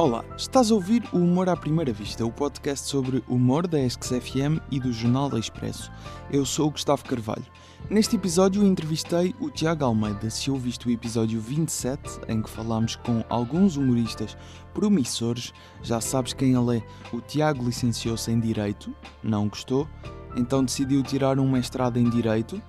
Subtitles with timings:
[0.00, 4.58] Olá, estás a ouvir o Humor à Primeira Vista, o podcast sobre humor da ESC-FM
[4.70, 5.92] e do Jornal da Expresso.
[6.32, 7.44] Eu sou o Gustavo Carvalho.
[7.90, 10.30] Neste episódio entrevistei o Tiago Almeida.
[10.30, 14.38] Se ouviste o episódio 27, em que falámos com alguns humoristas
[14.72, 15.52] promissores,
[15.82, 16.82] já sabes quem ele é.
[17.14, 19.86] O Tiago licenciou-se em Direito, não gostou,
[20.34, 22.62] então decidiu tirar um mestrado em Direito,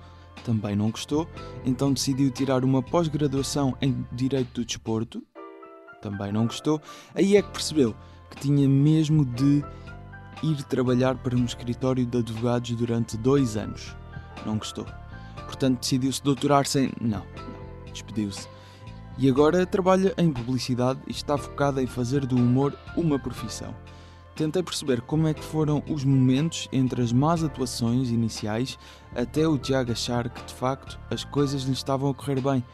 [0.44, 1.26] também não gostou,
[1.64, 5.22] então decidiu tirar uma pós-graduação em Direito do Desporto,
[6.02, 6.82] também não gostou,
[7.14, 7.94] aí é que percebeu
[8.28, 9.64] que tinha mesmo de
[10.42, 13.96] ir trabalhar para um escritório de advogados durante dois anos.
[14.44, 14.86] Não gostou.
[15.46, 16.92] Portanto, decidiu-se doutorar sem.
[17.00, 17.92] Não, não.
[17.92, 18.48] Despediu-se.
[19.18, 23.74] E agora trabalha em publicidade e está focada em fazer do humor uma profissão.
[24.34, 28.78] Tentei perceber como é que foram os momentos entre as más atuações iniciais
[29.14, 32.64] até o Tiago achar que de facto as coisas lhe estavam a correr bem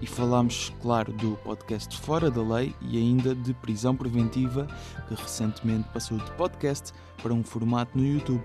[0.00, 4.66] e falámos, claro, do podcast Fora da Lei e ainda de prisão preventiva,
[5.08, 8.42] que recentemente passou de podcast para um formato no YouTube.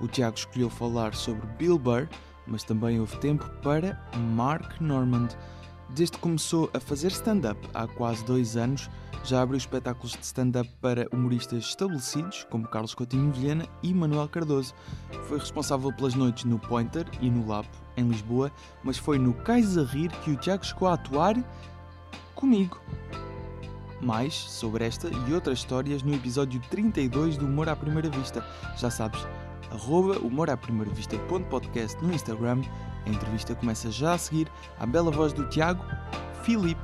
[0.00, 2.08] O Tiago escolheu falar sobre Bill Burr,
[2.46, 4.00] mas também houve tempo para
[4.34, 5.28] Mark Normand.
[5.90, 8.90] Desde que começou a fazer stand-up há quase dois anos,
[9.24, 14.74] já abriu espetáculos de stand-up para humoristas estabelecidos, como Carlos Coutinho Vilhena e Manuel Cardoso.
[15.26, 19.76] Foi responsável pelas noites no Pointer e no Lapo, em Lisboa, mas foi no Cais
[19.76, 21.36] a Rir que o Tiago chegou a atuar
[22.34, 22.80] comigo.
[24.00, 28.46] Mais sobre esta e outras histórias no episódio 32 do Humor à Primeira Vista.
[28.76, 29.26] Já sabes,
[29.70, 30.90] arroba humor à primeira
[32.00, 32.62] no Instagram.
[33.04, 35.84] A entrevista começa já a seguir à bela voz do Tiago,
[36.42, 36.80] Filipe.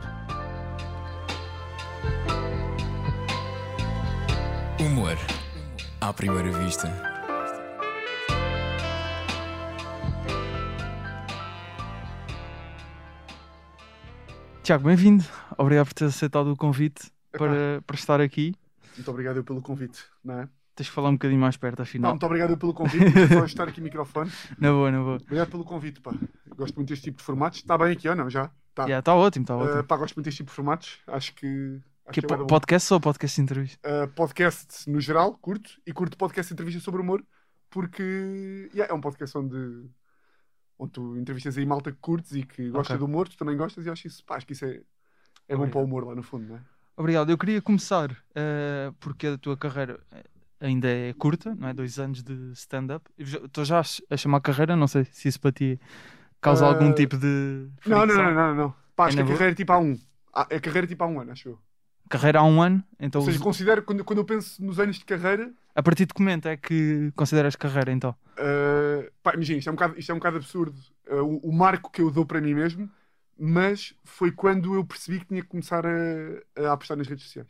[4.81, 5.17] Humor
[6.01, 7.14] à primeira vista.
[14.65, 15.23] Tiago, bem-vindo.
[15.59, 18.55] Obrigado por ter aceitado o convite para, para estar aqui.
[18.97, 20.49] Muito obrigado pelo convite, não é?
[20.75, 22.11] Tens de falar um bocadinho mais perto, Não, afinal.
[22.13, 23.05] muito obrigado pelo convite.
[23.11, 24.33] De estar aqui microfone.
[24.59, 25.17] Na boa, na boa.
[25.17, 26.13] Obrigado pelo convite, pá.
[26.57, 27.59] Gosto muito deste tipo de formatos.
[27.61, 28.31] Está bem aqui ou não?
[28.31, 28.51] Já?
[28.75, 28.89] Tá.
[28.89, 29.85] Está ótimo, está Uh, ótimo.
[29.85, 30.99] pá, gosto muito deste tipo de formatos.
[31.07, 31.81] Acho que.
[32.07, 34.05] Acho que que é podcast ou podcast de entrevista?
[34.05, 35.71] Uh, podcast no geral, curto.
[35.87, 37.23] E curto podcast de entrevista sobre humor.
[37.69, 39.89] Porque yeah, é um podcast onde,
[40.79, 42.99] onde tu entrevistas aí malta que curtes e que gosta Ok.
[42.99, 43.29] do humor.
[43.29, 44.83] Tu também gostas e acho isso, pá, acho que isso é,
[45.49, 46.65] é bom para o humor lá no fundo, não é?
[46.97, 47.31] Obrigado.
[47.31, 50.25] Eu queria começar eh, porque a tua carreira eh,
[50.61, 51.75] ainda é curta, não é?
[51.75, 53.05] Dois anos de stand-up.
[53.19, 55.79] Estou já a ch- a chamar carreira, não sei se isso para ti
[56.41, 57.69] causa Eh, algum tipo de.
[57.85, 58.77] Não, não, não, não, não.
[58.97, 59.39] Pá, acho É que a boa?
[59.39, 59.99] carreira é tipo há um.
[60.33, 61.63] Ah, É carreira tipo há um ano, acho eu.
[62.09, 64.97] Carreira há um ano, então Ou seja, os- considero, quando, quando eu penso nos anos
[64.99, 68.15] de carreira, a partir de que momento é que consideras carreira então?
[68.39, 70.79] Uh, pá, imagina, isto é um bocado, isto é um bocado absurdo.
[71.09, 72.91] Uh, o, o marco que eu dou para mim mesmo,
[73.39, 75.91] mas foi quando eu percebi que tinha que começar a,
[76.69, 77.49] a apostar nas redes sociais.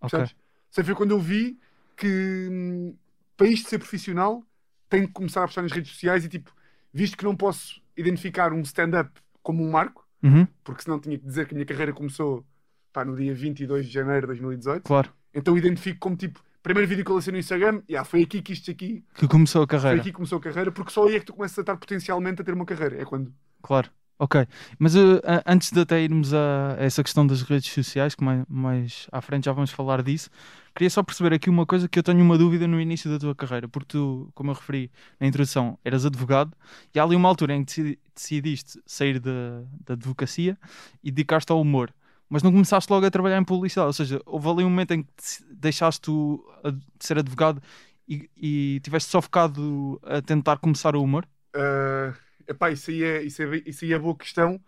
[0.00, 0.24] Ok.
[0.70, 1.58] Sei, foi quando eu vi
[1.96, 2.96] que hum,
[3.36, 4.42] para isto ser profissional
[4.88, 6.52] tenho que começar a apostar nas redes sociais e tipo,
[6.92, 9.10] visto que não posso identificar um stand-up
[9.42, 12.46] como um marco, Uhum, porque senão tinha que dizer que a minha carreira começou
[12.94, 15.10] pá, no dia 22 de janeiro de 2018, claro.
[15.34, 18.52] então identifico como tipo, primeiro vídeo que eu lancei no Instagram, yeah, foi aqui que
[18.54, 20.00] isto aqui Que começou a foi carreira.
[20.00, 22.40] aqui que começou a carreira, porque só aí é que tu começas a estar potencialmente
[22.40, 23.02] a ter uma carreira.
[23.02, 23.34] É quando.
[23.62, 24.46] Claro, ok.
[24.78, 29.06] Mas uh, antes de até irmos a essa questão das redes sociais, que mais, mais
[29.12, 30.30] à frente já vamos falar disso,
[30.74, 33.34] queria só perceber aqui uma coisa que eu tenho uma dúvida no início da tua
[33.34, 34.90] carreira, porque tu, como eu referi
[35.20, 36.52] na introdução, eras advogado
[36.94, 40.56] e há ali uma altura em que decidi- decidiste sair da, da advocacia
[41.02, 41.92] e dedicaste ao humor.
[42.28, 45.02] Mas não começaste logo a trabalhar em publicidade, ou seja, houve ali um momento em
[45.02, 45.10] que
[45.50, 47.62] deixaste tu de ser advogado
[48.08, 51.26] e, e tiveste só focado a tentar começar o humor?
[51.54, 52.14] Uh,
[52.48, 54.60] epá, isso aí, é, isso, é, isso aí é boa questão,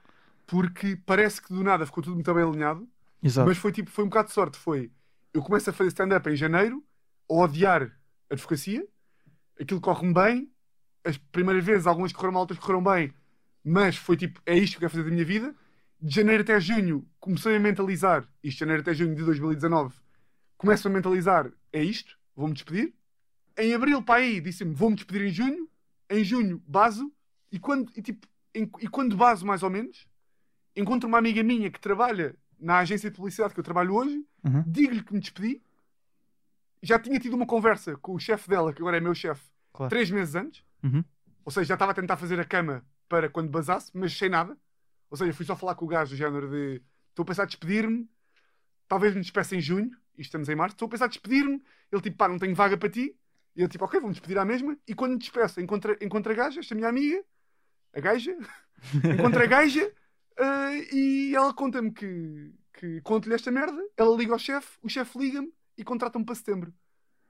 [0.46, 2.88] porque parece que do nada ficou tudo muito bem alinhado,
[3.22, 3.48] Exato.
[3.48, 4.58] mas foi tipo, foi um bocado de sorte.
[4.58, 4.90] Foi
[5.32, 6.82] eu começo a fazer stand-up em janeiro,
[7.28, 7.82] a odiar
[8.30, 8.86] a advocacia,
[9.60, 10.50] aquilo corre-me bem,
[11.04, 13.12] as primeiras vezes, algumas correram mal, outras correram bem,
[13.62, 15.54] mas foi tipo, é isto que eu quero fazer da minha vida.
[16.00, 19.94] De janeiro até junho, comecei a mentalizar, isto de janeiro até junho de 2019,
[20.56, 22.94] começo a mentalizar, é isto, vou-me despedir.
[23.58, 25.68] Em abril, para aí, disse-me, vou-me despedir em junho.
[26.10, 27.10] Em junho, baso.
[27.50, 30.06] E quando, e, tipo, em- e quando baso, mais ou menos,
[30.76, 34.62] encontro uma amiga minha que trabalha na agência de publicidade que eu trabalho hoje, Uhum.
[34.66, 35.62] digo-lhe que me despedi.
[36.82, 39.42] Já tinha tido uma conversa com o chefe dela, que agora é meu chefe,
[39.72, 39.88] Claro.
[39.90, 40.62] três meses antes.
[40.82, 41.02] Uhum.
[41.44, 44.56] Ou seja, já estava a tentar fazer a cama para quando basasse, mas sem nada.
[45.10, 47.46] Ou seja, fui só falar com o gajo do género de estou a pensar em
[47.46, 48.08] despedir-me,
[48.88, 51.62] talvez me despeça em junho, e estamos em março, estou a pensar em despedir-me.
[51.90, 53.16] Ele tipo, pá, não tenho vaga para ti.
[53.54, 54.76] E eu tipo, ok, vou-me despedir à mesma.
[54.86, 57.24] E quando me despeço, encontro, encontro a gaja, esta minha amiga,
[57.94, 58.36] a gaja,
[59.18, 59.92] encontro a gaja,
[60.38, 65.18] eh, e ela conta-me que, que conto-lhe esta merda, ela liga ao chefe, o chefe
[65.18, 66.74] liga-me e contrata-me para setembro.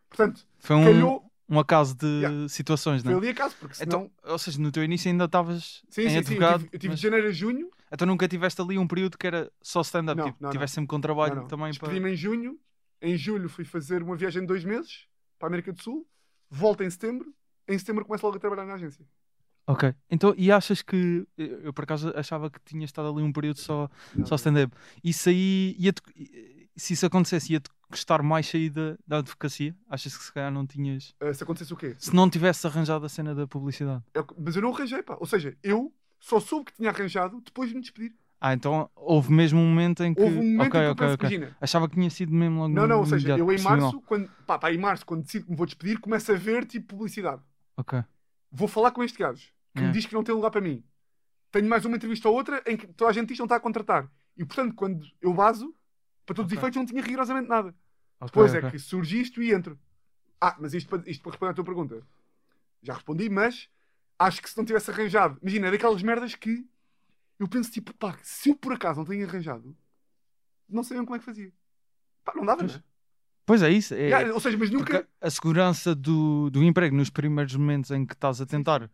[0.09, 2.49] Portanto, Foi um, calhou, um acaso de Yeah.
[2.49, 3.23] situações, foi não é?
[3.23, 4.11] ali a caso, porque senão.
[4.15, 6.59] Então, ou seja, no teu início ainda estavas sim, em sim, sim, eu advogado.
[6.65, 9.27] tive, eu tive mas- de janeiro a junho, Então nunca tiveste ali um período que
[9.27, 10.19] era só stand-up.
[10.19, 10.53] Não, Tipo, não, não.
[10.53, 11.89] tiveste sempre com trabalho Não, também para.
[11.89, 12.59] Despedi-me em junho.
[13.01, 15.07] Em julho fui fazer uma viagem de dois meses
[15.39, 16.07] para a América do Sul.
[16.51, 17.33] Volto em setembro.
[17.69, 19.05] Em setembro começo logo a trabalhar na agência.
[19.69, 19.93] Ok.
[20.11, 21.27] Então, e achas que.
[21.37, 23.89] Eu, por acaso achava que tinha estado ali um período só,
[24.25, 24.73] só stand-up.
[25.05, 25.75] Isso aí.
[25.79, 26.03] Ia-te-
[26.77, 29.75] se isso acontecesse, ia-te custar mais sair da, da advocacia?
[29.89, 31.15] Achas que se calhar não tinhas.
[31.21, 31.95] Ah, se acontecesse o quê?
[31.99, 34.03] Se não tivesse arranjado a cena da publicidade?
[34.15, 35.17] Eu- mas eu não arranjei, pá.
[35.21, 38.13] Ou seja, eu só soube que tinha arranjado depois de me despedir.
[38.41, 40.21] Ah, então houve mesmo um momento em que.
[40.21, 41.29] Houve um momento ok, em que eu ok, penso, ok.
[41.37, 41.57] imagina.
[41.61, 44.59] Achava que tinha sido mesmo logo Não, não, ou seja, eu em março, quando, pá,
[44.59, 47.41] pá, em março, quando decido que me vou despedir, começo a ver tipo publicidade.
[47.77, 48.03] Ok.
[48.53, 49.91] Vou falar com este gajo que me É.
[49.91, 50.85] diz que não tem lugar para mim.
[51.51, 53.57] Tenho mais uma entrevista ou outra em que toda a gente diz que não está
[53.57, 54.11] a contratar.
[54.37, 55.75] E portanto, quando eu baso,
[56.27, 57.69] para todos os efeitos, não tinha rigorosamente nada.
[58.21, 58.69] ok, Depois ok.
[58.69, 59.79] é que surge isto e entro.
[60.41, 62.07] Ah, mas isto para, isto para responder à tua pergunta.
[62.83, 63.69] Já respondi, mas
[64.19, 66.67] acho que se não tivesse arranjado, imagina, é daquelas merdas que
[67.39, 69.77] eu penso tipo, pá, se eu por acaso não tenho arranjado,
[70.69, 71.53] não sabiam como é que fazia.
[72.25, 72.73] Pá, não dava, Pois.
[72.73, 72.83] não é?
[73.47, 73.95] Pois é isso.
[73.95, 75.07] É, Já, ou seja, mas nunca.
[75.21, 78.91] A segurança do, do emprego nos primeiros momentos em que estás a tentar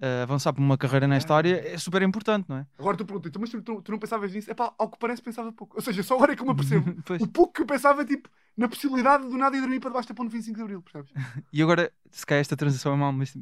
[0.00, 1.36] eh, avançar para uma carreira nesta Ah.
[1.36, 2.66] área é super importante, não é?
[2.78, 4.50] Agora tu perguntas, mas tu, tu- tu não pensavas nisso?
[4.50, 5.76] É pá, ao que parece pensava pouco.
[5.76, 6.94] Ou seja, só agora é que eu me apercebo.
[7.20, 10.14] O pouco que eu pensava, tipo, na possibilidade do nada ir dormir para debaixo da
[10.14, 11.10] ponte 25 de Abril, percebes?
[11.52, 13.40] E agora, se calhar esta transição é mal, mas eh,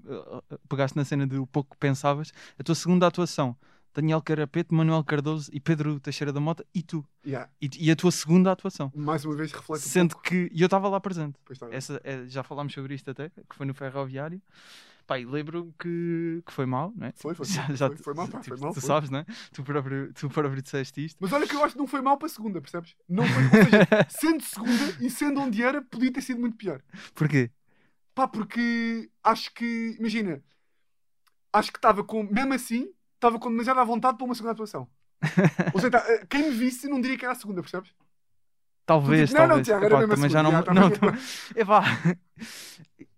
[0.51, 3.57] eh, pegaste na cena do pouco que pensavas, a tua segunda atuação,
[3.95, 7.05] Daniel Carapeto, Manuel Cardoso e Pedro Teixeira da Mota, e tu.
[7.27, 7.51] Yeah.
[7.61, 8.91] E, e a tua segunda atuação.
[8.97, 10.29] Mais uma vez reflete um Sendo pouco.
[10.29, 10.51] que.
[10.51, 11.39] E eu estava lá presente.
[11.71, 14.41] Essa, é- já falámos sobre isto até, que foi no ferroviário.
[15.07, 17.13] Pá, e lembro que, que foi mal, não é?
[17.17, 18.89] Foi, foi, Já- foi, já foi, foi mal, pá, tipo, foi mal, Tu foi.
[18.89, 19.27] sabes, não é?
[19.53, 21.19] Tu próprio, tu próprio disseste isto.
[21.21, 22.95] Mas olha que eu acho que não foi mal para a segunda, percebes?
[23.09, 26.81] Não foi, ou seja, sendo segunda e sendo onde era, podia ter sido muito pior.
[27.15, 27.51] Porquê?
[28.15, 30.43] Pá, porque acho que, imagina,
[31.53, 34.89] acho que estava com, mesmo assim, estava com demasiada vontade para uma segunda atuação.
[35.73, 37.93] Ou seja, tá, eh, quem me visse não diria que era a segunda, percebes?
[38.85, 39.67] Talvez, Não, não, talvez.
[39.67, 40.51] Tiago, era Epá, mesmo a também já não.
[40.51, 41.19] segunda, não, já, tá não-
[41.57, 41.83] Epá,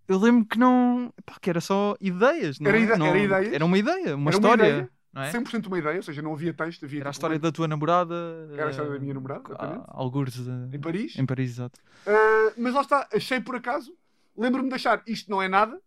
[0.09, 1.13] eu lembro que não.
[1.19, 2.83] Epá, que era só ideias, não Era é?
[2.83, 3.53] ide- Não- era ideias.
[3.55, 4.63] Era uma ideia, uma Era uma história.
[4.69, 5.31] ideia, não é?
[5.31, 7.53] 100% uma ideia, ou seja, não havia texto, havia Era a tipo, história uma- da
[7.53, 8.15] tua namorada.
[8.53, 9.81] Era a história da eh, minha namorada, exatamente.
[9.81, 11.19] a- Algures de- em Paris.
[11.19, 11.81] em Paris, exato.
[12.07, 13.95] Uh, mas lá está, achei por acaso,
[14.37, 15.81] lembro-me de achar isto não é nada,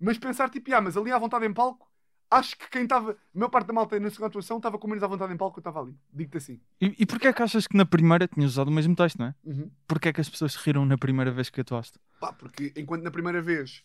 [0.00, 1.89] mas pensar tipo, ah, mas ali à vontade em palco,
[2.30, 5.02] acho que quem estava, a maior parte da malta na segunda atuação estava com menos
[5.02, 5.96] à vontade em palco que eu estava ali.
[6.12, 6.60] Digo-te assim.
[6.80, 9.26] E, e porquê é que achas que na primeira tinhas usado o mesmo texto, não
[9.26, 9.34] é?
[9.44, 9.70] Uhum.
[9.86, 11.98] Porquê é que as pessoas se riram na primeira vez que atuaste?
[12.20, 13.84] Pá, porque enquanto na primeira vez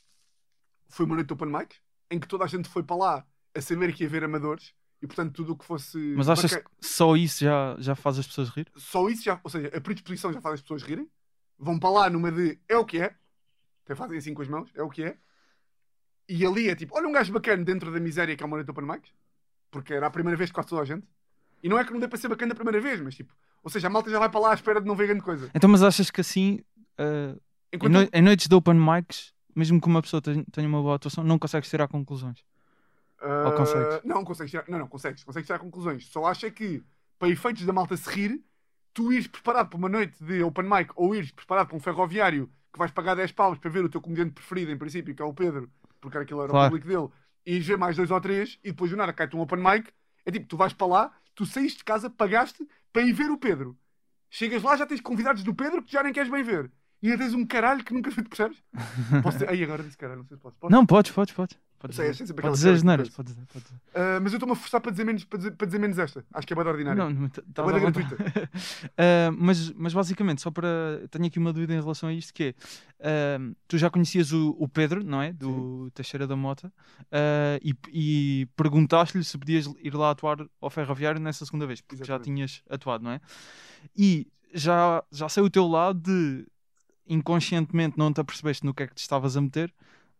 [0.87, 1.75] foi uma noite de open mic,
[2.11, 5.07] em que toda a gente foi para lá a saber que ia haver amadores, e
[5.07, 5.97] portanto tudo o que fosse.
[6.15, 8.67] Mas achas que só isso já, já faz as pessoas rir?
[8.75, 11.09] Só isso já, ou seja, a predisposição já faz as pessoas rirem,
[11.57, 13.15] vão para lá numa de é o que é,
[13.83, 15.17] até fazem assim com as mãos, é o que é,
[16.27, 18.65] e ali é tipo, olha um gajo bacana dentro da miséria que é uma noite
[18.65, 19.09] de open mic,
[19.71, 21.05] porque era a primeira vez que quase toda a gente,
[21.61, 23.33] e não é que não dê para ser bacana a primeira vez, mas tipo,
[23.63, 25.49] ou seja, a malta já vai para lá à espera de não ver grande coisa.
[25.53, 26.59] Então, mas achas que assim,
[26.99, 27.39] em,
[27.73, 31.23] Enquanto noi- em noites de open mics, mesmo que uma pessoa tenha uma boa atuação,
[31.23, 32.43] não consegues tirar conclusões?
[33.21, 34.01] Ah, Ou consegues?
[34.03, 36.05] Não, consegues tirar, não, não, consegues, consegues tirar conclusões.
[36.07, 36.83] Só acho é que,
[37.17, 38.43] para efeitos da malta se rir,
[38.93, 42.49] tu ires preparado para uma noite de open mic ou ires preparado para um ferroviário
[42.71, 45.25] que vais pagar 10 paus para ver o teu comediante preferido, em princípio, que é
[45.25, 45.71] o Pedro,
[46.05, 46.67] porque aquilo era Claro.
[46.67, 47.09] o público dele,
[47.45, 49.91] e ver mais dois ou três, e depois do nada cai-te um open mic,
[50.25, 53.37] é tipo, tu vais para lá, tu saíste de casa, pagaste para ir ver o
[53.37, 53.77] Pedro.
[54.29, 56.71] Chegas lá, já tens convidados do Pedro que já nem queres bem ver.
[57.01, 58.57] E ainda tens um caralho que nunca percebes?
[59.21, 59.49] Posso dizer...
[59.49, 60.55] Aí agora disse caralho, não sei se posso.
[60.57, 60.71] Posso?
[60.71, 61.57] Não, podes, podes, podes.
[61.77, 63.81] Podes sei, dizer, aquela dizer asneiras, podes dizer, podes dizer.
[63.93, 66.25] Ah, mas eu estou-me a forçar para dizer, menos, para, dizer, para dizer menos esta.
[66.33, 67.03] Acho que é bem ordinário.
[67.03, 68.17] Não, não, t- é gratuita.
[68.97, 70.67] Ah, mas, mas basicamente, só para.
[71.11, 72.53] Tenho aqui uma dúvida em relação a isto: que é.
[73.01, 75.33] ah, tu já conhecias o, o Pedro, não é?
[75.33, 76.71] Do Teixeira da Mota,
[77.61, 82.15] e, e perguntaste-lhe se podias ir lá atuar ao ferroviário nessa segunda vez, porque já
[82.15, 82.25] Exatamente.
[82.25, 83.21] tinhas atuado, não é?
[83.95, 86.47] E já, já sei o teu lado de
[87.07, 89.73] inconscientemente não te apercebeste no que é que te estavas a meter.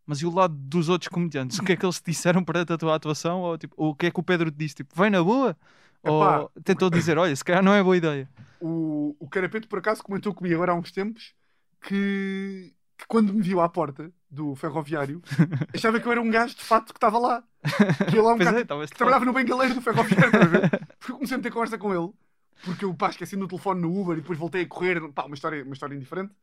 [0.06, 1.58] Mas e o lado dos outros comediantes?
[1.58, 3.42] O que é que eles te disseram para a tua atuação?
[3.42, 4.76] Ou, tipo, ou o que é que o Pedro te disse?
[4.76, 5.58] Tipo, vem na boa?
[6.04, 6.40] Epá.
[6.42, 8.30] Ou tentou dizer, olha, se calhar não é boa ideia.
[8.62, 11.34] O, o Carapeto, por acaso, comentou comigo agora há uns tempos
[11.82, 15.22] que, que quando me viu à porta do ferroviário,
[15.74, 17.44] achava que eu era um gajo de fato que estava lá.
[18.10, 20.32] Que lá um bocado- é, que trabalhava no bengaleiro do ferroviário?
[21.00, 22.12] Porque eu comecei a meter conversa com ele,
[22.64, 25.36] porque eu pá, esqueci no telefone no Uber e depois voltei a correr, pá, uma
[25.36, 26.34] história, uma história indiferente.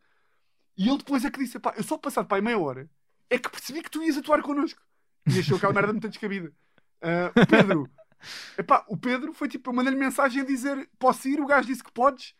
[0.76, 2.88] E ele depois é que disse: pá, eu só passado pá, meia hora
[3.34, 4.80] é que percebi que tu ias atuar connosco.
[5.26, 6.52] E achou aquela merda muito descabida.
[7.00, 7.88] Ah, Pedro,
[8.56, 11.82] Epá, o Pedro foi tipo, eu mandei-lhe mensagem a dizer posso ir, o gajo disse
[11.82, 12.34] que podes,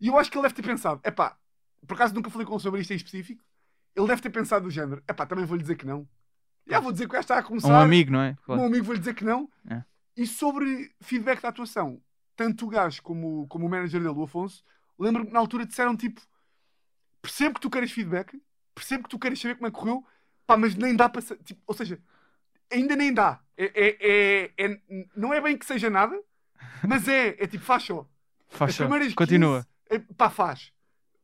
[0.00, 1.36] e eu acho que ele deve ter pensado, epá,
[1.86, 3.42] por acaso nunca falei com ele sobre isto em específico,
[3.94, 6.08] ele deve ter pensado do género, epá, também vou-lhe dizer que não.
[6.66, 7.68] Já vou dizer que o gajo está a começar.
[7.68, 8.36] Um amigo, não é?
[8.44, 8.60] Claro.
[8.60, 9.48] meu amigo vou-lhe dizer que não.
[9.68, 9.82] É.
[10.16, 12.00] E sobre feedback da atuação,
[12.34, 14.64] tanto o gajo como, como o manager dele, o Afonso,
[14.98, 16.20] lembro-me que na altura disseram tipo:
[17.20, 18.40] percebo que tu queres feedback,
[18.74, 20.04] percebo que tu queres saber como é que correu,
[20.46, 21.22] pá, mas nem dá para.
[21.22, 21.98] Tipo, ou seja,
[22.72, 23.40] ainda nem dá.
[23.56, 24.80] É, é, é- é-
[25.16, 26.18] não é bem que seja nada,
[26.86, 28.06] mas é, é tipo, faz só.
[28.48, 28.84] Faz só.
[29.14, 29.66] Continua.
[29.88, 30.72] 15, é, pá, faz.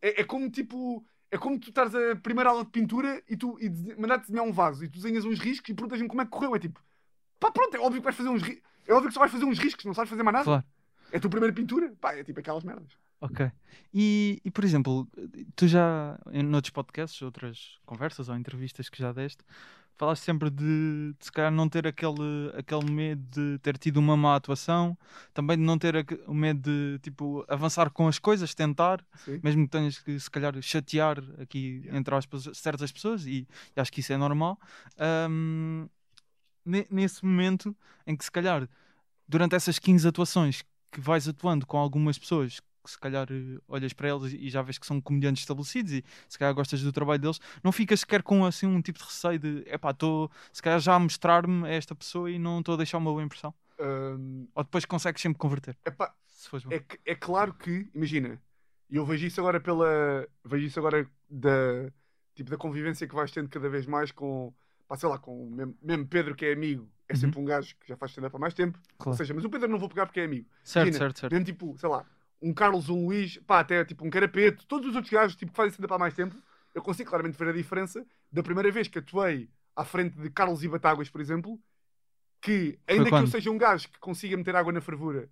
[0.00, 1.04] É, é como tipo.
[1.32, 4.52] É como tu estás a primeira aula de pintura e tu e mandar-te desenhar um
[4.52, 6.56] vaso e tu desenhas uns riscos e perguntas-me como é que correu.
[6.56, 6.80] É tipo,
[7.38, 8.68] pá, pronto, é óbvio que vais fazer uns riscos.
[8.86, 10.44] É óbvio que só vais fazer uns riscos, não sabes fazer mais nada.
[10.44, 10.64] Claro.
[11.12, 11.92] É a tua primeira pintura.
[12.00, 12.90] Pá, é tipo aquelas merdas.
[13.20, 13.50] Ok.
[13.92, 15.08] E, e, por exemplo,
[15.54, 19.44] tu já, em noutros podcasts, outras conversas ou entrevistas que já deste,
[19.96, 24.16] falaste sempre de, de se calhar não ter aquele, aquele medo de ter tido uma
[24.16, 24.96] má atuação,
[25.34, 29.38] também de não ter o medo de, tipo, avançar com as coisas, tentar, Sim.
[29.42, 31.98] mesmo que tenhas que, se calhar, chatear aqui, Yeah.
[31.98, 33.46] entre aspas, certas pessoas, e,
[33.76, 34.58] e acho que isso é normal.
[36.64, 38.68] Ne- nesse momento em que, se calhar,
[39.28, 43.92] durante essas 15 atuações que vais atuando com algumas pessoas que se calhar eh, olhas
[43.92, 47.20] para eles e já vês que são comediantes estabelecidos e se calhar gostas do trabalho
[47.20, 50.80] deles, não ficas sequer com assim um tipo de receio de epá, estou se calhar
[50.80, 53.54] já a mostrar-me a esta pessoa e não estou a deixar uma boa impressão.
[53.78, 55.76] Hum, Ou depois consegues sempre converter.
[55.84, 56.14] epá,
[56.70, 56.82] é,
[57.12, 58.40] é claro que, imagina,
[58.88, 60.26] e eu vejo isso agora pela.
[60.44, 61.90] Vejo isso agora da,
[62.34, 64.52] tipo, da convivência que vais tendo cada vez mais com.
[64.88, 67.20] Pá, sei lá, com o mesmo, mesmo Pedro que é amigo, é Uhum.
[67.20, 68.76] sempre um gajo que já faz stand-up há mais tempo.
[68.98, 69.10] Claro.
[69.10, 70.48] Ou seja, mas o Pedro não vou pegar porque é amigo.
[70.64, 71.32] Certo, imagina, certo, certo.
[71.32, 72.04] Mesmo tipo, sei lá,
[72.40, 75.56] um Carlos, um Luís, pá, até tipo um Carapeto, todos os outros gajos tipo, que
[75.56, 76.34] fazem stand-up há mais tempo,
[76.74, 80.62] eu consigo claramente ver a diferença da primeira vez que atuei à frente de Carlos
[80.62, 81.60] e Batáguas, por exemplo,
[82.40, 85.28] que ainda que eu seja um gajo que consiga meter água na fervura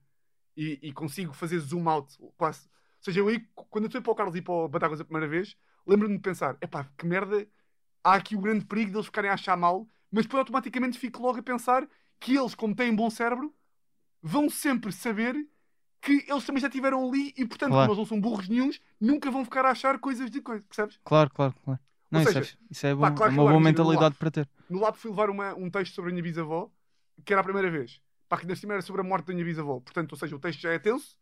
[0.57, 2.67] e, e consigo fazer zoom out quase.
[2.67, 5.05] Ou seja, eu aí, quando eu atuei para o Carlos e para o Batáguas a
[5.05, 7.47] primeira vez, lembro-me de pensar, epá, que merda,
[8.03, 11.39] há aqui o grande perigo deles ficarem a achar mal, mas depois automaticamente fico logo
[11.39, 11.89] a pensar
[12.19, 13.55] que eles, como têm bom cérebro,
[14.21, 15.37] vão sempre saber
[16.01, 17.89] que eles também já estiveram ali e, portanto, Claro.
[17.89, 20.99] como eles não são burros nenhuns, nunca vão ficar a achar coisas de coisa, percebes?
[21.05, 21.81] Claro, claro, claro.
[22.11, 24.49] Não, isso, seja, é, isso é, pá, bom, claro é uma boa mentalidade para ter.
[24.71, 26.71] No Lab fui levar uma- um texto sobre a minha bisavó,
[27.25, 28.01] que era a primeira vez.
[28.29, 29.81] Pá, que por cima era sobre a morte da minha bisavó.
[29.81, 31.17] Portanto, ou seja, o texto já é tenso,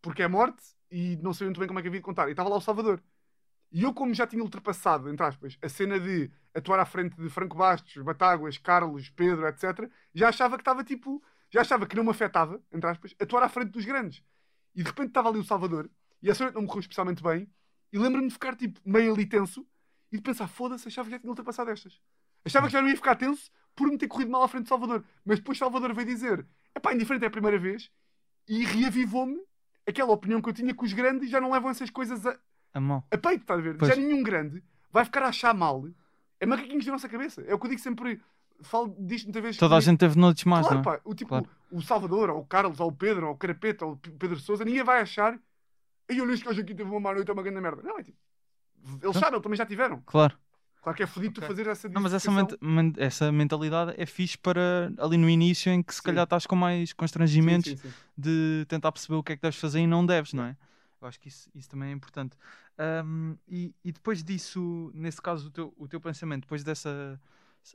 [0.00, 2.28] porque é morte, e não sabia muito bem como é que havia de contar.
[2.28, 3.02] E estava lá o Salvador.
[3.72, 7.28] E eu, como já tinha ultrapassado, entre aspas, a cena de atuar à frente de
[7.28, 11.22] Franco Bastos, Batáguas, Carlos, Pedro, etc., já achava que estava tipo.
[11.50, 14.22] Já achava que não me afetava, entre aspas, atuar à frente dos grandes.
[14.74, 15.90] E de repente estava ali o Salvador,
[16.22, 17.48] e essa noite não me correu especialmente bem,
[17.92, 19.66] e lembro-me de ficar tipo meio ali tenso,
[20.12, 22.00] e de pensar, foda-se, achava que já tinha ultrapassado estas.
[22.44, 24.68] Achava que já não ia ficar tenso por me ter corrido mal à frente de
[24.68, 25.04] Salvador.
[25.24, 27.90] Mas depois Salvador veio dizer, epá, indiferente é a primeira vez,
[28.48, 29.40] e reavivou-me
[29.86, 32.38] aquela opinião que eu tinha que os grandes já não levam essas coisas a,
[32.74, 33.04] A mão.
[33.10, 33.76] a peito, estás a ver?
[33.76, 33.90] Pois.
[33.94, 34.62] Já nenhum grande
[34.92, 35.88] vai ficar a achar mal.
[36.38, 37.42] É macaquinhos da nossa cabeça.
[37.42, 38.20] É o que eu digo sempre.
[38.62, 39.56] Falo disto muitas vezes.
[39.58, 40.96] Toda a gente teve noites más, Claro, não é?
[40.96, 41.00] pá.
[41.04, 41.48] O, tipo, Claro.
[41.70, 44.64] o Salvador, ou o Carlos, ou o Pedro, ou o Carapeta, ou o Pedro Souza,
[44.64, 45.38] ninguém vai achar.
[46.08, 47.82] E olha, este gajo aqui teve uma má noite, é uma grande merda.
[47.82, 48.18] Não, é tipo.
[49.02, 50.00] Eles sabem, eles também já tiveram.
[50.06, 50.36] Claro.
[50.80, 51.48] Claro que é fodido tu Ok.
[51.48, 55.72] fazer essa Não, mas essa, ment- men- essa mentalidade é fixe para ali no início
[55.72, 56.04] em que se Sim.
[56.04, 57.92] calhar estás com mais constrangimentos sim, sim.
[58.16, 60.56] de tentar perceber o que é que deves fazer e não deves, não é?
[61.02, 62.36] Eu acho que isso, isso também é importante.
[62.78, 67.20] Ahm, e, e depois disso, nesse caso, o teu, o teu pensamento, depois dessa.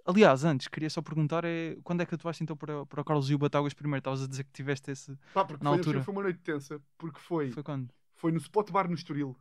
[0.05, 3.29] Aliás, antes, queria só perguntar é quando é que atuaste então para, para o Carlos
[3.29, 3.99] e o Batáguas primeiro?
[3.99, 5.17] Estavas a dizer que tiveste esse.
[5.33, 6.03] Pá, porque Na foi, altura.
[6.03, 7.93] foi uma noite tensa, porque foi, Foi quando?
[8.15, 9.35] foi no Spot Bar no Estoril,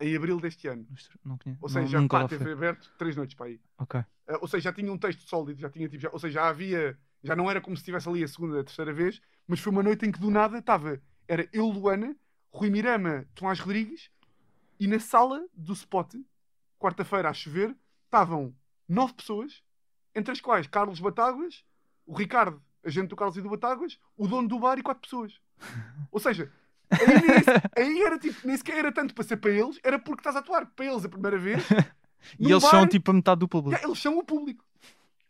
[0.00, 0.86] em abril deste ano.
[1.24, 1.60] Não conheço.
[1.62, 3.60] Ou não- seja, nunca pá, teve aberto três noites para aí.
[3.78, 4.00] Ok.
[4.00, 4.04] Uh,
[4.40, 6.98] ou seja, já tinha um texto sólido, já tinha tipo, já- ou seja, já havia,
[7.22, 9.82] já não era como se estivesse ali a segunda, a terceira vez, mas foi uma
[9.82, 12.14] noite em que do nada estava, era eu, Luana,
[12.52, 14.10] Rui Mirama, Tomás Rodrigues,
[14.78, 16.14] e na sala do spot,
[16.78, 18.54] quarta-feira a chover, estavam
[18.88, 19.62] nove pessoas,
[20.14, 21.64] entre as quais Carlos Batáguas,
[22.06, 25.34] o Ricardo, agente do Carlos e do Batáguas, o dono do bar e quatro pessoas.
[26.10, 26.50] Ou seja,
[26.90, 27.24] aí, nem-
[27.76, 30.38] aí era tipo, nem sequer era tanto para ser para eles, era porque estás a
[30.38, 31.62] atuar para eles a primeira vez.
[32.38, 33.80] E eles são bar, tipo a metade do público.
[33.80, 34.64] já, eles são o público.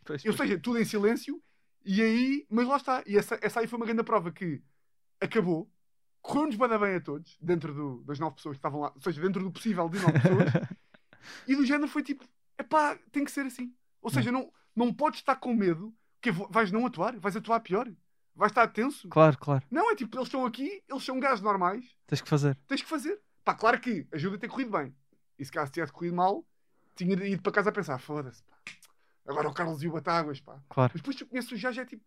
[0.06, 0.48] Pois, Ou pois.
[0.48, 1.40] seja, tudo em silêncio,
[1.84, 3.02] e aí, mas lá está.
[3.06, 4.62] E essa, essa aí foi uma grande prova que
[5.20, 5.70] acabou,
[6.22, 9.20] correu-nos bem bem a todos, dentro do- das nove pessoas que estavam lá, ou seja,
[9.20, 10.48] dentro do possível de nove pessoas,
[11.46, 12.24] e do género foi tipo,
[12.58, 13.74] epá, tem que ser assim.
[14.02, 17.88] Ou seja, não, não podes estar com medo, que vais não atuar, vais atuar pior,
[18.34, 19.08] vais estar tenso.
[19.08, 19.64] Claro, claro.
[19.70, 22.56] Não, é tipo, eles estão aqui, eles são gajos normais, Tens que fazer.
[22.66, 23.20] tens que fazer.
[23.44, 24.94] Pá, claro que ajuda a ter corrido bem.
[25.38, 26.44] E se caso tivesse corrido mal,
[26.94, 28.56] tinha ido para casa a pensar, foda-se, pá.
[29.26, 30.60] Agora o Carlos e o Batáguas, pá.
[30.68, 30.92] Claro.
[30.94, 32.04] Mas depois tu conheces o já, já é tipo.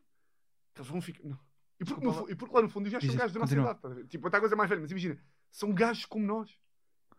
[0.75, 1.24] Eles vão ficar.
[1.27, 1.39] Não.
[1.79, 3.53] E, porque, no e porque lá no fundo os gajos Diz são gajos da nossa
[3.53, 3.96] idade.
[3.96, 4.08] ver?
[4.08, 5.20] Tipo, até a coisa mais velha, mas imagina,
[5.51, 6.51] são gajos como nós.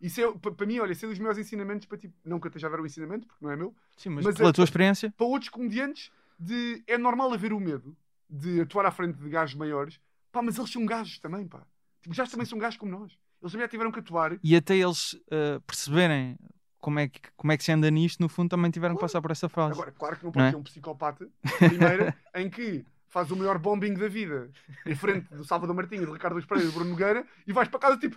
[0.03, 2.47] Isso é, pa- para mim, olha, esse é dos meus ensinamentos para tipo, não que
[2.47, 4.53] eu esteja a ver o ensinamento, porque não é meu, Sim, mas, Mas pela é-
[4.53, 7.97] tua experiência, para outros comediantes, de, é normal haver o medo
[8.29, 10.01] de atuar à frente de gajos maiores,
[10.33, 11.63] pá, mas eles são gajos também, pá.
[12.03, 13.13] Tipo, gajos também são gajos como nós.
[13.41, 14.37] Eles também já tiveram que atuar.
[14.43, 16.37] e até eles eh, perceberem
[16.79, 19.09] como é, que, como é que se anda nisto, no fundo também tiveram que Claro.
[19.13, 19.73] passar por essa fase.
[19.75, 20.51] Agora, claro que não Não pode é?
[20.51, 21.29] ser um psicopata,
[21.59, 24.50] primeira, em que faz o maior bombing da vida
[24.87, 27.78] em frente do Salvador Martinho, do Ricardo Espreita e do Bruno Nogueira e vais para
[27.78, 28.16] casa tipo,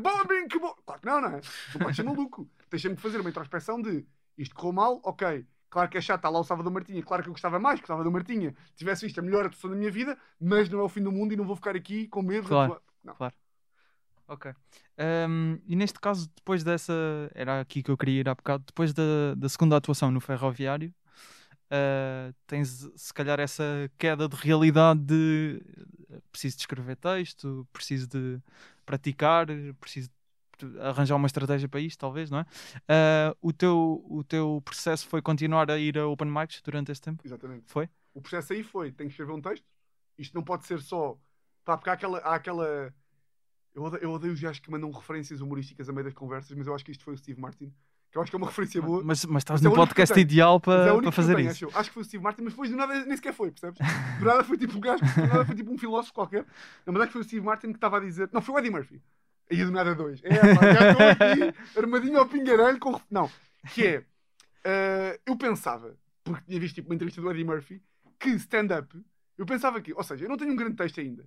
[0.00, 0.74] bombing, que bom.
[0.86, 1.40] Claro que não, não é?
[1.74, 2.48] Não podes ser maluco.
[2.70, 4.06] Tens sempre que fazer uma introspeção de
[4.38, 5.44] isto correu mal, ok.
[5.68, 7.02] Claro que é chato, está lá o Salvador Martinha.
[7.02, 9.76] Claro que eu gostava mais que o Salvador Martinha tivesse visto a melhor atuação da
[9.76, 12.22] minha vida, mas não é o fim do mundo e não vou ficar aqui com
[12.22, 12.74] medo Claro.
[12.74, 12.80] de.
[13.04, 13.16] Não.
[14.28, 14.52] Ok.
[14.96, 16.92] Ahm, e neste caso, depois dessa.
[17.34, 18.62] Era aqui que eu queria ir há bocado.
[18.66, 20.94] Depois da, da segunda atuação no Ferroviário,
[21.70, 25.62] ah, tens se calhar essa queda de realidade de
[26.10, 28.40] eh, preciso de escrever texto, preciso de
[28.86, 29.46] praticar,
[29.80, 30.08] preciso
[30.58, 32.46] de arranjar uma estratégia para isto, talvez, não é?
[32.88, 37.00] Ah, o, teu, o teu processo foi continuar a ir a open mics durante esse
[37.00, 37.22] tempo?
[37.24, 37.64] Exatamente.
[37.66, 37.88] Foi?
[38.14, 39.64] O processo aí foi: tenho que escrever um texto.
[40.18, 41.18] Isto não pode ser só.
[41.64, 42.18] Pá, porque há aquela.
[42.18, 42.94] Há aquela...
[43.74, 46.66] Eu, odeio, eu odeio os gajos que mandam referências humorísticas a meio das conversas, mas
[46.66, 47.72] eu acho que isto foi o Steve Martin.
[48.10, 49.02] Que eu acho que é uma referência boa.
[49.04, 51.66] Mas, mas estás Mas é no podcast ideal é para, para fazer tenho, isso.
[51.66, 53.78] Acho, acho que foi o Steve Martin, mas depois do nada nem sequer foi, percebes?
[54.18, 56.46] Do nada foi tipo um gajo, do nada foi tipo um filósofo qualquer.
[56.86, 58.30] Não, mas acho que foi o Steve Martin que estava a dizer.
[58.32, 59.02] Não, foi o Eddie Murphy.
[59.50, 60.20] Aí do nada dois.
[60.24, 63.00] É, pá, já estou aqui, armadinho ao pingarelho com.
[63.10, 63.30] Não,
[63.74, 64.04] que é.
[64.64, 67.82] eh, eu pensava, porque tinha visto tipo, uma entrevista do Eddie Murphy,
[68.18, 68.94] que stand-up,
[69.36, 71.24] eu pensava que, ou seja, eu não tenho um grande texto ainda,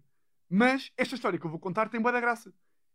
[0.49, 2.53] mas esta história que eu vou contar tem boa da graça.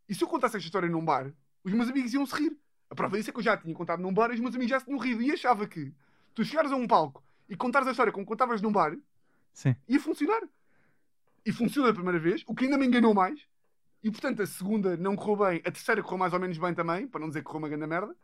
[0.09, 1.33] E se eu contasse esta história num bar,
[1.65, 2.57] os meus amigos iam se rir.
[2.91, 4.71] A prova disso é que eu já tinha contado num bar e os meus amigos
[4.71, 5.23] já se tinham rido.
[5.23, 5.93] E achava que
[6.35, 8.97] tu chegares a um palco e contares a história como contavas num bar,
[9.53, 9.75] Sim.
[9.89, 10.43] ia funcionar.
[11.45, 13.41] E funciona a primeira vez, o que ainda me enganou mais.
[14.03, 17.07] E portanto a segunda não correu bem, a terceira correu mais ou menos bem também,
[17.09, 18.15] para não dizer que correu uma grande merda.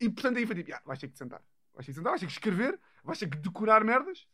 [0.00, 1.42] E portanto aí foi tipo, ah, vais ter que te sentar.
[1.74, 4.26] Vais ter que sentar, vais ter que escrever, vais ter que decorar merdas.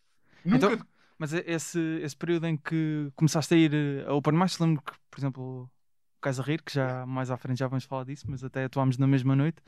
[0.45, 0.67] Nunca.
[0.73, 0.87] Então-
[1.19, 4.83] Mas e- esse, esse período em que começaste a ir eh, a Open Mics, lembro
[4.83, 5.71] que, por exemplo,
[6.25, 8.65] o Cais a Rir, que já mais à frente já vamos falar disso, mas até
[8.65, 9.61] atuámos na mesma noite,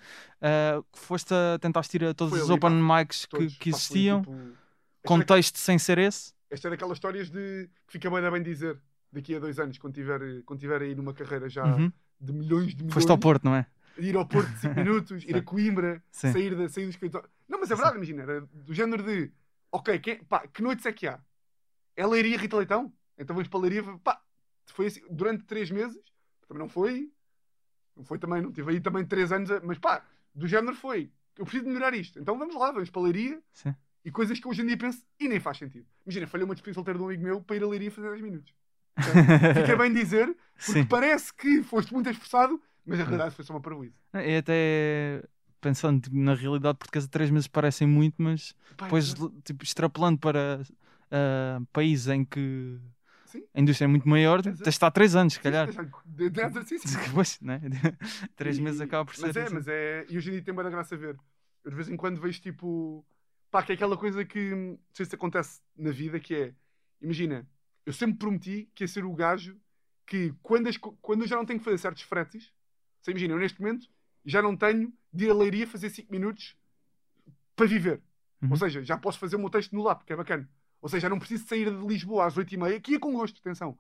[0.93, 3.77] que foste a tentaste ir a todos Foi os ali, Open Mics que, que pá,
[3.77, 6.33] existiam, tipo, esta com era- texto sem ser esse.
[6.49, 8.81] Esta é daquelas histórias de que fica bem a bem dizer
[9.13, 11.93] daqui a dois anos, quando tiver, quando tiver aí numa carreira já Uhum.
[12.21, 12.95] de milhões de milhões.
[12.95, 13.67] Foste ao Porto, não é?
[13.99, 16.33] ir ao Porto de 5 minutos, ir a Coimbra, Sim.
[16.33, 17.29] sair, da, sair do escritório.
[17.49, 19.31] Não, mas é verdade, imagina, era do género de
[19.73, 21.19] ok, quem, pá, que noites é que há?
[21.97, 22.93] É Leiria Rita Leitão?
[23.19, 24.21] Então vamos para Leiria, pá,
[24.67, 25.99] foi assim, durante 3 meses,
[26.49, 27.11] também não foi,
[27.97, 30.05] não foi também, não tive aí também 3 anos, a- mas pá,
[30.35, 33.75] do género foi, eu preciso de melhorar isto, então vamos lá, vamos para Leiria, Sim.
[34.05, 35.87] e coisas que hoje em dia penso e nem faz sentido.
[36.05, 38.23] Imagina, falhei uma despedida solteira de um amigo meu para ir a Leiria fazer 10
[38.23, 38.55] minutos.
[39.55, 40.87] Fica bem dizer, porque Sim.
[40.87, 43.97] parece que foste muito esforçado, mas a realidade foi só uma parvoíce.
[44.15, 45.23] E até
[45.61, 50.63] pensando tipo, na realidade portuguesa, três meses parecem muito, mas depois é- tipo, extrapolando para
[51.11, 52.79] ah, países em que
[53.27, 53.45] Sim.
[53.55, 55.69] a indústria é muito maior, tens de estar três anos, se calhar.
[55.73, 56.99] Sim, sim.
[57.15, 57.61] Pois, né?
[58.37, 59.27] Três E- meses acaba por ser.
[59.27, 59.55] Mas é, assim.
[59.55, 60.07] mas é.
[60.09, 61.17] E hoje em dia tem muita graça a ver.
[61.65, 63.05] Eu de vez em quando vejo tipo.
[63.51, 64.51] Pá, que é aquela coisa que.
[64.55, 66.55] Não sei se acontece na vida, que é.
[67.01, 67.47] Imagina,
[67.85, 69.57] eu sempre prometi que ia ser o gajo
[70.07, 72.53] que quando, as quando eu já não tenho que fazer certos fretes.
[73.03, 73.89] Você imagina, eu neste momento
[74.25, 76.57] já não tenho de ir a leiria fazer 5 minutos
[77.55, 78.01] para viver.
[78.43, 78.51] Uhum.
[78.51, 80.49] Ou seja, já posso fazer o meu texto no lap, que é bacana.
[80.87, 83.77] Ou seja, não preciso sair de Lisboa às 8h30, que ia com gosto, atenção.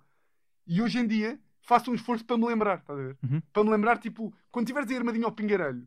[0.67, 3.17] E hoje em dia faço um esforço para me lembrar, estás a ver?
[3.23, 3.41] Uhum.
[3.53, 5.87] Para me lembrar, tipo, quando tiveres aí armadinho ao pingarelho,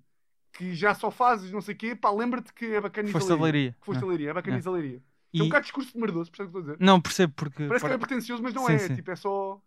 [0.53, 3.35] que já só fazes não sei o quê, pá, lembra-te que é bacana Foste a
[3.35, 3.75] leiria.
[3.79, 4.07] Que foste a né?
[4.09, 4.61] leiria, é bacana É.
[4.65, 5.03] a leiria.
[5.33, 6.85] E- É um bocado discurso de merdoso, percebes o que estou a dizer?
[6.85, 7.67] Não, percebo porque.
[7.67, 8.77] Parece para- que é pretencioso, mas não Sim, é.
[8.79, 8.95] sim.
[8.95, 9.61] Tipo, é só.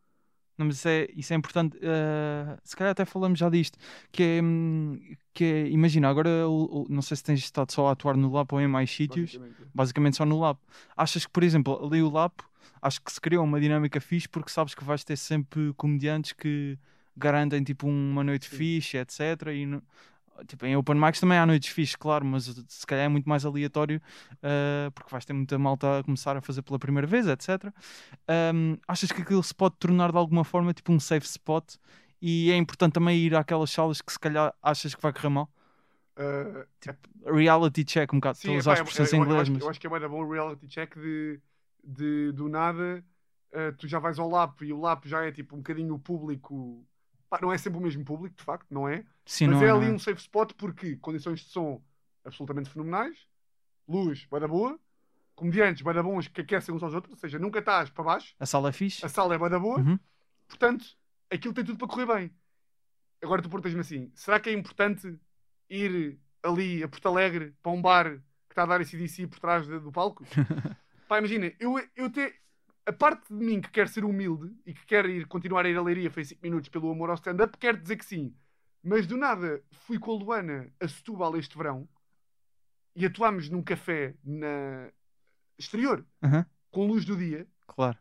[0.58, 1.78] Não, mas isso é, isso é importante.
[1.82, 3.78] eh, se calhar até falamos já disto.
[4.10, 4.98] Que é, hum,
[5.32, 8.30] que é imagina, agora o- o- não sei se tens estado só a atuar no
[8.30, 9.70] Lab ou em mais sítios, basicamente.
[9.74, 10.58] basicamente só no Lab.
[10.96, 12.32] Achas que, por exemplo, ali o Lab,
[12.80, 16.78] acho que se criou uma dinâmica fixe porque sabes que vais ter sempre comediantes que
[17.16, 18.56] garantem tipo uma noite Sim.
[18.56, 19.52] fixe, etc.
[19.54, 19.66] E
[20.46, 23.44] tipo, em Open Mics também há noites fixe, claro, mas se calhar é muito mais
[23.44, 24.00] aleatório
[24.42, 27.72] eh, porque vais ter muita malta a começar a fazer pela primeira vez, etc.
[28.54, 31.74] Um, achas que aquilo se pode tornar de alguma forma tipo um safe spot
[32.20, 35.50] e é importante também ir àquelas salas que se calhar achas que vai correr mal?
[36.16, 36.66] Ah,
[37.24, 39.52] Reality check, um bocado, Sim, é, pá, as eu- expressões eu, em eu inglês, acho,
[39.52, 41.40] mas eu acho que é muito bom o reality check de,
[41.84, 43.04] de do nada
[43.52, 45.98] eh, tu já vais ao LAP e o LAP já é tipo um bocadinho o
[45.98, 46.84] público.
[47.32, 49.06] Pá, não é sempre o mesmo público, de facto, não é?
[49.24, 49.94] sim, Mas não é, é, ali não é?
[49.94, 51.82] um safe spot porque condições de som
[52.26, 53.26] absolutamente fenomenais,
[53.88, 54.78] luz, vai da boa,
[55.34, 58.44] comediantes bada bons que aquecem uns aos outros, ou seja, nunca estás para baixo, A
[58.44, 59.02] sala é fixe.
[59.02, 59.98] a sala é bada boa, Uhum.
[60.46, 60.84] portanto,
[61.30, 62.34] aquilo tem tudo para correr bem.
[63.22, 65.18] Agora tu perguntas-me assim: será que é importante
[65.70, 69.38] ir ali a Porto Alegre para um bar que está a dar esse DC por
[69.40, 70.22] trás de- do palco?
[71.08, 72.34] Pá, imagina, eu, eu te,
[72.86, 75.76] a parte de mim que quer ser humilde e que quer ir, continuar a ir
[75.76, 78.34] à leiria foi 5 minutos pelo amor ao stand-up, quer dizer que sim.
[78.82, 81.88] Mas do nada fui com a Luana a Setúbal este verão
[82.96, 84.90] e atuámos num café na
[85.58, 87.98] exterior, Aham, com luz do dia, Claro.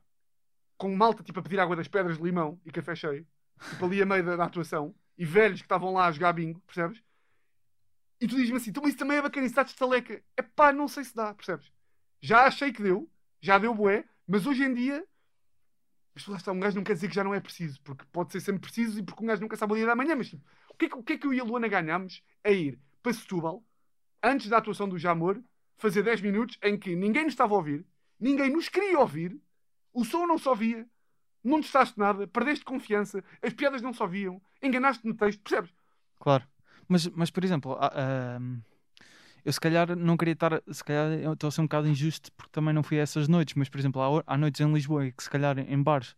[0.77, 3.27] com malta tipo a pedir água das pedras de limão e café cheio,
[3.69, 6.59] tipo ali a meio da, da atuação, e velhos que estavam lá a jogar bingo,
[6.61, 7.01] percebes?
[8.19, 10.23] E tu dizes-me assim, então isso também é bacana, isso dá de estaleca.
[10.37, 11.71] É pá, não sei se dá, percebes?
[12.21, 15.05] Já achei que deu, já deu bué, mas hoje em dia,
[16.15, 18.31] mas lá está, um gajo não quer dizer que já não é preciso, porque pode
[18.31, 20.41] ser sempre preciso e porque um gajo nunca sabe o dia da manhã, mas tipo,
[20.69, 22.79] o que é que, o que, é que eu e a Luana ganhámos a ir
[23.03, 23.61] para Setúbal,
[24.23, 25.37] antes da atuação do Jamor,
[25.77, 27.85] fazer 10 minutos em que ninguém nos estava a ouvir,
[28.17, 29.37] ninguém nos queria ouvir,
[29.93, 30.87] o som não se ouvia,
[31.43, 35.73] não testaste nada, perdeste confiança, as piadas não se ouviam, enganaste no texto, percebes?
[36.17, 36.47] Claro.
[36.87, 38.61] Mas, mas por exemplo, há, ahm,
[39.45, 40.61] eu se calhar não queria estar.
[40.71, 43.27] Se calhar eu estou a ser um bocado injusto porque também não fui a essas
[43.27, 46.15] noites, mas por exemplo, há, há noites em Lisboa que se calhar em bares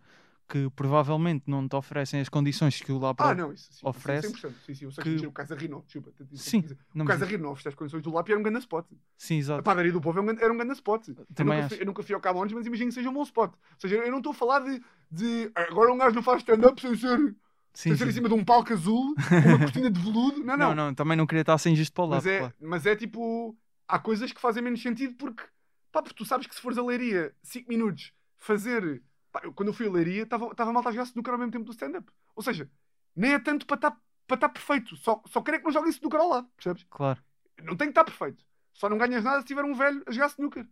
[0.47, 4.27] que provavelmente não te oferecem as condições que o lá Ah, não, isso sim, oferece
[4.27, 4.65] isso é 100%.
[4.65, 5.25] Sim, sim, eu sei que- que...
[5.27, 6.11] o Casa Rino, desculpa.
[6.35, 8.85] Sim, não, O mas- Casa não oferece as condições do Lápio era um grande spot.
[9.17, 9.63] sim, A exato.
[9.63, 11.07] padaria do povo era um grande, era um grande spot.
[11.07, 11.69] Eu Também nunca, acho.
[11.75, 13.51] fui, eu nunca fui ao Cabo Ondes, mas imagino que seja um bom spot.
[13.53, 16.79] Ou seja, eu não estou a falar de, de agora um gajo não faz stand-up
[16.81, 17.35] sem ser,
[17.73, 20.39] Sim, sem ser em cima de um palco azul, com uma cortina de veludo.
[20.43, 20.75] Não, Não, não.
[20.75, 22.17] não, também não queria estar sem injusto para o lado.
[22.23, 22.53] mas, é, claro.
[22.61, 23.57] mas é tipo,
[23.87, 25.43] há coisas que fazem menos sentido porque,
[25.91, 29.01] pá, porque tu sabes que se fores a leiria 5 minutos fazer.
[29.31, 31.65] Pá, eu, quando eu fui a leiria, estava malta a jogar snooker ao mesmo tempo
[31.65, 32.07] do stand-up.
[32.35, 32.69] Ou seja,
[33.15, 34.95] nem é tanto para estar para estar perfeito.
[34.97, 36.85] Só, só quero é que não joguem snooker ao lado, percebes?
[36.89, 37.21] Claro.
[37.61, 38.43] Não tem que estar perfeito.
[38.73, 40.67] Só não ganhas nada se tiver um velho a jogar snooker.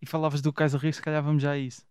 [0.00, 1.86] E falavas do Kaiser Rio, se calhar vamos já a isso.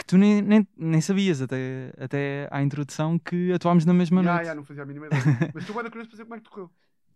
[0.00, 4.32] Que tu nem, nem, nem sabias até, até à introdução que atuámos na mesma Ya,
[4.32, 4.46] noite.
[4.46, 5.22] ya, não fazia a mínima ideia.
[5.54, 6.70] Mas tu vai da curioso para saber como é que correu.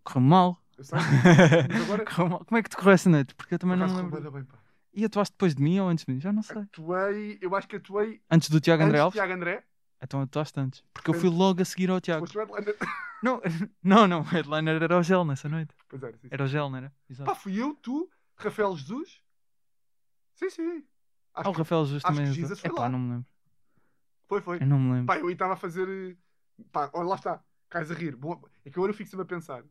[0.04, 0.62] Correu mal.
[0.76, 0.98] Eu sei.
[1.72, 2.04] Mas agora.
[2.04, 2.44] Correu mal.
[2.44, 3.34] Como é que te correu essa noite?
[3.34, 4.30] Porque eu também por não lembro.
[4.30, 4.58] bem, pá.
[4.92, 6.20] E atuaste depois de mim ou antes de mim?
[6.20, 6.58] Já não sei.
[6.58, 9.14] Atuei, eu acho que atuei Antes do Tiago André Alves?
[9.18, 9.64] Tiago André.
[10.02, 10.84] Então atuaste antes.
[10.92, 12.26] Porque eu Foi fui logo a seguir ao Tiago.
[12.26, 12.76] Foste o headliner.
[13.24, 13.40] Não,
[13.82, 14.20] não, não.
[14.20, 15.74] O headliner era o Gel nessa noite.
[15.88, 16.28] Pois era, sim, sim.
[16.30, 16.92] Era o Gel, não era?
[17.08, 17.24] Exato.
[17.30, 19.22] Pá, fui eu, tu, Rafael Jesus.
[20.34, 20.84] Sim, sim.
[21.34, 22.16] Acho Ah, o que Rafael acho também.
[22.16, 22.34] que atuou.
[22.34, 22.88] Jesus foi Epá, lá.
[22.88, 23.26] não me lembro.
[24.28, 24.62] foi, foi.
[24.62, 25.06] Eu não me lembro.
[25.06, 25.88] Pá, eu estava a fazer.
[25.88, 26.16] eh,
[26.72, 27.42] Pá, olha lá está.
[27.68, 28.14] Cais a rir.
[28.16, 29.62] Bom, é que agora eu fico sempre a pensar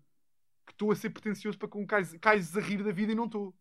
[0.65, 3.26] que estou a ser pretencioso para com cais, cais a rir da vida e não
[3.26, 3.54] estou.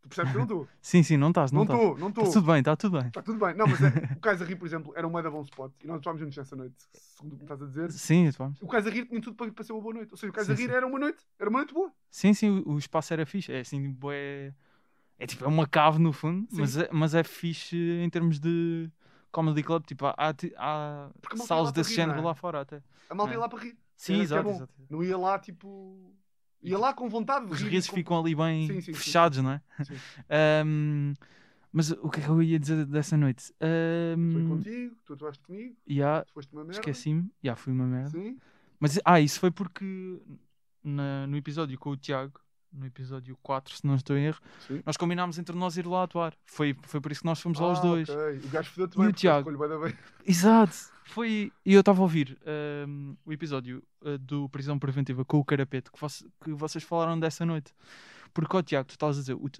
[0.00, 0.68] Tu percebes que eu não estou?
[0.82, 2.32] Sim, sim, não estás, não estou, não Está estou.
[2.34, 3.06] tudo bem, está tudo bem.
[3.06, 3.54] Está tudo bem.
[3.54, 5.72] Não, mas é, o Cais a rir, por exemplo, era um mega bom spot.
[5.82, 7.92] E nós atuámos juntos nessa noite, segundo o que estás a dizer.
[7.92, 8.60] Sim, vamos.
[8.60, 10.10] O Cais a rir tinha tudo para, para ser uma boa noite.
[10.10, 10.72] Ou seja, o Cais Sim, a rir sim.
[10.74, 11.24] era uma noite.
[11.38, 11.92] Era uma noite boa.
[12.10, 13.52] Sim, sim, o, o espaço era fixe.
[13.52, 14.52] É assim, bué...
[15.22, 16.60] é tipo, é uma cave no fundo, Sim.
[16.60, 18.90] mas é, mas é fixe em termos de
[19.30, 19.84] comedy club.
[19.86, 20.14] Tipo, há,
[20.58, 21.10] há,
[21.46, 22.22] salas desse rir, género é?
[22.22, 22.82] lá fora até.
[23.08, 23.34] A malta É.
[23.36, 23.76] ia lá para rir.
[23.96, 24.72] Sim, que é exato, exato.
[24.90, 26.12] Não ia lá tipo.
[26.62, 27.68] Ia lá com vontade de Os rir.
[27.70, 29.62] risos com- ficam ali bem Sim, sim, fechados, não é?
[29.84, 29.94] Sim.
[30.30, 31.14] Ahm,
[31.72, 33.52] mas o que é que eu ia dizer dessa noite?
[33.58, 36.78] Foi Um, contigo, tu atuaste comigo, yeah, tu foste uma merda.
[36.80, 37.30] esqueci-me.
[37.42, 38.10] Já fui uma merda.
[38.10, 38.38] Sim.
[38.78, 40.20] Mas, ah, isso foi porque
[40.84, 42.40] na- no episódio com o Tiago,
[42.72, 44.82] no episódio 4, se não estou em erro, Sim.
[44.86, 46.34] nós combinámos entre nós ir lá atuar.
[46.46, 48.08] Foi, foi por isso que nós fomos lá os Ah, dois.
[48.08, 48.38] ok.
[48.44, 49.50] O gajo fodeu-te E bem, o Tiago?
[49.50, 49.98] escolho.
[50.26, 50.92] Exato!
[51.04, 51.52] Foi.
[51.66, 55.92] E eu estava a ouvir ahm, o episódio ah, do Prisão Preventiva com o Carapeto
[55.92, 57.72] que, voce- que vocês falaram dessa noite.
[58.32, 59.50] Porque ao Tiago, tu estás a dizer, o,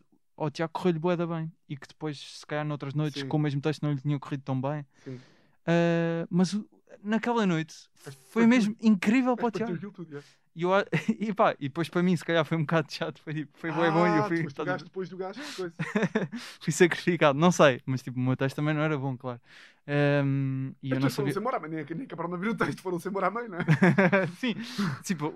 [0.50, 1.52] Tiago correu-lhe bué da bem.
[1.68, 3.28] E que depois, se calhar, noutras noites, Sim.
[3.28, 4.86] com o mesmo texto, não lhe tinha corrido tão bem.
[5.04, 5.20] Sim.
[5.66, 6.58] Ah, mas
[7.02, 9.90] naquela noite foi foi mesmo incrível para o Tiago.
[9.92, 10.20] tudo, já.
[10.54, 10.70] E, eu,
[11.18, 13.20] e, pá, e depois para mim, se calhar foi um bocado chato.
[13.22, 14.38] Foi, tipo, foi bué bom e eu Ah, fui.
[14.38, 15.76] tu foste o estás a gajo depois do que coisa.
[16.60, 19.40] fui sacrificado, não sei, mas tipo, o meu texto também não era bom, claro.
[19.86, 21.32] Ahm, e eu As não pessoas foram sabia.
[21.32, 23.58] sem embora, mas nem, nem acabaram de abrir o texto, foram sem à mãe, não
[23.58, 23.66] é?
[24.38, 24.54] sim,
[25.02, 25.26] tipo,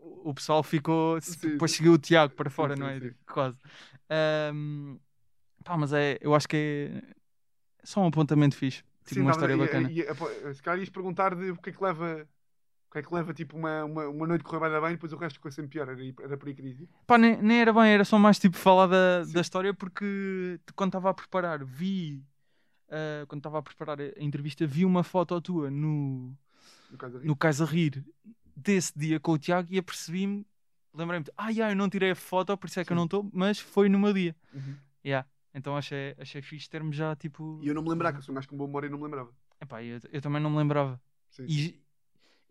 [0.00, 1.18] o, o pessoal ficou.
[1.20, 1.72] Sim, depois sim.
[1.72, 3.00] seguiu o Tiago para fora, sim, não é?
[3.00, 3.14] sim.
[3.26, 3.58] Quase.
[4.10, 4.98] Ahm,
[5.64, 6.56] pá, mas é, eu acho que
[7.82, 8.84] é só um apontamento fixe.
[9.06, 9.92] Tipo, Sim, uma história e- bacana.
[10.00, 12.28] e- e- se calhar ias perguntar de o que é que leva.
[12.92, 15.16] O que é que leva tipo uma, uma, uma noite correr bem e depois o
[15.16, 15.88] resto ficou sempre pior.
[15.88, 16.86] Era, era por aí que dizia.
[17.06, 19.32] Pá, nem, nem era bem, era só mais tipo falar da, Sim.
[19.32, 22.22] da história porque quando estava a preparar, vi.
[22.90, 26.36] ah, quando estava a preparar a entrevista, vi uma foto tua no,
[27.24, 28.04] No a Rir
[28.54, 30.46] desse dia com o Tiago e apercebi-me,
[30.92, 32.98] lembrei-me, ah, yeah, eu não tirei a foto, por isso é que eu Sim.
[32.98, 34.36] não estou, mas foi no meu dia.
[34.52, 34.76] Uhum.
[35.02, 35.26] Yeah.
[35.54, 37.58] Então achei, achei fixe termos já tipo.
[37.62, 38.98] E eu não me lembrava, que eu sou um gajo com boa memória e não
[38.98, 39.30] me lembrava.
[39.58, 41.00] Epá, eu, eu também não me lembrava.
[41.30, 41.46] Sim.
[41.48, 41.81] E,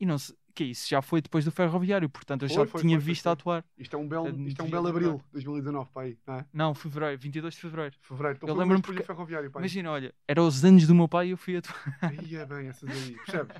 [0.01, 2.81] e não se- que isso já foi depois do ferroviário, portanto eu Foi, já foi,
[2.81, 3.63] tinha foi, visto atuar.
[3.77, 6.33] Isto é um belo, Eu isto é um belo abril de 2019, para aí, não
[6.35, 6.45] é?
[6.51, 7.95] Não, fevereiro, 22 de fevereiro.
[8.01, 8.35] Fevereiro.
[8.37, 9.61] Então Eu lembro-me porque- ferroviário, pai.
[9.61, 11.97] Imagina, olha, era os anos do meu pai e eu fui atuar.
[12.01, 13.15] Aí é bem, essas aí.
[13.25, 13.55] Percebes?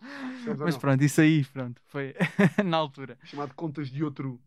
[0.00, 2.14] Percebes Mas pronto, isso aí, pronto, foi
[2.64, 3.16] na altura.
[3.24, 4.40] Chamado Contas de Outro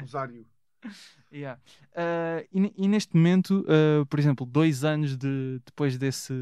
[0.00, 0.44] Rosário.
[1.30, 1.60] Yeah.
[1.94, 6.32] Ah, e, e neste momento, ah, por exemplo, dois anos de, depois desse.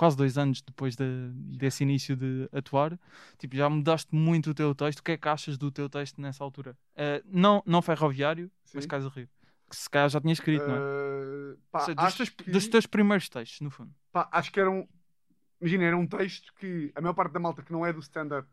[0.00, 2.98] Quase dois anos depois de- desse início de atuar,
[3.36, 5.00] tipo, já mudaste muito o teu texto.
[5.00, 6.74] O que é que achas do teu texto nessa altura?
[6.96, 8.88] Ah, não, não ferroviário, mas Sim.
[8.88, 9.28] Casa Rio.
[9.68, 10.78] Que se calhar já tinha escrito, não é?
[10.78, 13.92] Uh, pá, seja, dos, teus, que, dos teus primeiros textos, no fundo.
[14.10, 14.88] pá, acho que era um.
[15.60, 18.48] Imagina, era um texto que a maior parte da malta que não é do stand-up,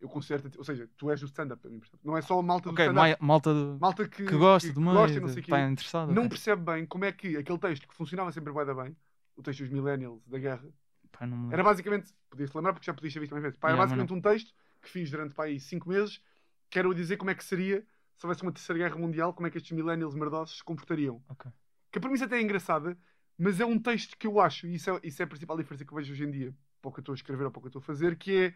[0.00, 0.50] eu considero.
[0.58, 2.04] Ou seja, tu és do stand-up para mim, percebes?
[2.04, 3.22] Não é só a malta do Ok, stand-up.
[3.22, 5.70] malta do- Malta que, que gosta do meio, gosta e não de- sei quê, está
[5.70, 6.12] interessada.
[6.12, 8.96] não percebe bem como é que aquele texto que funcionava sempre bem,
[9.36, 10.68] o texto dos Millennials, da guerra,
[11.12, 13.68] Pá, não me era basicamente, podias-te lembrar porque já podias ter visto mais vezes, pá,
[13.68, 16.20] era Yeah, basicamente um texto que fiz durante pá, aí 5 meses,
[16.68, 19.50] que era dizer como é que seria se houvesse uma terceira guerra mundial, como é
[19.50, 21.22] que estes Millennials merdosos se comportariam.
[21.28, 21.50] Ok.
[21.92, 22.98] Que mim isso até é engraçada,
[23.38, 25.84] mas é um texto que eu acho, e isso é, isso é a principal diferença
[25.84, 27.58] que eu vejo hoje em dia, para o que eu estou a escrever ou para
[27.58, 28.54] o que eu estou a fazer, que é,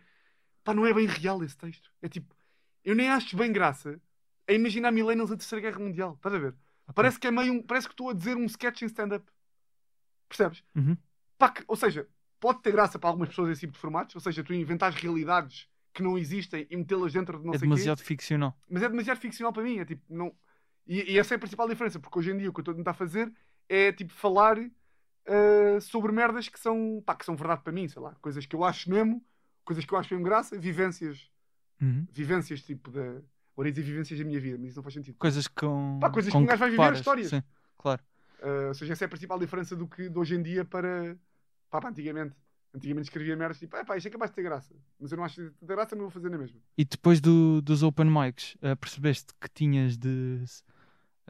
[0.65, 1.91] pá, não é bem real esse texto.
[2.01, 2.35] É tipo,
[2.85, 4.01] eu nem acho bem graça
[4.49, 6.55] a imaginar Millennials a terceira guerra mundial, estás a ver?
[6.95, 9.31] Parece que é meio um, parece que estou a dizer um sketch em stand-up.
[10.31, 10.63] Percebes?
[10.75, 10.97] Uhum.
[11.37, 12.07] Pá, que- ou seja,
[12.39, 15.69] pode ter graça para algumas pessoas esse tipo de formatos, ou seja, tu inventares realidades
[15.93, 18.57] que não existem e metê-las dentro de não É sei o quê, demasiado ficcional.
[18.69, 19.79] mas é demasiado ficcional para mim.
[19.81, 20.33] É tipo, não...
[20.87, 22.73] e, e essa é a principal diferença, porque hoje em dia o que eu estou
[22.73, 23.31] a tentar fazer
[23.69, 24.57] é tipo falar
[25.27, 28.55] ah, sobre merdas que são, pá, que são verdade para mim, sei lá, coisas que
[28.57, 29.23] eu acho mesmo,
[29.65, 31.29] coisas que eu acho mesmo graça, vivências,
[31.81, 32.07] Uhum.
[32.11, 33.01] vivências tipo da.
[33.55, 35.17] Agora ia dizer vivências da minha vida, mas isso não faz sentido.
[35.19, 35.99] Coisas com.
[36.01, 36.99] Pá, coisas com que um gajo vai viver, paras.
[36.99, 37.29] histórias.
[37.31, 37.43] Sim,
[37.79, 38.03] claro.
[38.43, 41.17] Uh, ou seja, essa é a principal diferença do que de hoje em dia para,
[41.71, 42.35] pá, antigamente.
[42.73, 44.75] Antigamente escrevia merdas tipo, é pá, isto é capaz de ter graça.
[44.99, 46.61] Mas eu não acho que ter graça, mas vou fazer na mesma.
[46.79, 50.45] E depois do- dos open mics, eh, percebeste que tinhas de.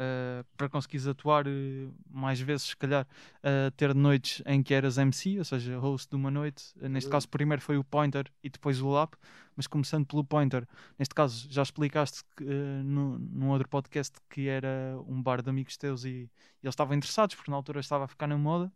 [0.03, 3.07] Eh, para conseguires atuar eh, mais vezes, se calhar,
[3.43, 6.73] eh, ter noites em que eras MC, ou seja, host de uma noite.
[6.81, 9.13] Neste caso, primeiro foi o Pointer e depois o Lap,
[9.55, 10.67] mas começando pelo Pointer,
[10.99, 15.77] neste caso já explicaste que, no, num outro podcast que era um bar de amigos
[15.77, 16.31] teus e, e
[16.63, 18.73] eles estavam interessados, porque na altura estava a ficar na moda.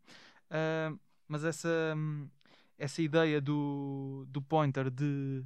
[1.26, 1.96] Mas essa,
[2.78, 5.42] essa ideia do, do Pointer de,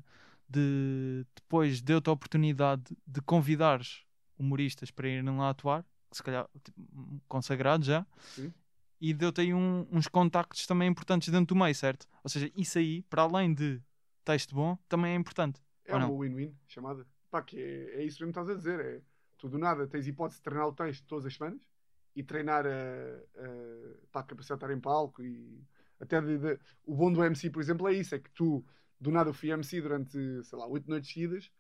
[0.49, 4.08] de depois deu-te a oportunidade de convidares
[4.39, 6.81] humoristas para irem lá atuar, se calhar tipo,
[7.29, 8.53] consagrados já, Sim.
[9.01, 12.07] e deu-te aí um- uns contactos também importantes dentro do meio, certo?
[12.23, 13.81] Ou seja, isso aí, para além de
[14.25, 15.61] texto bom, também é importante.
[15.85, 17.07] É uma win-win chamada.
[17.31, 18.81] Pá, que é, é isso mesmo que estás a dizer.
[18.81, 19.01] É,
[19.39, 21.61] tu do nada tens hipótese de treinar o texto todas as semanas
[22.17, 25.63] e treinar a, a, pá, a capacidade de estar em palco e
[26.01, 28.65] até de- de- o bom do MC, por exemplo, é isso, é que tu
[29.01, 31.51] do nada fui MC durante, sei lá, oito noites seguidas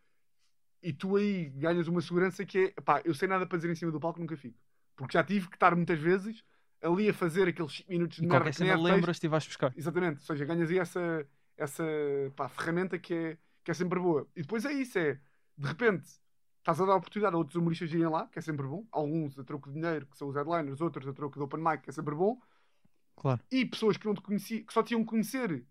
[0.82, 3.74] e tu aí ganhas uma segurança que é, pá, eu sei nada para dizer em
[3.74, 4.58] cima do palco, nunca fico.
[4.96, 6.42] Porque já tive que estar muitas vezes
[6.82, 9.46] ali a fazer aqueles 5 minutos de E merda que nem é lembras-te e vais
[9.46, 9.72] buscar.
[9.76, 11.84] Exatamente, ou seja, ganhas aí essa, essa
[12.36, 14.26] pá, ferramenta que é, que é sempre boa.
[14.36, 15.18] E depois é isso, é
[15.56, 16.08] de repente
[16.58, 18.86] estás a dar a oportunidade a outros humoristas de irem lá, que é sempre bom.
[18.92, 21.82] Alguns a troco de dinheiro, que são os headliners, outros a troco de open mic,
[21.82, 22.38] que é sempre bom.
[23.16, 23.40] Claro.
[23.50, 25.64] E pessoas que não te conheci, que só te iam conhecer,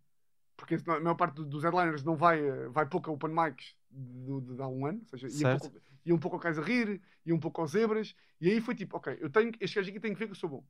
[0.58, 4.42] porque a maior parte dos headliners não vai, eh, vai pouco a open mics de,
[4.42, 5.62] de, de há um ano, ou seja, ia, Certo.
[5.62, 8.60] pouco, ia um pouco ao Cais a Rir, ia um pouco aos Zebras, e aí
[8.60, 10.66] foi tipo, ok, eu tenho, este gajo aqui tem que ver que eu sou bom.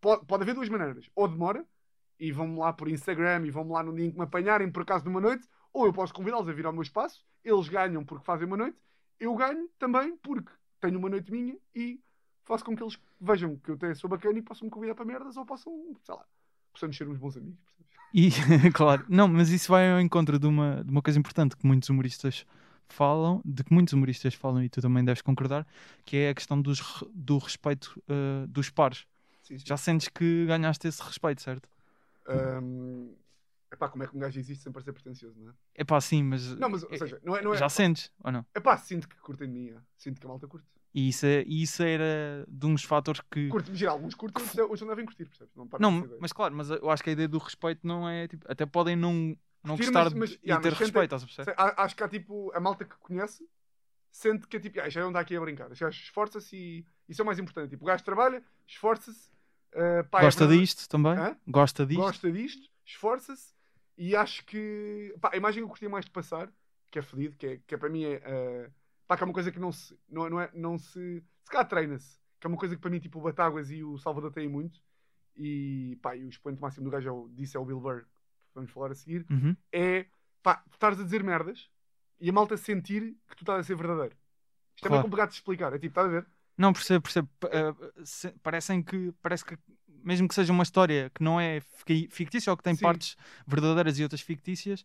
[0.00, 1.66] Pode, pode haver duas maneiras, ou demora,
[2.20, 4.82] e vão-me lá por Instagram e vão-me lá num dia em que me apanharem por
[4.82, 8.24] acaso numa noite, ou eu posso convidá-los a vir ao meu espaço, eles ganham porque
[8.24, 8.78] fazem uma noite,
[9.18, 12.00] eu ganho também porque tenho uma noite minha e
[12.44, 15.04] faço com que eles vejam que eu até sou bacana e possam me convidar para
[15.04, 16.24] merdas ou possam, sei lá,
[16.72, 17.58] possamos ser uns bons amigos.
[17.64, 17.95] percebes?
[18.12, 18.30] E,
[18.72, 21.88] claro, não, mas isso vai ao encontro de uma, de uma coisa importante que muitos
[21.88, 22.46] humoristas
[22.88, 25.66] falam, de que muitos humoristas falam e tu também deves concordar,
[26.04, 29.06] que é a questão dos, do respeito eh, dos pares.
[29.64, 31.68] Já sentes que ganhaste esse respeito, certo?
[32.28, 33.10] Ahm,
[33.72, 35.54] epá, como é que um gajo existe sem parecer pretencioso, não é?
[35.74, 37.42] É pá, sim, mas, Não, mas, ou eh, seja, não é.
[37.42, 38.44] Não é já sentes, ou não?
[38.54, 39.76] epá, sinto que curtem de mim, é.
[39.96, 40.66] sinto que a malta curte.
[40.98, 43.48] E isso, é, e isso era de uns fatores que.
[43.48, 45.52] Curte, geral, alguns outros outros não devem curtir, percebes?
[45.54, 48.50] Não, Não, mas claro, mas eu acho que a ideia do respeito não é tipo.
[48.50, 51.26] Até podem não, não Curtir, gostar mas- de- mas, e yeah, ter respeito, estás a
[51.26, 51.54] perceber?
[51.76, 53.46] Acho que há tipo a malta que conhece
[54.10, 55.74] sente que é tipo, ah, já não está aqui a brincar.
[55.74, 57.68] Já esforça-se e isso é o mais importante.
[57.68, 59.28] Tipo, o gajo trabalha, esforça-se,
[59.74, 61.12] ah, pá, é Gosta verdade- disto também?
[61.12, 61.36] Hã?
[61.46, 62.00] Gosta disto?
[62.00, 63.52] gosta disto, esforça-se
[63.98, 66.50] e acho que pá, a imagem que eu curtia mais de passar,
[66.90, 68.70] que é fedido, que é, que é para mim é, ah,
[69.06, 71.66] pá, que é uma coisa que não se, não, não é, não se, se calhar
[71.68, 74.48] treina-se, que é uma coisa que para mim tipo o Batáguas e o Salvador têm
[74.48, 74.80] muito
[75.36, 78.02] e pá, e o expoente máximo do gajo é o, disso é o Bill Burr,
[78.02, 79.56] que vamos falar a seguir, Uhum.
[79.72, 80.06] é
[80.42, 81.70] pá, tu estás a dizer merdas
[82.20, 84.16] e a malta sentir que tu estás a ser verdadeiro.
[84.74, 84.94] Isto é Claro.
[84.94, 85.72] bem complicado de explicar.
[85.72, 86.26] É tipo, estás a ver?
[86.56, 87.28] Não, percebo, percebo.
[87.50, 89.58] Eh, se- parecem que, parece que,
[90.02, 92.82] mesmo que seja uma história que não é fic- fictícia ou que tem Sim.
[92.82, 93.16] partes
[93.46, 94.84] verdadeiras e outras fictícias,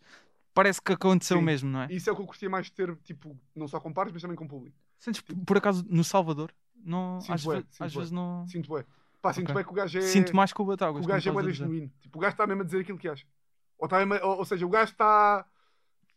[0.53, 1.43] parece que aconteceu Sim.
[1.43, 1.87] mesmo, não é?
[1.91, 4.21] Isso é o que eu curtia mais de ter, tipo, não só com pares, mas
[4.21, 4.75] também com público.
[4.97, 6.51] Sentes, p- por acaso, no Salvador,
[6.83, 7.99] não, Sinto às, bué, às bué.
[8.01, 8.47] vezes não.
[8.47, 8.83] Sinto bem.
[9.21, 10.01] Pá, sinto bem que o gajo é.
[10.01, 11.05] Sinto mais que o Batáguas.
[11.05, 11.91] o gajo é bué genuíno.
[11.99, 13.25] Tipo, o gajo está mesmo a dizer aquilo que acha.
[13.77, 15.45] Ou, está mesmo ou, ou seja, o gajo está.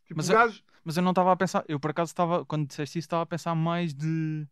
[0.06, 0.62] Tipo, Mas o eu- gajo.
[0.86, 3.26] Mas eu não estava a pensar, eu por acaso estava, quando disseste isso, estava a
[3.26, 4.46] pensar mais de.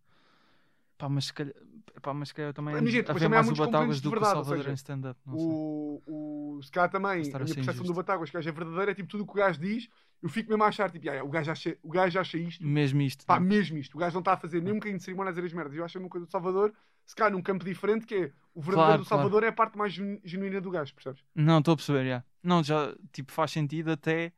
[1.02, 1.52] Pá, mas se calhar,
[2.00, 4.00] pá, mas se calhar eu também Imagina, a depois ver também há mais o Batáguas
[4.00, 5.20] do que o verdade, Salvador seja, em stand-up.
[5.26, 7.92] O, o, se calhar também, a minha percepção do.
[7.94, 9.88] Batáguas, que o gajo é verdadeiro, é tipo tudo o que o gajo diz,
[10.22, 12.64] eu fico mesmo a achar, tipo, "Ya, ya, o, gajo acha, o gajo acha isto,
[12.64, 13.26] Mesmo isto.
[13.26, 13.48] pá, não é?
[13.48, 13.96] mesmo isto.
[13.96, 15.76] O gajo não está a fazer nem um bocadinho de cerimónia a dizer as merdas.
[15.76, 16.72] Eu acho a mesma coisa do Salvador,
[17.04, 19.76] se calhar num campo diferente, que é o verdadeiro Claro, do Salvador é a parte
[19.76, 21.24] mais genu- genuína do gajo, percebes?
[21.34, 22.24] Não, estou a perceber, já.
[22.40, 24.32] Não, já, tipo, faz sentido até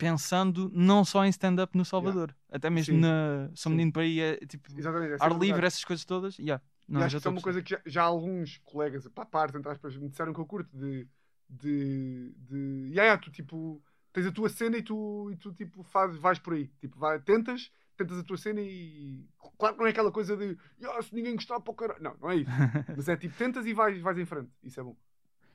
[0.00, 2.34] pensando não só em stand-up no Salvador.
[2.50, 3.00] Até mesmo Sim.
[3.00, 3.70] na São.
[3.70, 5.12] Menino para aí, é, tipo, Exatamente.
[5.12, 5.66] é ar a livre, verdade.
[5.66, 6.60] essas coisas todas, já.
[6.88, 9.24] Não, e acho já que é a uma coisa que já, já alguns colegas, pá,
[9.24, 11.06] pares, entre aspas, me disseram que eu curto, de.
[11.48, 12.34] de.
[12.36, 12.90] de.
[12.94, 13.82] Ya, ya, tu tipo.
[14.12, 16.66] tens a tua cena e tu, e tu tipo, faz, vais por aí.
[16.80, 19.24] Tipo, vai, tentas, tentas a tua cena e.
[19.58, 20.56] Claro que não é aquela coisa de.
[20.82, 22.02] "Ya, se ninguém gostar para o caralho.
[22.02, 22.50] Não, não é isso.
[22.96, 24.50] Mas é tipo, tentas e vais, vais em frente.
[24.64, 24.96] Isso é bom.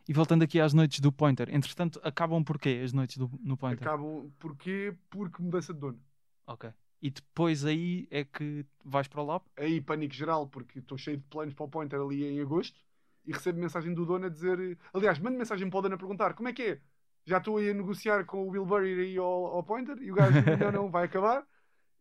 [0.08, 3.88] E voltando aqui às noites do Pointer, entretanto, acabam porquê as noites do, no Pointer?
[3.88, 4.32] Acabam.
[4.38, 4.96] Porquê?
[5.10, 6.00] Porque mudança de dono.
[6.46, 6.72] Ok.
[7.02, 9.44] E depois aí é que vais para o lab?
[9.58, 12.80] Aí pânico geral, porque estou cheio de planos para o Pointer ali em agosto
[13.26, 14.78] e recebo mensagem do dono a dizer.
[14.94, 16.82] Aliás, mando mensagem para o dono a perguntar como é que é.
[17.26, 20.15] Já estou aí a negociar com o Will Burry aí ao, ao Pointer e o
[20.15, 21.44] gajo não, não, vai acabar.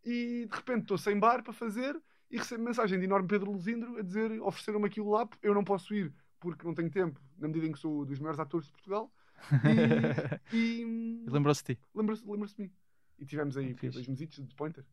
[0.04, 1.98] E de repente estou sem bar para fazer
[2.30, 5.64] e recebo mensagem de enorme Pedro Luzindro a dizer ofereceram-me aqui o lap, eu não
[5.64, 6.12] posso ir
[6.52, 9.12] porque não tenho tempo, na medida em que sou dos maiores atores de Portugal.
[10.52, 11.80] E, e Lembrou-se de ti?
[11.94, 12.72] lembra-se lembra de mim.
[13.18, 13.92] E tivemos aí fixe.
[13.92, 14.84] dois mesitos de Pointer.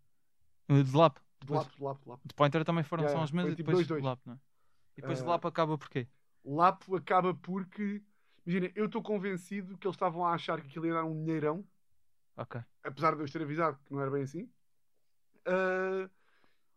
[0.70, 1.20] Uh, De lap?
[1.46, 2.22] De lap, de lap, de lap.
[2.26, 4.04] De Pointer também foram Yeah, só uns meses e tipo depois dois, dois.
[4.04, 4.38] lap, não é?
[4.98, 6.08] E depois Ah, de lap acaba porquê?
[6.46, 8.04] Lapo acaba porque.
[8.46, 11.68] Imagina, eu estou convencido que eles estavam a achar que aquilo ia dar um dinheirão,
[12.36, 12.56] Ok.
[12.84, 14.50] apesar de eu ter avisado que não era bem assim.
[15.46, 16.10] Ah,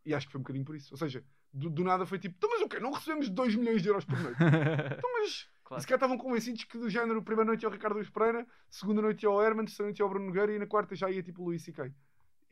[0.05, 0.95] e acho que foi um bocadinho por isso.
[0.95, 1.25] Ou seja,
[1.55, 2.81] do, do nada foi tipo, então, mas o quê?
[2.81, 4.37] Não recebemos 2 milhões de euros por noite.
[4.99, 5.49] Então, mas.
[5.65, 5.81] Claro.
[5.81, 9.01] Se calhar estavam convencidos que do género, primeira noite ia ao Ricardo Luís Pereira, segunda
[9.01, 11.23] noite ia ao Herman, terceira noite ia ao Bruno Nogueira e na quarta já ia
[11.23, 11.91] tipo o Luís C.K.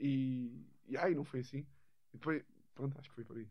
[0.01, 0.65] E.
[0.89, 1.59] E aí não foi assim.
[1.59, 2.43] E depois.
[2.75, 3.47] Pronto, acho que foi por aí.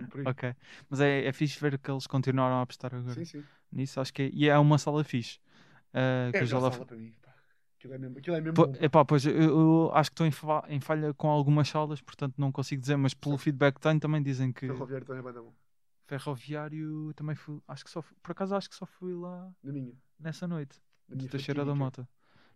[0.00, 0.24] Foi por aí.
[0.26, 0.54] ok.
[0.88, 3.44] Mas é, é fixe ver que eles continuaram a apostar agora Sim, sim.
[3.70, 4.00] nisso.
[4.00, 5.38] Acho que é, e é uma sala fixe.
[5.90, 7.14] Uh, que É a já lá sala para mim.
[7.84, 8.72] Aquilo é mesmo, aquilo é mesmo bom.
[8.80, 12.34] Epá, pois eu, eu acho que estou em, fa- em falha com algumas salas, portanto
[12.38, 15.32] não consigo dizer, mas pelo feedback que tenho também dizem que Ferroviário também é bem
[15.34, 15.52] da bom.
[16.06, 19.72] ferroviário também fui, acho que só fui- por acaso acho que só fui lá Na
[19.72, 19.92] minha.
[20.18, 21.74] nessa noite, Na de Teixeira da.
[21.74, 22.08] Mota.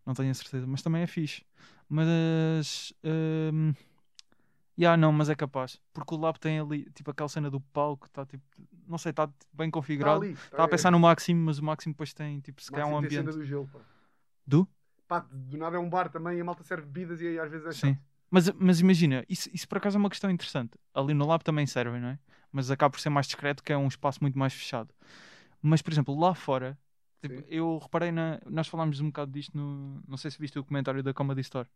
[0.06, 1.44] Não tenho a certeza, mas também é fixe.
[1.88, 2.94] Mas
[3.52, 3.74] hum,
[4.78, 8.06] yeah, não, mas é capaz, porque o lab tem ali tipo aquela cena do palco,
[8.06, 8.42] está tipo,
[8.86, 10.22] não sei, está bem Tá configurado.
[10.24, 10.32] ali.
[10.32, 13.10] Estava a pensar no máximo, mas o máximo depois tem tipo, se calhar um tem
[13.10, 13.80] cena ambiente do gelo, pá.
[14.46, 14.66] do
[15.08, 17.50] Pá, do nada é um bar também e a malta serve bebidas e aí às
[17.50, 17.92] vezes é Sim.
[17.92, 17.98] chato.
[18.30, 20.72] Mas, mas imagina, isso, isso por acaso é uma questão interessante.
[20.92, 22.18] Ali no lab também servem, não é?
[22.52, 24.94] Mas acaba por ser mais discreto, que é um espaço muito mais fechado.
[25.62, 26.78] Mas, por exemplo, lá fora,
[27.22, 27.46] tipo, Sim.
[27.48, 28.38] eu reparei na.
[28.46, 30.02] Nós falámos um bocado disto no.
[30.06, 31.68] Não sei se viste o comentário da Comedy Store.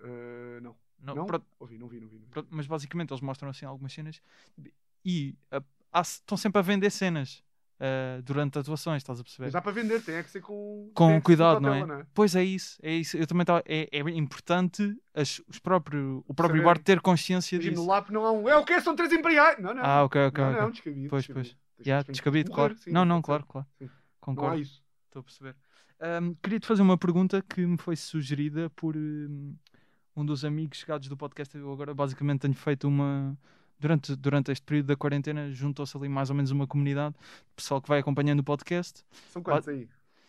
[0.00, 0.74] Uh, não.
[1.02, 1.26] Não, Não?
[1.26, 2.16] pronto, Ouvi, não vi, não vi.
[2.18, 2.30] Não vi.
[2.30, 4.20] pronto, mas basicamente eles mostram assim algumas cenas
[5.04, 5.62] e ah,
[5.92, 7.42] há- estão sempre a vender cenas
[7.80, 9.46] ah, durante atuações, estás a perceber?
[9.46, 12.00] Mas dá para vender, tem é que ser com, Com é que cuidado, não cautela,
[12.02, 12.06] é?
[12.14, 13.16] Pois é isso, é isso.
[13.16, 16.74] Eu também tava, é, é importante as, os próprio, o próprio Saber.
[16.74, 17.82] bar ter consciência Imagina, disso.
[17.82, 18.48] no LAP não há um.
[18.48, 18.80] É o quê?
[18.80, 19.58] São três imperiais!
[19.58, 19.82] Não, não.
[19.82, 20.44] Ah, ok, ok.
[20.44, 20.62] não, ok.
[20.62, 21.08] não, descabido.
[21.08, 21.48] Pois, descabido.
[21.48, 22.76] Tens- Yeah, que descabido, claro.
[22.76, 23.66] sim, não, não, claro, claro.
[23.78, 23.88] Sim.
[24.20, 24.50] Concordo.
[24.50, 24.84] Não há isso.
[25.06, 25.56] Estou a perceber.
[25.98, 29.54] Ahm, Queria-te fazer uma pergunta que me foi sugerida por hum,
[30.14, 31.56] um dos amigos chegados do podcast.
[31.56, 33.34] Eu agora basicamente tenho feito uma.
[33.80, 37.80] Durante, durante este período da quarentena, juntou-se ali mais ou menos uma comunidade de pessoal
[37.80, 39.02] que vai acompanhando o podcast.
[39.32, 39.88] São quantos aí?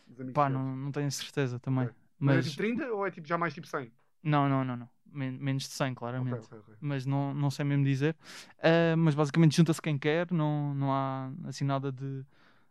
[0.10, 1.86] Os amigos Pá, não, não tenho certeza também.
[1.86, 1.96] Ok.
[2.20, 2.46] Mas é Mas.
[2.46, 3.92] tipo 30 ou é tipo já mais tipo 100?
[4.24, 4.90] Não, não, não, não.
[5.14, 6.46] Men- menos de 100, Ok, claramente.
[6.46, 6.76] ok, ok.
[6.80, 8.16] Mas não, não sei mesmo dizer.
[8.64, 12.24] Ah, mas basicamente junta-se quem quer, não, não há assim nada de,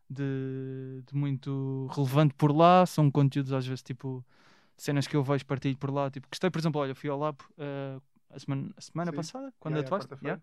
[0.08, 2.86] de, de muito relevante por lá.
[2.86, 4.24] São conteúdos às vezes tipo
[4.76, 6.10] cenas que eu vejo partilho por lá.
[6.10, 8.00] Tipo, gostei, por exemplo, olha, fui ao Lab ah,
[8.30, 9.16] a semana, a semana Sim.
[9.16, 10.14] passada, quando Yeah, atuaste.
[10.22, 10.42] yeah.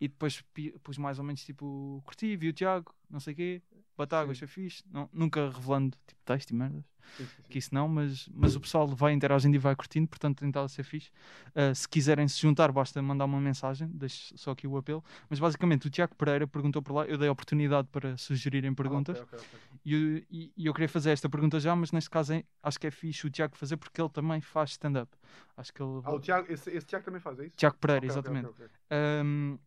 [0.00, 0.42] E depois
[0.82, 3.62] pus mais ou menos tipo, curti, vi o Tiago, não sei o quê,
[3.96, 4.82] Batáguas, foi fixe.
[4.90, 6.84] Não, nunca revelando tipo texto e merdas,
[7.16, 7.42] Sim, sim, sim.
[7.50, 10.84] que isso não, mas, mas o pessoal vai interagindo e vai curtindo, portanto tentar ser
[10.84, 11.10] fixe.
[11.54, 15.04] Ah, se quiserem se juntar, basta mandar uma mensagem, deixo só aqui o apelo.
[15.28, 19.18] Mas basicamente o Tiago Pereira perguntou por lá, eu dei a oportunidade para sugerirem perguntas.
[19.18, 19.78] Ah, ok, ok, ok.
[19.84, 22.32] E, eu- e- e eu queria fazer esta pergunta já, mas neste caso
[22.62, 25.10] acho que é fixe o Tiago fazer porque ele também faz stand-up.
[25.56, 26.00] Acho que ele.
[26.04, 27.56] Ah, o Tiago, esse, esse Tiago também faz, é isso?
[27.56, 28.50] Tiago Pereira, exatamente.
[28.90, 29.58] Um,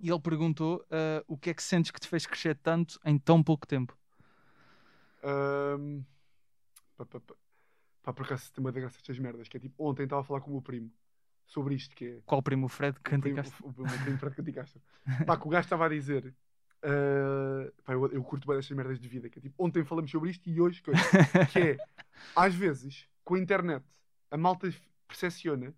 [0.00, 3.18] e ele perguntou uh, o que é que sentes que te fez crescer tanto em
[3.18, 3.96] tão pouco tempo.
[5.22, 6.02] Ahm,
[6.96, 7.34] pá, pá, pá.
[8.02, 10.24] Pá, por acaso tem uma da graça estas merdas, que é tipo, ontem estava a
[10.24, 10.92] falar com o meu primo
[11.44, 12.66] sobre isto, que é Qual primo?
[12.66, 12.96] O Fred?
[12.98, 14.80] o, primo, o, o meu primo Fred Canticastro.
[15.26, 16.32] Pá, que o gajo estava a dizer,
[16.82, 20.10] ah, pá, eu, eu curto bem destas merdas de vida, que é tipo, ontem falamos
[20.10, 21.00] sobre isto e hoje, coisa,
[21.52, 21.76] que é,
[22.36, 23.84] às vezes, com a internet,
[24.30, 24.72] a malta
[25.08, 25.74] percepciona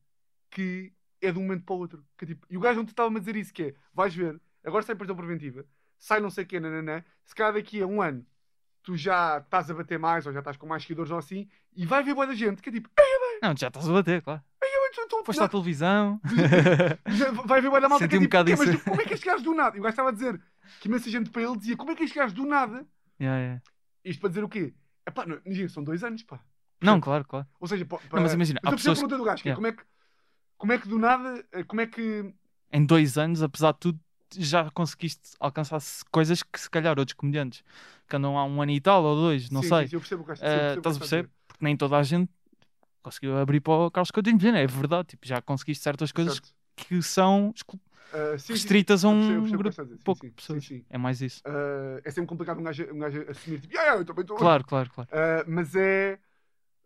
[0.51, 2.05] que é de um momento para o outro.
[2.17, 4.83] Que tipo, e o gajo ontem estava-me a dizer isso, que é, vais ver, agora
[4.83, 5.65] sai prisão preventiva,
[5.99, 8.25] sai não sei o quê, nananã, se calhar daqui a um ano
[8.83, 11.47] tu já estás a bater mais, ou já estás com mais seguidores ou assim,
[11.77, 12.89] e vai ver boa da gente, que é tipo,
[13.43, 14.43] Não, já estás a bater, claro.
[15.25, 16.19] Foste à televisão.
[17.47, 18.85] Vai ver bué da malta Senti que é um tipo, bocado "É, mas isso." tu,
[18.91, 19.77] como é que este gajo do nada?
[19.77, 20.41] E o gajo estava a dizer
[20.81, 22.87] que imensa gente para ele dizia, como é que este gajo do nada?
[23.21, 23.63] Yeah, yeah.
[24.05, 24.75] Isto para dizer o quê?
[25.07, 26.41] Epá, não, imagina, são dois anos, pá.
[26.81, 27.47] Não, claro, claro.
[27.61, 28.99] Ou seja, pá, Não, mas imagina, há a pessoas.
[28.99, 29.57] pergunta do gajo, que é, Yeah.
[29.57, 29.83] como, é que,
[30.59, 32.35] como é que do nada, eh, como é que...
[32.73, 34.01] Em dois anos, apesar de tudo,
[34.37, 35.81] já conseguiste alcançar
[36.11, 37.65] coisas que se calhar outros comediantes
[38.07, 39.87] que andam há um ano e tal ou dois, não sim, sei.
[39.87, 40.37] Sim, sim, eu percebo o.
[40.41, 41.31] Eh, sim, o estás a que perceber?
[41.47, 42.31] Porque nem toda a gente
[43.03, 44.59] conseguiu abrir para o Carlos Coutinho Vilhena.
[44.61, 46.49] É verdade, tipo, já conseguiste certas coisas Certo.
[46.77, 47.55] que são
[48.13, 50.33] Ah, sim, sim, restritas a eu um percebo- que grupo a sim, pouco sim, de
[50.35, 50.65] pessoas.
[50.65, 50.87] sim, sim.
[50.91, 51.43] É mais isso.
[51.45, 54.39] Ah, é sempre complicado um gajo, um gajo assumir, tipo, "Yeah, yeah, eu também estou...
[54.39, 55.11] Claro, claro, claro.
[55.11, 56.19] Ah, mas é.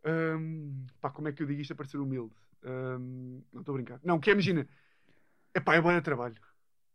[0.04, 2.34] ahm, pá, como é que eu digo isto a parecer humilde?
[2.64, 4.00] Ahm, não estou a brincar.
[4.04, 4.68] Não, que é, imagina.
[5.54, 6.34] É pá, é bom trabalho.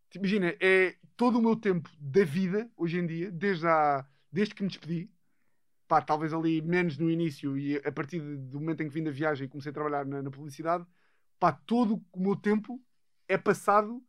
[0.10, 4.56] Tipo, imagina, é todo o meu tempo da vida, hoje em dia, desde, há, desde
[4.56, 5.10] que me despedi,
[5.88, 9.12] pá, talvez ali menos no início e a partir do momento em que vim da
[9.12, 10.86] viagem e comecei a trabalhar na, na publicidade,
[11.40, 12.82] pá, todo o meu tempo
[13.28, 14.04] é passado,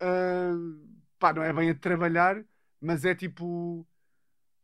[0.00, 0.52] ah,
[1.18, 2.44] pá, não é bem a trabalhar,
[2.80, 3.86] mas é tipo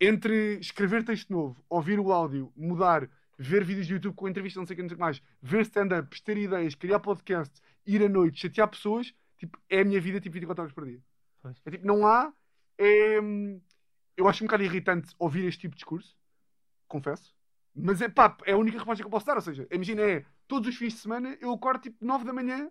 [0.00, 4.66] entre escrever texto novo, ouvir o áudio, mudar, ver vídeos do YouTube com entrevistas, não
[4.66, 7.54] sei o que, não sei o que mais, ver stand-ups, ter ideias, criar podcast,
[7.86, 11.00] ir à noite, chatear pessoas, tipo, é a minha vida tipo 24 horas por dia.
[11.40, 11.56] Pois.
[11.64, 12.32] É tipo, não há.
[12.76, 13.60] é, hum,
[14.16, 16.16] eu acho um bocado irritante ouvir este tipo de discurso,
[16.88, 17.32] confesso.
[17.72, 19.36] Mas é pá, é a única resposta que eu posso dar.
[19.36, 22.68] Ou seja, imagina, é todos os fins de semana eu acordo tipo 9 da manhã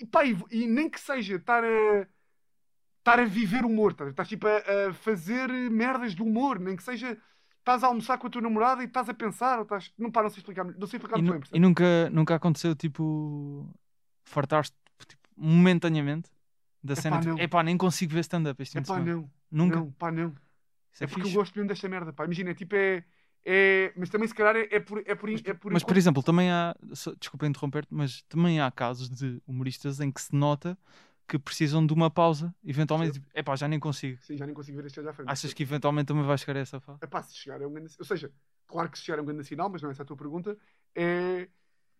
[0.00, 2.06] e pá, e, e nem que seja estar a
[2.98, 6.82] estar a viver humor, estás, estás tipo a, a fazer merdas de humor, nem que
[6.82, 7.16] seja
[7.68, 9.92] estás a almoçar com a tua namorada e estás a pensar, ou estás.
[9.98, 13.68] Não, pá, não sei explicar, não sei explicar E, nu- e nunca, nunca aconteceu, tipo,
[14.24, 14.74] fartaste
[15.06, 16.30] tipo, momentaneamente
[16.82, 17.16] da Epá, cena.
[17.16, 17.22] não.
[17.22, 19.76] Tipo, epá, nem consigo ver stand-up este É pá, não, Nunca.
[19.76, 20.34] não, pá, não.
[20.92, 21.34] Isso É, é, porque fixe.
[21.34, 22.24] eu gosto mesmo desta merda, pá.
[22.24, 23.04] Imagina, é tipo, é.
[23.44, 23.92] é...
[23.96, 25.02] Mas também, se calhar, é, é por.
[25.06, 26.74] É por, Mas, é por mas, por exemplo, também há,
[27.20, 30.76] desculpa interromper-te, mas também há casos de humoristas em que se nota
[31.28, 34.18] que precisam de uma pausa, eventualmente, tipo, epá, já nem consigo.
[34.22, 35.28] Sim, já nem consigo ver este já à frente.
[35.28, 36.98] Achas que eventualmente também vai chegar a essa fase?
[37.02, 37.94] É pá, se chegar é um grande.
[37.98, 38.32] Ou seja,
[38.66, 40.56] claro que se chegar é um grande sinal, mas não é essa a tua pergunta.
[40.94, 41.48] É.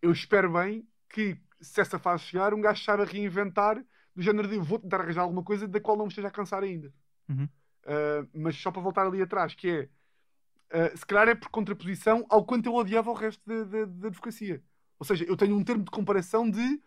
[0.01, 3.83] Eu espero bem que, se essa fase chegar, um gajo saiba reinventar
[4.15, 6.63] do género de vou tentar arranjar alguma coisa da qual não me esteja a cansar
[6.63, 6.91] ainda.
[7.27, 7.43] Uhum.
[7.43, 9.89] Uh, mas só para voltar ali atrás, que
[10.71, 10.87] é.
[10.93, 14.63] uh, se calhar é por contraposição ao quanto eu odiava o resto da advocacia.
[14.97, 16.81] Ou seja, eu tenho um termo de comparação de.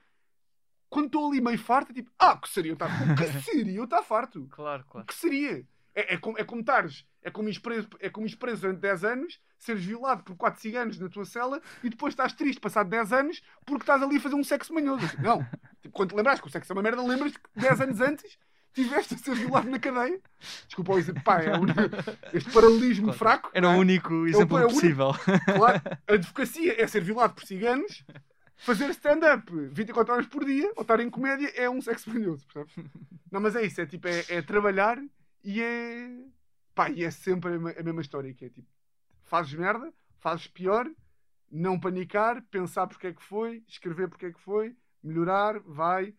[0.93, 2.87] Quando estou ali meio farto, é tipo, ah, que seria eu estar.
[2.87, 4.47] O que seria eu estar farto?
[4.51, 5.07] Claro, O claro.
[5.07, 5.65] que seria?
[5.95, 8.81] É, é, como, é como estares, é como ires preso, é como ires preso durante
[8.81, 12.89] 10 anos, seres violado por 4 ciganos na tua cela e depois estás triste passado
[12.91, 15.05] 10 anos porque estás ali a fazer um sexo manhoso.
[15.05, 15.43] Assim, Não.
[15.83, 18.39] Tipo, quando te lembras que o sexo é uma merda, lembras que 10 anos antes
[18.75, 20.19] tiveste a ser violado na cadeia.
[20.67, 21.67] Desculpa o exemplo, pá, é um-
[22.33, 23.19] este paralelismo Claro.
[23.19, 23.51] fraco.
[23.53, 23.77] Era o é?
[23.77, 25.11] único exemplo é o único- possível.
[25.57, 28.03] Claro, a advocacia é ser violado por ciganos,
[28.57, 32.91] fazer stand-up 24 horas por dia, ou estar em comédia é um sexo manhoso, percebes?
[33.31, 34.99] Não, mas é isso, é tipo, é, é trabalhar
[35.43, 36.25] e é.
[36.75, 38.69] Pá, e é sempre a mesma, a mesma história, que é tipo,
[39.25, 40.89] fazes merda, fazes pior,
[41.51, 46.15] não panicar, pensar porque é que foi, escrever porque é que foi, melhorar, vai,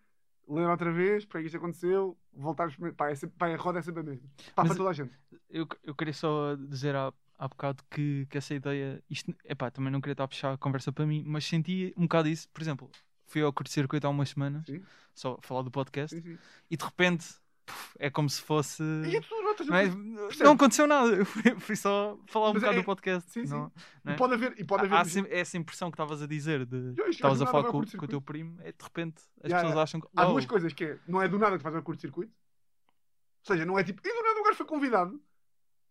[0.47, 3.07] ler outra vez, porque é que isto aconteceu, voltar a experimentar.
[3.07, 4.27] Pá, é sempre, pá, a roda é sempre a mesma.
[4.55, 5.13] Pá, Mas- para toda a gente.
[5.49, 9.03] Eu, eu queria só dizer há, há bocado que, que essa ideia.
[9.09, 12.03] Isto, epá, também não queria estar a puxar a conversa para mim, mas senti um
[12.03, 12.47] bocado isso.
[12.49, 12.89] Por exemplo,
[13.25, 14.81] fui ao curto-circuito há umas semanas, Sim.
[15.13, 16.37] só falar do podcast, sim.
[16.69, 17.25] e de repente
[17.65, 18.83] puf, é como se fosse.
[18.83, 20.39] E é tudo, não Percebes?
[20.39, 21.09] não aconteceu nada.
[21.15, 23.31] Eu fui, fui só falar um Mas bocado é- do podcast.
[23.31, 23.51] sim, sim.
[23.53, 23.71] Não,
[24.03, 24.17] não E é?
[24.17, 27.41] pode haver, e pode haver Há é essa impressão que estavas a dizer de estavas
[27.41, 30.07] a falar com, com o teu primo, é de repente as Ya, pessoas acham que.
[30.15, 32.31] Há "Oh, duas coisas que é, não é do nada que faz um curto-circuito.
[32.33, 35.21] Ou seja, não é tipo, e do nada o gajo foi convidado.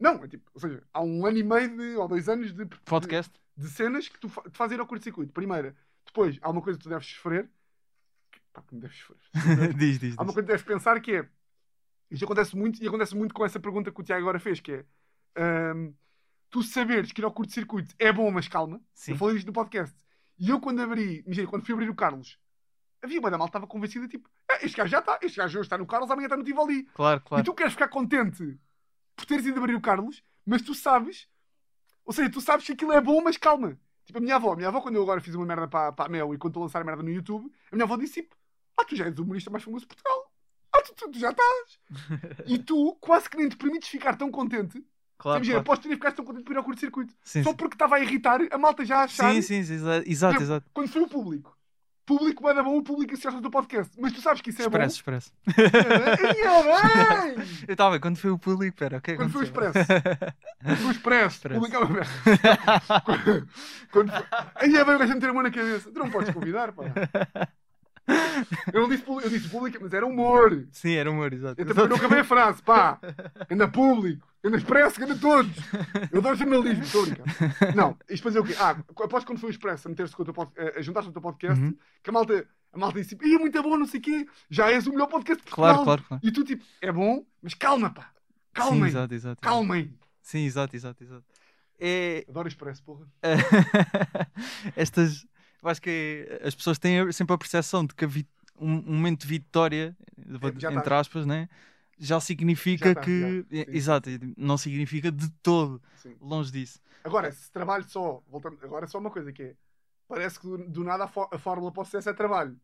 [0.03, 2.65] Não, é tipo, ou seja, há um ano e meio de, ou dois anos de,
[2.65, 3.33] de, podcast.
[3.57, 5.33] de cenas que tu fa- te fazem ir ao curto-circuito.
[5.33, 5.77] Primeira.
[6.05, 7.49] Depois, há uma coisa que tu deves sofrer.
[8.33, 9.19] Que, pá, que me deves sofrer.
[9.79, 11.29] diz, diz, há uma coisa que deves pensar que é.
[12.11, 14.73] Isto acontece muito, e acontece muito com essa pergunta que o Tiago agora fez, que
[14.73, 14.85] é.
[15.37, 15.93] ahm,
[16.51, 18.81] tu saberes que ir ao curto-circuito é bom, mas calma.
[18.93, 19.13] Sim.
[19.13, 19.97] Eu falei isto no podcast.
[20.39, 22.39] E eu, quando abri, imagina, quando fui abrir o Carlos,
[23.01, 25.67] havia uma da mal estava convencida, tipo, "Ah, este gajo já está, este gajo hoje
[25.67, 26.83] está no Carlos, amanhã está no Tivoli.
[26.95, 27.45] Claro, E claro.
[27.45, 28.59] tu queres ficar contente
[29.17, 31.29] por teres ido abrir o Carlos, mas tu sabes,
[32.05, 33.79] ou seja, tu sabes que aquilo é bom, mas calma.
[34.05, 36.07] Tipo, a minha avó, a minha avó, quando eu agora fiz uma merda para, para
[36.07, 38.23] a Mel e quando estou a lançar a merda no YouTube, a minha avó disse
[38.23, 38.35] tipo,
[38.77, 40.33] ah, tu já és o humorista mais famoso de Portugal.
[40.73, 41.79] Ah, tu, tu- tu já estás.
[42.47, 44.85] e tu quase que nem te permites ficar tão contente.
[45.19, 45.65] claro, Imagina, claro.
[45.67, 47.15] podes ter ficado tão contente por ir ao curto-circuito.
[47.23, 47.55] Só sim.
[47.55, 49.33] porque estava a irritar a malta já a achar.
[49.35, 50.71] sim, sim, sim, exa- exato, exato.
[50.75, 51.57] Quando foi o público.
[52.05, 53.93] Público é da bom, o público ao teu podcast.
[53.99, 55.33] Mas tu sabes que isso é Expresso, expresso.
[55.47, 55.53] bom.
[55.63, 57.47] Ainda bem!
[57.69, 59.85] Eu estava, quando foi o público, pera, o que é Quando foi o aconteceu?
[60.65, 61.31] Quando foi o Expresso.
[61.31, 61.61] Expresso.
[61.61, 63.03] Público é uma merda.
[63.05, 63.49] Quando-
[63.93, 64.25] Quando foi...
[64.57, 65.91] Ainda bem o gajo a meter a mão na cabeça.
[65.93, 66.85] Tu não podes convidar, pá.
[68.73, 70.67] Eu não disse, público- eu disse público, mas era humor.
[70.73, 71.61] Sim, era humor, exato.
[71.61, 72.99] Eu também não acabei a frase, pá.
[73.51, 75.53] Anda público, anda expresso, anda todos.
[76.11, 77.07] Eu adoro jornalismo, estou.
[77.77, 78.55] Não, isto dizer o quê?
[78.59, 81.07] Ah, após quando foi o expresso a meter-se com o teu pod- a a juntar-se
[81.09, 81.77] ao teu podcast, Uhum.
[82.03, 84.71] que a malta, a malta disse tipo, Ih, muito bom, não sei o quê, já
[84.73, 85.73] és o melhor podcast de Portugal.
[85.75, 86.21] Claro, claro, claro.
[86.27, 88.03] E tu tipo, é bom, mas calma, pá.
[88.03, 88.09] Sim,
[88.55, 89.15] Calmem, exato, exato.
[89.15, 89.41] exato.
[89.41, 89.95] calmem.
[90.21, 91.25] Sim, exato, exato, exato.
[91.81, 93.07] É, Adoro expresso, porra.
[94.77, 95.27] estas.
[95.63, 98.13] Eu acho que as pessoas têm sempre a percepção de que um,
[98.59, 99.97] um momento de vitória,
[100.59, 101.01] já entre tá.
[101.01, 101.49] aspas, né?
[102.03, 103.45] já significa Já tá, que.
[103.51, 103.71] já, sim.
[103.73, 106.17] Exato, não significa de todo, Sim.
[106.21, 106.81] longe disso.
[107.05, 109.55] Agora, se trabalho só, voltando, agora é só uma coisa que é,
[110.09, 112.59] parece que do, do nada a, fó- a fórmula para o sucesso é trabalho.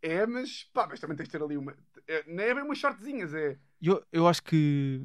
[0.00, 1.74] É, mas pá, mas também tens de ter ali uma.
[2.06, 3.58] É, não é bem umas shortzinhas, é.
[3.80, 5.04] Eu, eu acho que.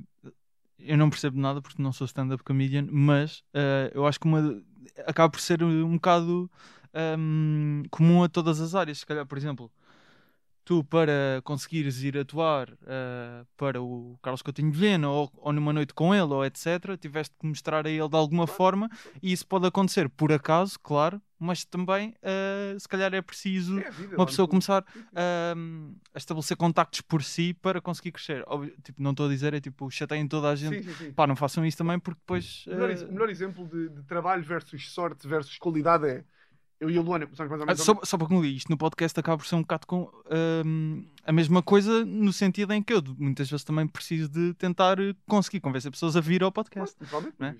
[0.79, 4.61] Eu não percebo nada porque não sou stand-up comedian, mas eh, eu acho que uma,
[5.05, 6.49] acaba por ser um bocado
[7.17, 8.99] hum, comum a todas as áreas.
[8.99, 9.71] Se calhar, por exemplo,
[10.65, 15.73] tu para conseguires ir atuar eh, para o Carlos Coutinho de Vilhena ou, ou numa
[15.73, 18.89] noite com ele ou etc, tiveste que mostrar a ele de alguma forma
[19.21, 23.91] e isso pode acontecer por acaso, claro, mas também eh, se calhar é preciso é
[23.91, 24.85] vida, uma pessoa começar
[25.57, 28.43] um, a estabelecer contactos por si para conseguir crescer.
[28.47, 30.81] Óbvio, tipo, não estou a dizer, é tipo, chateiem toda a gente.
[30.81, 31.13] Sim, sim, sim.
[31.13, 32.65] Pá, não façam isso também porque depois.
[32.67, 36.23] O melhor, eh, o melhor exemplo de, de trabalho versus sorte versus qualidade é
[36.83, 37.81] eu e a Luana começamos mais ou ah, menos.
[37.81, 40.11] só, só para concluir, isto no podcast acaba por ser um bocado com
[41.25, 45.61] a mesma coisa no sentido em que eu muitas vezes também preciso de tentar conseguir
[45.61, 46.95] convencer pessoas a vir ao podcast.
[47.09, 47.55] Claro, Não é?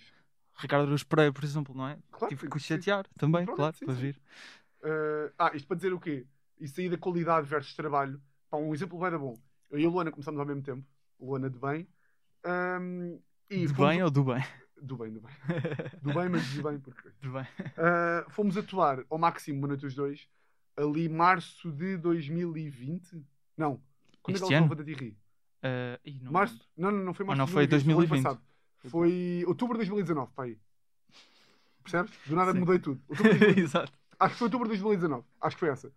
[0.55, 1.97] Ricardo Aruz Pereira, por exemplo, não é?
[2.11, 2.67] Claro, Tive sim, que o sim.
[2.67, 4.01] chatear também, Provavelmente, claro, sim, para sim.
[4.01, 4.21] vir.
[4.84, 6.28] Uh, ah, isto para dizer o quê?
[6.59, 8.21] Isso aí da qualidade versus trabalho.
[8.49, 9.39] Pá, um exemplo bem da bom.
[9.71, 10.86] Eu e a Luana começamos ao mesmo tempo.
[11.19, 11.88] Luana de bem.
[12.45, 13.19] Um,
[13.49, 14.43] De fomos- bem ou do bem?
[14.84, 15.31] Do bem, do bem.
[16.01, 17.09] Do bem, mas de bem porque.
[17.21, 17.43] Do bem.
[17.43, 20.27] Uh, fomos atuar ao máximo uma noite os dois.
[20.75, 23.25] Ali março de 2020.
[23.55, 23.81] Não.
[24.21, 25.17] Quando Este é que ela da Tirri?
[26.03, 26.69] Ih, não- Março?
[26.75, 28.23] Não, não, não foi março não de foi 2020, 2020.
[28.23, 28.89] Foi, passado.
[28.89, 30.59] foi outubro de 2019, pá aí.
[31.81, 32.11] Percebes?
[32.25, 32.59] Do nada Sim.
[32.59, 33.01] mudei tudo.
[33.07, 33.61] Outubro de 2019.
[33.63, 33.93] Exato.
[34.19, 35.25] Acho que foi outubro de 2019.
[35.39, 35.93] Acho que foi essa.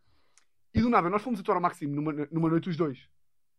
[0.72, 3.08] E do nada, nós fomos atuar ao Maximo numa, numa noite os dois.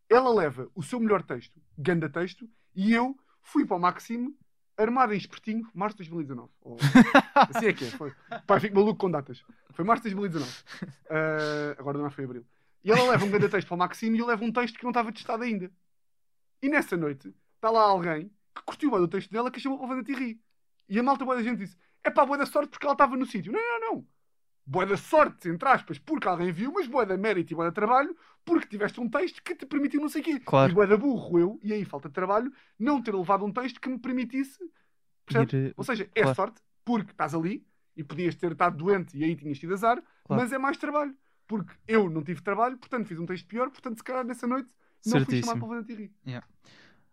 [0.08, 4.34] Ela leva o seu melhor texto, ganda texto, e eu fui para o Maximo
[4.78, 6.50] armado em espertinho, março de 2019.
[6.62, 6.76] Ou-
[7.34, 7.90] assim é que é.
[7.90, 8.12] Foi.
[8.46, 9.42] Pai, fico maluco com datas.
[9.70, 10.64] Foi março de 2019.
[11.10, 12.46] Ah, agora não foi abril.
[12.84, 14.84] E ela leva um grande texto para o Maximo e eu levo um texto que
[14.84, 15.70] não estava testado ainda.
[16.62, 19.88] E nessa noite está lá alguém que curtiu bem o texto dela que chamou para
[19.88, 20.40] fazer rir.
[20.88, 23.16] E a malta boa da gente disse: é pá, boa da sorte porque ela estava
[23.16, 23.52] no sítio.
[23.52, 24.06] Não, não, não.
[24.70, 27.72] Boa da sorte, entre aspas, porque alguém viu, mas boa da mérito e boa da
[27.72, 28.14] trabalho
[28.44, 30.40] porque tiveste um texto que te permitiu não sei o quê.
[30.40, 30.70] Claro.
[30.72, 33.80] E boa da burro eu, e aí falta de trabalho, não ter levado um texto
[33.80, 34.58] que me permitisse.
[35.30, 36.36] Ir, Ou seja, é claro.
[36.36, 37.66] sorte porque estás ali
[37.96, 40.42] e podias ter estado doente e aí tinhas tido azar, Claro.
[40.42, 41.14] mas é mais trabalho.
[41.46, 44.68] Porque eu não tive trabalho, portanto fiz um texto pior, portanto se calhar nessa noite
[45.06, 45.46] não fui Certíssimo.
[45.46, 46.12] chamado para fazer rir.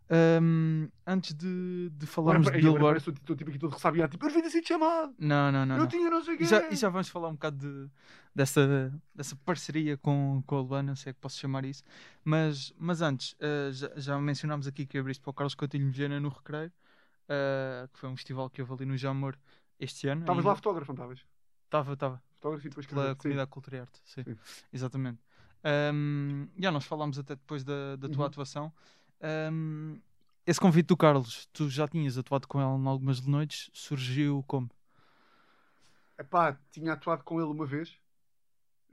[0.08, 2.86] Hum, antes de, de falarmos Agora, de Billboard.
[3.02, 5.16] parece que estou tipo aqui todo ressabiado, tipo, eu devia ter sido chamado.
[5.18, 5.76] Não, não, não.
[5.76, 5.88] eu não.
[5.88, 6.44] tinha não sei o quê.
[6.44, 7.92] E já, e já vamos falar um bocado de-
[8.36, 11.84] dessa, dessa parceria com, com a Luana, se é que posso chamar isso.
[12.24, 15.98] Mas, mas antes, eh, já, já mencionámos aqui que abriste para o Carlos Coutinho de
[15.98, 16.72] Viena no Recreio,
[17.28, 19.36] eh, que foi um festival que houve ali no Jamor
[19.80, 20.22] este ano.
[20.22, 21.26] Estavas lá fotógrafo, não estavas?
[21.66, 22.24] Estava, estava.
[22.36, 24.24] Fotógrafo e depois Pela comunidade Cultura e Arte, sim.
[24.24, 24.36] Sim.
[24.72, 25.20] Exatamente.
[25.94, 28.26] Um, já nós falámos até depois da, da tua Uhum.
[28.28, 28.74] atuação.
[29.52, 30.00] Um,
[30.46, 34.70] esse convite do Carlos, tu já tinhas atuado com ele em algumas noites, surgiu como?
[36.18, 37.98] Epá, tinha atuado com ele uma vez.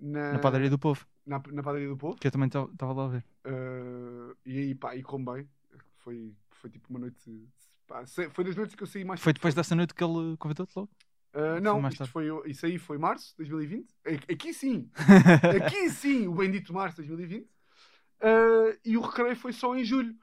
[0.01, 2.17] Na, Na padaria do povo, na, na padaria do povo.
[2.17, 3.25] que eu também estava lá a ver.
[3.47, 5.49] Uh, e aí, pá, e como bem.
[5.99, 7.49] Foi, foi tipo uma noite.
[7.87, 10.73] pá, foi das noites que eu saí mais Foi depois dessa noite que ele convidou-te
[10.75, 10.91] logo?
[11.35, 12.09] Uh, não, tarde.
[12.09, 13.95] foi, isso aí foi março de 2020.
[14.05, 14.91] A- Aqui sim,
[15.65, 17.49] aqui sim, o bendito março de 2020.
[18.23, 20.15] Uh, e o recreio foi só em julho.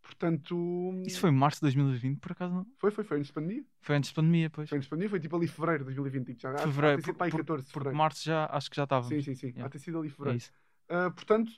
[0.00, 2.66] Portanto, Isso foi em março de 2020, por acaso não?
[2.78, 3.64] foi, foi, foi antes de pandemia.
[3.80, 4.68] Foi antes da pandemia, pois.
[4.68, 6.26] Foi antes de pandemia, foi tipo ali fevereiro de 2020.
[6.28, 7.96] digo Já, Fevereiro, aí por- 14 de Porque fevereiro.
[7.96, 9.06] março já acho que já estava.
[9.06, 9.46] Sim, sim, sim.
[9.48, 9.66] Yeah.
[9.66, 10.38] Há ter sido ali É fevereiro.
[10.38, 10.52] isso.
[10.88, 11.52] Uh, portanto,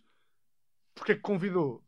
[0.94, 1.84] porque é que convidou?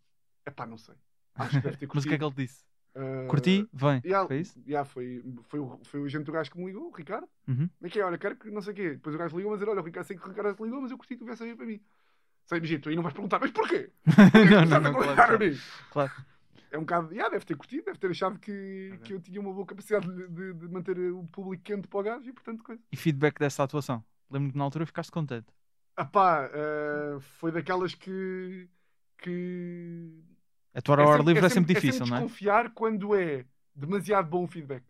[0.46, 0.94] Epá, não sei.
[1.34, 2.64] Acho que deve ter Mas o que é que ele disse?
[2.94, 3.68] Uh, Curti?
[3.72, 4.00] Vem.
[4.04, 4.62] Yeah, Foi isso?
[4.66, 7.26] yeah, foi, foi, o, foi o agente do gajo que me ligou, o Ricardo.
[7.48, 7.68] Uhum.
[7.82, 8.04] É que é?
[8.04, 8.90] Olha, quero que não sei o quê.
[8.90, 10.80] Depois o gajo ligou, mas dizer, olha, o Ricardo sei que o Ricardo te ligou,
[10.80, 11.80] mas eu curti que tu viesse a vir para mim.
[12.50, 13.90] Imagina, tu aí não vais perguntar, mas porquê?
[14.04, 15.56] Porquê que não, não, não, claro, mim?
[15.90, 16.12] claro.
[16.70, 18.98] É um bocado, yeah, deve ter curtido, deve ter achado que, Ok.
[19.06, 22.02] que eu tinha uma boa capacidade de, de- de manter o público quente para o
[22.02, 22.80] gajo e portanto coisa.
[22.90, 24.02] E feedback dessa atuação?
[24.30, 25.46] Lembro-me que na altura ficaste contente.
[25.96, 28.68] Ah pá, eh, foi daquelas que.
[29.18, 30.10] que...
[30.74, 32.20] Atuar ao ar sempre- livre é sempre é difícil, não é?
[32.20, 34.82] desconfiar quando é demasiado bom o feedback.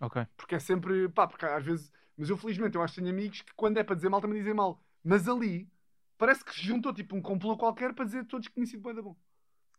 [0.00, 0.26] Ok.
[0.36, 1.92] Porque é sempre, pá, porque às vezes.
[2.16, 4.38] Mas eu felizmente eu acho que tenho amigos que quando é para dizer mal também
[4.38, 4.82] dizem mal.
[5.04, 5.68] Mas ali
[6.18, 9.02] parece que se juntou tipo um complô qualquer para dizer todos que tinha sido bem
[9.02, 9.16] bom.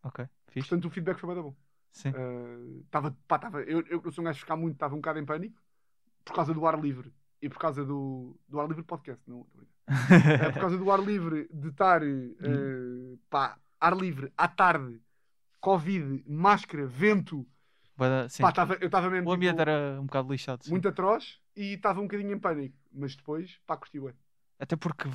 [0.04, 0.26] Ok.
[0.48, 0.68] Fixe.
[0.70, 1.56] Portanto o feedback foi bem bom.
[1.92, 2.10] Sim.
[2.10, 5.20] Uh, tava, pá, tava, eu, eu, eu sou um gajo ficar muito, estava um bocado
[5.20, 5.62] em pânico
[6.24, 7.12] por causa do ar livre
[7.42, 9.48] e por causa do, do ar livre podcast, não.
[10.42, 15.02] É por causa do ar livre de estar uh, pá, ar livre à tarde,
[15.60, 17.48] Covid, máscara, vento,
[17.98, 18.44] da- Sim.
[18.44, 20.64] pá, tava, eu estava mesmo O ambiente tipo, era um bocado lixado.
[20.64, 20.70] sim.
[20.72, 24.14] muito atroz e estava um bocadinho em pânico, mas depois, pá, curti bem.
[24.60, 25.08] Até porque.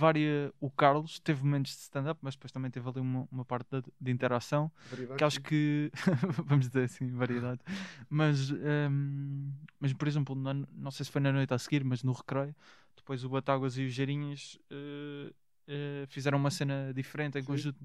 [0.61, 3.85] O Carlos teve momentos de stand-up, mas depois também teve ali uma, uma parte de,
[4.01, 5.91] de interação Variedade, que acho que.
[6.47, 7.61] vamos dizer assim, variedade.
[8.09, 12.03] Mas, ehm, mas por exemplo, na- não sei se foi na noite a seguir, mas
[12.03, 12.55] no recreio,
[12.97, 14.59] depois o Batáguas e os Geirinhas.
[14.71, 15.33] eh,
[15.69, 17.47] eh, fizeram uma cena diferente em Sim.
[17.47, 17.79] conjunto.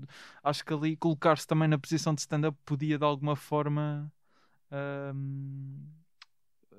[0.43, 4.11] Acho que ali colocar-se também na posição de stand-up podia de alguma forma
[4.71, 5.85] ehm,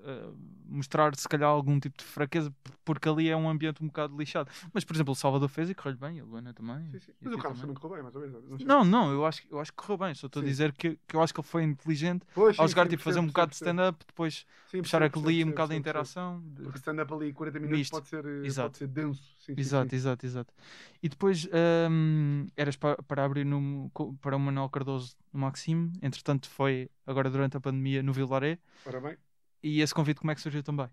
[0.05, 0.31] eh,
[0.67, 2.53] mostrar se calhar algum tipo de fraqueza,
[2.85, 4.51] porque ali é um ambiente um bocado lixado.
[4.73, 6.87] Mas por exemplo, o Salvador fez e correu bem, a Luana também.
[6.91, 7.13] Sim, sim.
[7.23, 7.77] Mas o Carlos também.
[7.77, 8.59] correu bem, mais ou menos.
[8.59, 8.67] sei.
[8.67, 10.15] Não, não, eu acho, eu acho que correu bem.
[10.15, 12.69] Só estou a dizer que, que eu acho que ele foi inteligente Pois, ao sim,
[12.69, 15.69] jogar, sim, tipo, fazer um bocado de stand-up, depois Sim, puxar aquilo ali um bocado
[15.69, 15.81] percebo.
[15.81, 16.43] interação.
[16.47, 17.93] de- Porque stand-up ali 40 minutos Misto.
[17.95, 18.67] pode ser, eh, Exato.
[18.69, 19.23] pode ser denso.
[19.57, 20.55] Exato, exato, exato.
[21.03, 21.49] E depois
[21.91, 23.91] hum, eras para, para abrir no,
[24.21, 29.01] para o Manuel Cardoso no Maxime, entretanto foi agora durante a pandemia no Vilaré, Ora
[29.01, 29.17] bem,
[29.63, 30.89] e esse convite como é que surgiu também?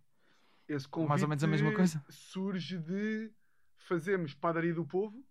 [0.67, 2.03] esse convite Mais ou menos a mesma coisa?
[2.09, 3.31] surge de
[3.77, 5.23] fazermos padaria do povo.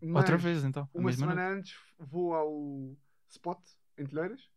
[0.00, 1.58] Outra vez então, Uma semana noite.
[1.58, 2.96] antes vou ao
[3.28, 3.58] Spot,
[3.98, 4.50] em Telheiras.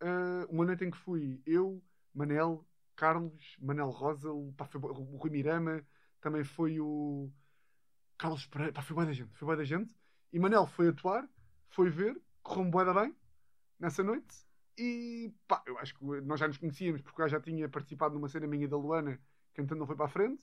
[0.00, 1.82] Ah, uma noite em que fui eu,
[2.14, 5.82] Manel, Carlos, Manel Rosa, o, pá, foi, o Rui Mirama,
[6.20, 7.30] também foi o
[8.18, 9.90] Carlos Pereira, pá, foi boa da gente, foi boa da gente.
[10.32, 11.28] E Manel foi atuar,
[11.70, 13.16] foi ver, correu-me da bem
[13.78, 14.45] nessa noite.
[14.78, 18.28] E pá, eu acho que nós já nos conhecíamos porque eu já tinha participado numa
[18.28, 19.18] cena minha da Luana,
[19.56, 20.42] então não foi para a frente.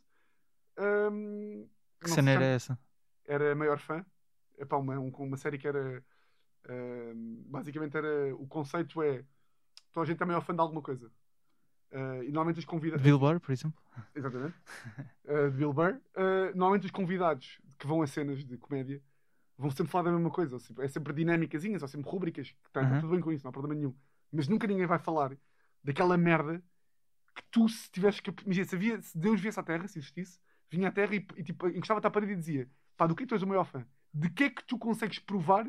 [0.78, 1.68] Ahm,
[2.02, 2.78] Que cena era essa?
[3.26, 4.04] era a maior fã.
[4.58, 6.04] Epá, uma, um- uma série que era.
[6.68, 8.36] ahm, basicamente era.
[8.36, 9.24] O conceito é.
[9.92, 11.12] Toda a gente é maior fã de alguma coisa.
[11.92, 13.04] Ah, e normalmente os convidados.
[13.04, 13.80] Bill Burr, por exemplo?
[14.16, 14.56] Exatamente.
[15.24, 16.00] De Bill Burr.
[16.16, 19.02] Ah, normalmente os convidados que vão a cenas de comédia
[19.58, 20.56] vão sempre falar da mesma coisa.
[20.56, 22.50] ou seja, É sempre dinâmicazinhas, ou sempre rubricas.
[22.50, 23.00] Que tá, tá Uhum.
[23.02, 23.96] tudo bem com isso, não há problema nenhum.
[24.34, 25.38] Mas nunca ninguém vai falar
[25.84, 26.64] daquela merda
[27.36, 28.34] que tu, se tivesse que.
[28.44, 31.44] Imagina, se, havia, se Deus viesse à Terra, se existisse, vinha à Terra e, e
[31.44, 33.66] tipo, encostava-te à parede e dizia: pá, do que é que tu és o maior
[33.66, 33.86] fã?
[34.14, 35.66] De que é que tu consegues provar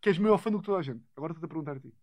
[0.00, 1.04] que és maior fã do que toda a gente?
[1.16, 1.94] Agora estou-te a perguntar a ti.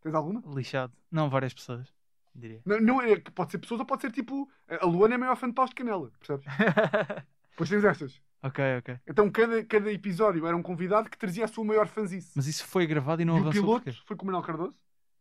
[0.00, 0.42] Tens alguma?
[0.54, 0.92] Lixado.
[1.10, 1.92] Não, várias pessoas,
[2.34, 2.60] diria.
[2.64, 4.48] Não, não é, pode ser pessoas ou pode ser tipo.
[4.68, 6.46] A Luana é a maior fã de paus de canela, percebes?
[7.50, 8.20] Depois tens estas.
[8.42, 8.98] ok, ok.
[9.06, 12.32] Então cada, cada episódio era um convidado que trazia a sua maior fanzice.
[12.34, 14.00] Mas isso foi gravado e não e o avançou piloto porquê?
[14.04, 14.76] foi com o Manuel Cardoso.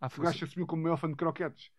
[0.05, 1.71] Ah, O gajo se assumiu como maior fã de croquetes.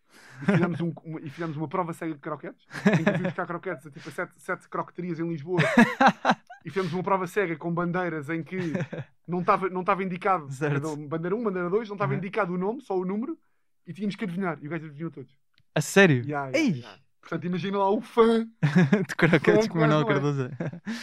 [0.42, 2.64] E fizemos, um- uma, e fizemos uma prova cega de croquetes.
[2.86, 5.60] Em que fui buscar croquetes a tipo sete, sete croqueterias em Lisboa.
[6.64, 8.72] E fizemos uma prova cega com bandeiras em que
[9.28, 10.50] não estava não estava indicado.
[10.50, 10.96] Certo.
[10.96, 12.18] Bandeira 1, bandeira 2, não estava Uhum.
[12.18, 13.36] indicado o nome, só o número.
[13.86, 14.58] E tínhamos que adivinhar.
[14.62, 15.36] E o gajo adivinhou todos.
[15.74, 16.24] A sério?
[16.26, 16.80] Ya, ya, Ei!
[16.80, 16.98] ya.
[17.20, 18.46] Portanto, imagina lá o fã.
[19.08, 20.50] de croquetes com o Manuel Cardoso.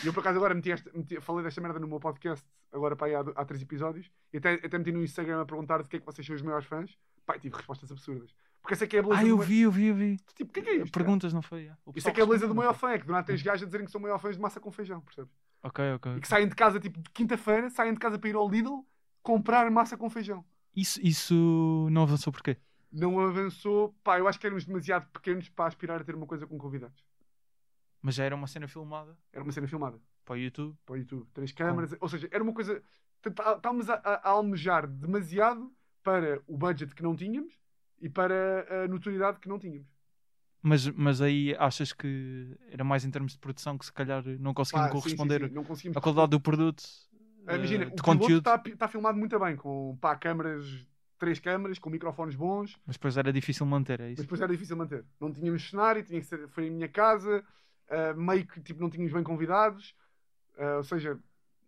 [0.04, 2.96] E eu por acaso agora meti esta- meti- falei desta merda no meu podcast, agora
[2.96, 5.90] para aí há, há três episódios, e até, até meti no Instagram a perguntar de
[5.90, 6.96] que é que vocês são os maiores fãs.
[7.26, 8.34] Pá, e tive respostas absurdas.
[8.62, 9.96] Porque essa é que é a beleza Ah, do eu ma- vi, eu vi, eu
[9.96, 10.18] vi.
[10.36, 10.92] Tipo, o que é que é isto?
[10.92, 11.72] Perguntas, não foi?
[11.96, 13.64] Isso é que é a beleza do maior fã, é que do nada tens gajos
[13.64, 15.32] a dizerem que são maior fãs de massa com feijão, percebes?
[15.64, 16.16] Ok, ok.
[16.18, 18.86] E que saem de casa, tipo, de quinta-feira, saem de casa para ir ao Lidl
[19.24, 20.44] comprar massa com feijão.
[20.76, 22.58] Isso, isso não avançou porquê?
[22.92, 26.46] Não avançou, pá, eu acho que éramos demasiado pequenos para aspirar a ter uma coisa
[26.48, 27.04] com convidados.
[28.02, 30.76] Mas já era uma cena filmada Era uma cena filmada para o YouTube.
[30.86, 32.82] para o YouTube, três câmaras, ou seja, era uma coisa.
[33.22, 35.72] tá- Estávamos a, a, a almejar demasiado
[36.04, 37.54] para o budget que não tínhamos
[38.00, 39.88] e para a notoriedade que não tínhamos.
[40.64, 44.54] Mas, mas aí achas que era mais em termos de produção que se calhar não
[44.54, 45.98] conseguiam Pá, sim, sim, corresponder sim, não conseguimos.
[45.98, 46.84] à qualidade do produto,
[47.46, 50.66] Ah, Imagina, eh, o de piloto conteúdo, está tá filmado muito bem, com pá, câmaras,
[51.18, 54.24] três câmaras, com microfones bons, mas depois era difícil manter, é mas isso?
[54.26, 55.06] depois era difícil manter.
[55.20, 57.44] Não tínhamos cenário, tinha que ser, foi em minha casa,
[57.90, 59.96] ah, meio que tipo, não tínhamos bem convidados,
[60.58, 61.20] ah, ou seja,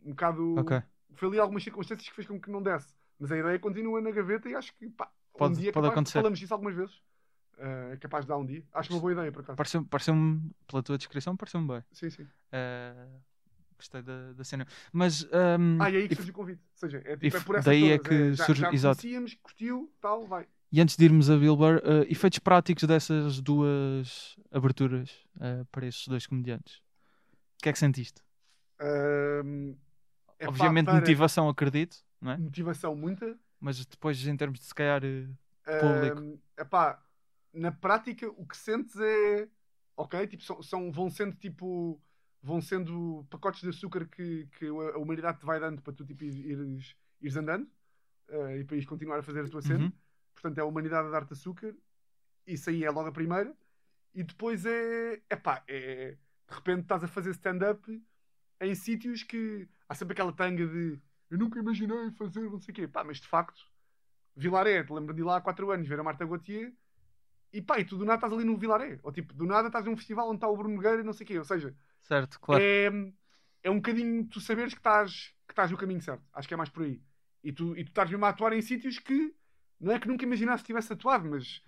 [0.05, 0.55] um bocado.
[0.59, 0.81] Ok.
[1.15, 2.93] Foi ali algumas circunstâncias que fez com que não desse.
[3.20, 5.84] Mas a ideia continua na gaveta e acho que pá, Pode- um dia é pode
[5.86, 6.20] capaz- acontecer.
[6.20, 7.01] falamos disso algumas vezes.
[7.57, 8.64] Ah, é capaz de dar um dia.
[8.74, 9.55] Acho uma boa ideia, por acaso.
[9.57, 11.84] Pareceu- Pareceu-me, pela tua descrição, pareceu-me bem.
[11.91, 12.28] Sim, sim.
[12.51, 13.07] Eh,
[13.78, 14.66] gostei da, da cena.
[14.91, 16.59] Mas ahm, Ah, e aí que surge o convite.
[16.61, 19.01] Ou seja, é, tipo, é por essas daí é todas, que já, surge- já exato.
[19.01, 20.47] conhecíamos, curtiu, tal, vai.
[20.72, 25.11] E antes de irmos a Bill Burr, eh, efeitos práticos dessas duas aberturas
[25.72, 26.78] para estes dois comediantes.
[27.59, 28.22] O que é que sentiste?
[30.39, 32.38] Epá, Obviamente para motivação, acredito, não é?
[32.38, 33.38] motivação muita.
[33.59, 36.39] Mas depois em termos de se calhar eh, Público.
[36.57, 37.01] epá,
[37.53, 39.47] na prática o que sentes é
[39.95, 42.01] ok, tipo, são, são- vão sendo tipo
[42.41, 46.26] vão sendo pacotes de açúcar que, que a humanidade te vai dando para tu tipo,
[46.26, 47.69] ires, ires andando
[48.28, 49.86] eh, e para ires continuar a fazer a tua cena.
[49.86, 49.93] Uhum.
[50.34, 51.74] Portanto, é a humanidade a dar-te açúcar.
[52.45, 53.55] Isso aí é logo a primeira.
[54.13, 55.21] E depois é.
[55.30, 56.17] Epá, é.
[56.49, 58.03] De repente estás a fazer stand-up
[58.59, 60.99] em sítios que há sempre aquela tanga de
[61.34, 62.88] eu nunca imaginei fazer não sei o quê.
[62.88, 63.59] Pá, mas de facto,
[64.36, 66.71] Vilaré, te lembro de ir lá há 4 anos ver a Marta Gauthier
[67.51, 68.99] e pá, e tu do nada estás ali no Vilaré.
[69.01, 71.23] Ou tipo, do nada estás num festival onde está o Bruno Nogueira e não sei
[71.23, 71.39] o quê.
[71.39, 72.61] Ou seja, certo, claro.
[72.63, 72.91] é,
[73.63, 76.23] é um bocadinho tu saberes que estás, que estás no caminho certo.
[76.31, 77.01] Acho que é mais por aí.
[77.43, 79.36] E tu, e tu estás mesmo a atuar em sítios que
[79.79, 81.63] não é que nunca imaginasse que tivesse atuado, mas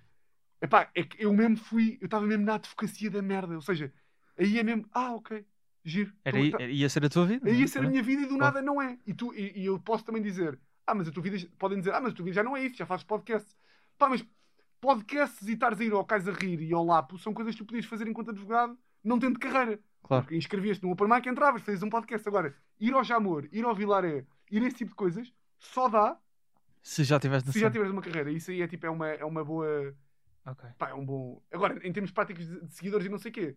[0.62, 3.56] epá, é que eu mesmo fui, eu estava mesmo na advocacia da merda.
[3.56, 3.92] Ou seja,
[4.38, 5.44] aí é mesmo, ah, ok,
[5.86, 6.12] giro.
[6.26, 7.50] Era, Então, tá- era- ia ser a tua vida.
[7.50, 7.68] ia é?
[7.68, 8.98] ser a minha vida e do nada não é.
[9.06, 11.94] E, tu, e, e eu posso também dizer, ah, mas a tua vida, podem dizer,
[11.94, 13.48] ah, mas a tua vida já não é isso, já fazes podcast.
[13.98, 14.26] Pá, mas
[14.82, 17.60] podcasts e estares a ir ao Cais a Rir e ao Lapo são coisas que
[17.60, 19.80] tu podias fazer enquanto advogado, não tendo carreira.
[20.04, 20.24] Claro.
[20.24, 22.28] Porque inscrevias-te no Open Mic, entravas, fazias um podcast.
[22.28, 26.18] Agora, ir ao Jamor, ir ao Vilaré, ir a esse tipo de coisas, só dá
[26.84, 28.32] Se já tiveste se já tiveres uma carreira.
[28.32, 29.96] Isso aí é tipo, é uma, é uma boa.
[30.46, 30.70] Ok.
[30.78, 31.42] Pá, é um bom.
[31.52, 33.56] Agora, em termos práticos de, de seguidores e não sei o quê.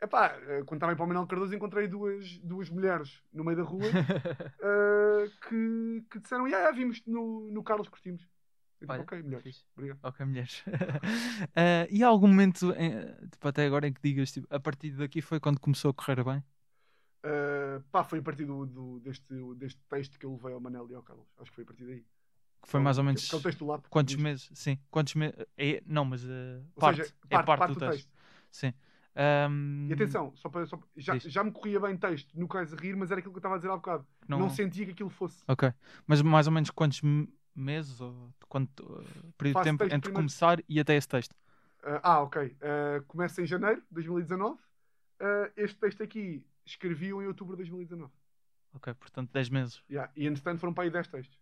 [0.00, 3.90] Epá, eh, quando estava o Manuel Cardoso encontrei duas, duas mulheres no meio da rua
[4.60, 8.22] eh, que, que disseram, yeah, yeah, vimos no, no Carlos Curtimos.
[8.80, 9.44] Digo, Olha, ok, mulheres.
[9.44, 9.64] fixe.
[9.74, 10.00] Obrigado.
[10.02, 10.64] Ok, mulheres.
[11.56, 14.90] Eh, e há algum momento, em- tipo, até agora, em que digas, tipo, a partir
[14.92, 16.44] daqui foi quando começou a correr bem?
[17.24, 19.24] Uh, pá, foi a partir do, do- deste,
[19.56, 21.26] deste texto que eu levei ao Manel e ao Carlos.
[21.38, 22.04] Acho que foi a partir daí.
[22.62, 23.90] Que foi mais ou menos Que é o texto do lápis.
[23.90, 24.50] quantos meses?
[24.54, 25.34] Sim, quantos meses?
[25.56, 26.22] É, não, mas
[26.76, 28.10] Ou parte, seja, é parte, do, texto.
[28.50, 28.72] Sim.
[29.16, 32.78] Ahm, E atenção, só para, só já, já me corria bem texto no caso a
[32.78, 34.06] rir, mas era aquilo que eu estava a dizer há bocado.
[34.28, 35.42] Não, não, sentia que aquilo fosse.
[35.48, 35.72] Ok,
[36.06, 37.00] mas mais ou menos quantos
[37.54, 40.14] meses ou de quanto eh, período de tempo entre primeiro.
[40.14, 41.32] começar e até esse texto?
[41.82, 42.42] Uh, ah, ok.
[42.42, 44.54] Uh, começa em janeiro de 2019.
[44.54, 44.60] Uh,
[45.56, 48.12] este texto aqui escrevi-o em outubro de 2019.
[48.74, 49.82] Ok, portanto 10 meses.
[49.88, 50.12] Yeah.
[50.14, 51.38] E entretanto foram para aí 10 textos.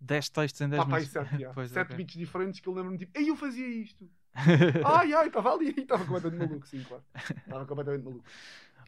[0.00, 1.12] 10 textos em 10 Pá, para aí meses.
[1.12, 1.54] 7, yeah.
[1.54, 1.96] Pois, 7 ok.
[1.96, 4.08] beats diferentes que eu lembro-me tipo, eu fazia isto.
[4.82, 7.04] ai, ai, estava ali, estava completamente maluco, sim, claro.
[7.44, 8.24] Estava completamente maluco.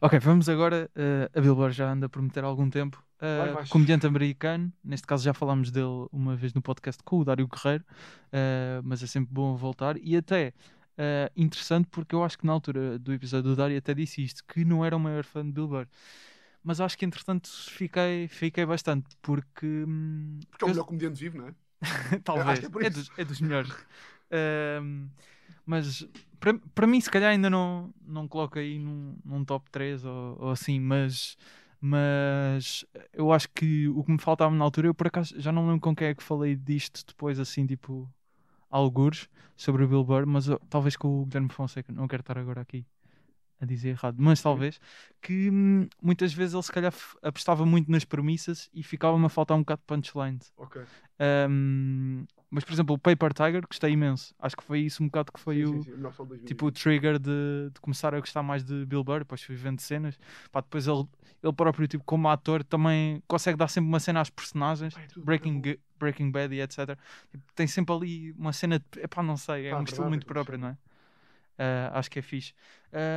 [0.01, 0.89] Ok, vamos agora.
[0.95, 3.03] eh, a Billboard já anda a prometer há algum tempo.
[3.19, 7.25] Eh, Vai, comediante americano, neste caso já falámos dele uma vez no podcast com o
[7.25, 7.83] Dário Guerreiro,
[8.31, 9.97] eh, mas é sempre bom voltar.
[9.97, 10.53] E até
[10.97, 14.43] eh, interessante porque eu acho que na altura do episódio do Dário até disse isto,
[14.47, 15.87] que não era o maior fã de Bill Burr.
[16.63, 19.65] Mas acho que entretanto fiquei, fiquei bastante, porque.
[19.65, 21.55] hum, Porque é o melhor comediante vivo, não é?
[22.23, 22.63] Talvez.
[22.63, 23.71] é por É, dos, é dos melhores.
[24.31, 25.07] Ahm,
[25.67, 26.07] mas
[26.39, 30.37] para, para mim, se calhar, ainda não, não coloco aí num, num top 3 ou,
[30.41, 31.37] ou assim, mas,
[31.81, 35.67] mas eu acho que o que me faltava na altura, eu por acaso já não
[35.67, 38.09] lembro com quem é que falei disto depois, assim, tipo,
[38.69, 42.37] algures sobre o Bill Burr, mas eu- talvez com o Guilherme Fonseca, não quero estar
[42.39, 42.85] agora aqui
[43.59, 44.79] a dizer errado, mas talvez
[45.21, 49.57] que hum, muitas vezes ele se calhar apostava muito nas premissas e ficava-me a faltar
[49.57, 50.53] um bocado de punchlines.
[50.57, 50.81] Ok.
[51.19, 54.33] Um, mas, por exemplo, o Paper Tiger gostei imenso.
[54.39, 56.25] Acho que foi isso um bocado que foi Sim, o, sim, sim, o melhor sol
[56.25, 56.47] de 2020.
[56.47, 59.19] tipo, o trigger de, de começar a gostar mais de Bill Burr.
[59.19, 60.17] Depois fui vendo cenas.
[60.51, 61.05] Pá, depois ele,
[61.43, 64.93] ele próprio, tipo, como ator, também consegue dar sempre uma cena às personagens.
[64.93, 65.61] Pá, é tudo Breaking,
[65.99, 66.97] Breaking Bad e etc.
[67.31, 68.79] Tipo, tem sempre ali uma cena.
[68.79, 70.77] De, epá, não sei, é Pá, um verdade, estilo é muito como próprio, não é?
[71.57, 72.53] Ah, acho que é fixe.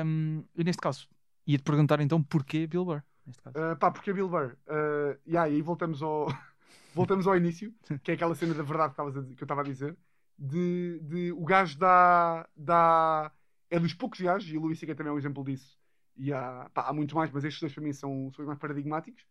[0.04, 1.08] Um, e neste caso,
[1.46, 3.02] ia-te perguntar então porquê Bill Burr.
[3.26, 3.56] Neste caso.
[3.56, 4.56] Uh, pá, porque Bill Burr.
[4.66, 6.26] Uh, yeah, e aí voltamos ao,
[6.94, 7.72] voltamos ao início,
[8.02, 9.96] que é aquela cena da verdade que, a que eu estava a dizer,
[10.38, 13.32] de, de o gajo dá, dá.
[13.68, 14.96] É dos poucos gajos, e o Luís C.K.
[14.96, 15.78] também é um exemplo disso,
[16.16, 18.58] e há, pá, há muitos mais, mas estes dois para mim são, são os mais
[18.58, 19.24] paradigmáticos,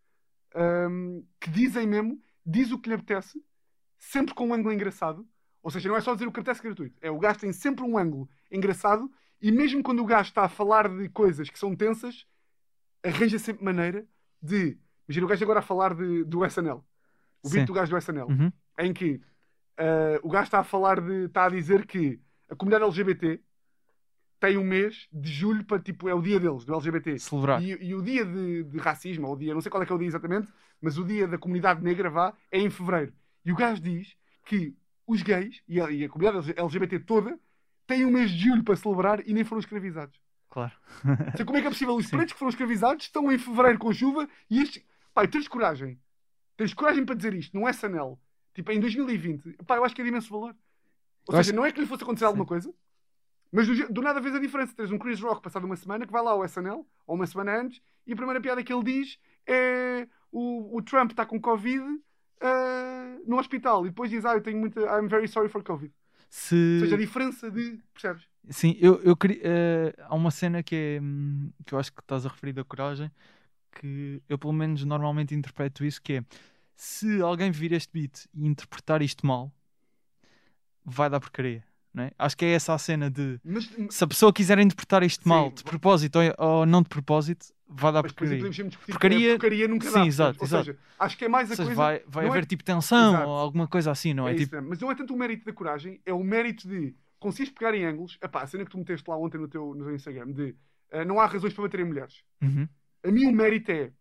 [0.90, 3.44] hum, que dizem mesmo, diz o que lhe apetece,
[3.98, 5.28] sempre com um ângulo engraçado.
[5.62, 6.98] Ou seja, não é só dizer o que apetece gratuito.
[7.02, 10.50] É o gajo tem sempre um ângulo engraçado e mesmo quando o gajo está a
[10.50, 12.26] falar de coisas que são tensas,
[13.04, 14.06] arranja sempre maneira
[14.42, 14.78] de.
[15.08, 16.84] Imagina o gajo agora a falar de, do SNL.
[17.42, 17.54] O Sim.
[17.54, 18.28] vídeo do gajo do SNL.
[18.28, 18.52] Uhum.
[18.78, 19.22] Em que
[19.80, 21.26] ah, o gajo está a falar de.
[21.26, 23.40] está a dizer que a comunidade LGBT
[24.40, 27.18] tem um mês de julho para tipo, é o dia deles, do LGBT.
[27.18, 27.62] Celebrar.
[27.62, 29.92] E, e o dia de, de racismo, ou o dia, não sei qual é que
[29.92, 30.52] é o dia exatamente,
[30.82, 33.14] mas o dia da comunidade negra vá, é em fevereiro.
[33.44, 34.76] E o gajo diz que
[35.12, 37.40] os gays e a, e a comunidade LGBT toda
[37.88, 40.20] têm um mês de julho para celebrar e nem foram escravizados.
[40.50, 40.72] Claro.
[41.34, 41.96] Então, como é que é possível?
[41.96, 42.16] Os Sim.
[42.18, 44.84] pretos que foram escravizados estão em fevereiro com chuva e estes.
[45.14, 46.00] Pai, tens coragem.
[46.58, 48.20] Tens coragem para dizer isto, num SNL,
[48.54, 49.54] tipo em 2020.
[49.66, 50.50] Pá, eu acho que é de imenso valor.
[51.28, 52.74] Ou Eu seja, acho- não é que lhe fosse acontecer alguma coisa,
[53.52, 54.76] mas do, do nada vês a diferença.
[54.76, 57.60] Tens um Chris Rock passado uma semana que vai lá ao SNL, ou uma semana
[57.62, 61.84] antes, e a primeira piada que ele diz é o, o Trump está com Covid
[62.42, 63.86] ah, no hospital.
[63.86, 64.82] E depois diz, ah, eu tenho muita.
[64.82, 65.94] I'm very sorry for Covid.
[66.30, 66.56] Se...
[66.56, 67.80] Ou seja, a diferença de.
[67.94, 68.24] Percebes?
[68.50, 69.42] Sim, eu, eu queria.
[69.44, 71.02] eh, há uma cena que é.
[71.02, 73.12] hum, que eu acho que estás a referir da coragem,
[73.72, 76.24] que eu pelo menos normalmente interpreto isso, que é
[76.76, 79.52] se alguém vir este beat e interpretar isto mal,
[80.86, 81.64] vai dar porcaria.
[81.94, 82.12] Não é?
[82.18, 85.30] Acho que é essa a cena de Mas, se a pessoa quiser interpretar isto Sim,
[85.30, 88.38] mal, de propósito ou, ou não de propósito, vai dar mas porcaria.
[88.44, 90.06] podemos discutir Porcaria- porcaria nunca Sim, dá.
[90.08, 90.40] exato?
[90.40, 90.66] Ou exato.
[90.66, 91.76] seja, acho que é mais a seja, coisa.
[91.82, 93.28] vai, vai é- haver tipo tensão Exato.
[93.30, 94.32] ou alguma coisa assim, não é?
[94.32, 94.70] é isso tipo, mesmo.
[94.70, 97.86] Mas não é tanto o mérito da coragem, é o mérito de conseguires pegar em
[97.86, 98.18] ângulos.
[98.22, 100.56] Epá, a cena que tu meteste lá ontem no teu, no teu Instagram de
[100.92, 102.24] eh, não há razões para bater em mulheres.
[102.42, 102.68] uhum,
[103.04, 103.92] A mim o mérito é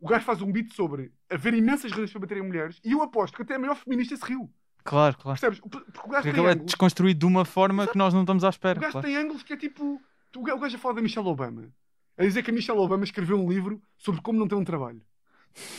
[0.00, 3.02] o gajo faz um beat sobre haver imensas razões para bater em mulheres e eu
[3.02, 4.48] aposto que até a maior feminista se riu.
[4.84, 5.40] claro, claro.
[5.40, 5.58] Percebes?
[5.60, 6.66] Porque o gajo Porque tem é ângulos.
[6.66, 8.78] desconstruído de uma forma que nós não estamos à O espera.
[8.78, 9.06] gajo claro.
[9.06, 10.00] tem ângulos que é tipo.
[10.36, 11.70] O o gajo a falar da Michelle Obama.
[12.18, 15.02] A dizer que a Michelle Obama escreveu um livro sobre como não ter um trabalho.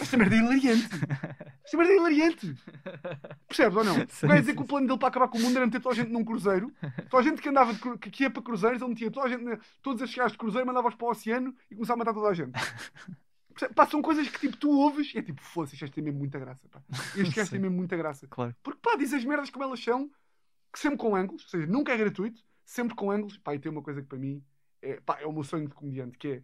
[0.02, 0.88] Esta merda é hilariante.
[1.64, 2.56] Esta merda é hilariante.
[3.48, 3.94] Percebes ou não?
[3.98, 5.80] O gajo Sim, dizer que o plano dele para acabar com o mundo era meter
[5.82, 6.72] toda a gente num cruzeiro.
[7.10, 9.44] Toda a gente que andava cru- que, ia para cruzeiros, ele metia toda a gente,
[9.44, 12.28] na- todos a chegar de cruzeiro, mandava-os para o oceano e começava a matar toda
[12.30, 12.52] a gente.
[13.54, 13.76] Percebes?
[13.76, 16.40] Pá, são coisas que tipo, tu ouves e é tipo, foda-se, isto tem mesmo muita
[16.40, 16.68] graça.
[16.70, 16.82] Pá.
[17.16, 18.28] Este gajo tem mesmo muita graça.
[18.28, 18.56] Claro.
[18.64, 20.10] Porque pá, diz as merdas como elas são,
[20.74, 23.38] que sempre com ângulos, ou seja, nunca é gratuito, sempre com ângulos.
[23.38, 24.44] Pá, e tem uma coisa que para mim
[24.82, 26.44] é, pá, é o meu sonho de comediante, que é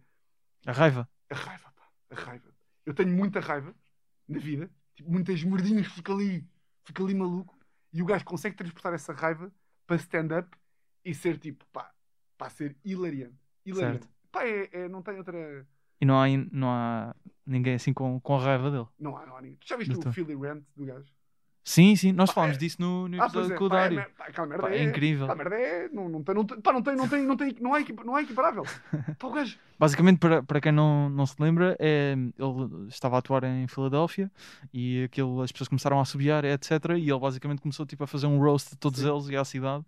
[0.66, 1.08] A raiva.
[1.30, 2.54] a raiva, pá, a raiva.
[2.86, 3.74] Eu tenho muita raiva
[4.28, 6.46] na vida, tipo, muitas mordinhas, fico ali,
[6.84, 7.56] fico ali maluco,
[7.92, 9.52] e o gajo consegue transportar essa raiva
[9.86, 10.56] para stand-up
[11.04, 11.92] e ser tipo, pá,
[12.36, 13.36] pá, ser hilariante.
[13.64, 14.04] Hilariante.
[14.04, 14.14] Certo.
[14.32, 15.66] Pá, é, é- não tem outra.
[16.00, 17.14] E não há, não há
[17.46, 18.86] ninguém assim com, com a raiva dele.
[18.98, 19.56] Não há, não há ninguém.
[19.58, 20.12] Tu já viste Do o.
[20.12, 21.12] Philly Rant do gajo?
[21.66, 23.80] Sim, sim, nós falámos é- disso no, no Ah, episódio é, com o pá, é,
[23.80, 23.96] Dário.
[23.96, 25.24] mer- pá, aquela merda Pá, é é, incrível.
[25.24, 25.88] Aquela merda é.
[25.88, 28.18] Não, não, tem, não, tem, pá, não, tem, não, tem, não, tem, não, é, não
[28.18, 28.64] é equiparável.
[29.18, 29.58] Pá, gajo.
[29.78, 34.30] Basicamente, para, para quem não, não se lembra, é, ele estava a atuar em Filadélfia
[34.74, 36.70] e aquilo, as pessoas começaram a assobiar, etc.
[36.98, 39.10] E ele basicamente começou tipo, a fazer um roast de todos Sim.
[39.10, 39.84] eles e à cidade.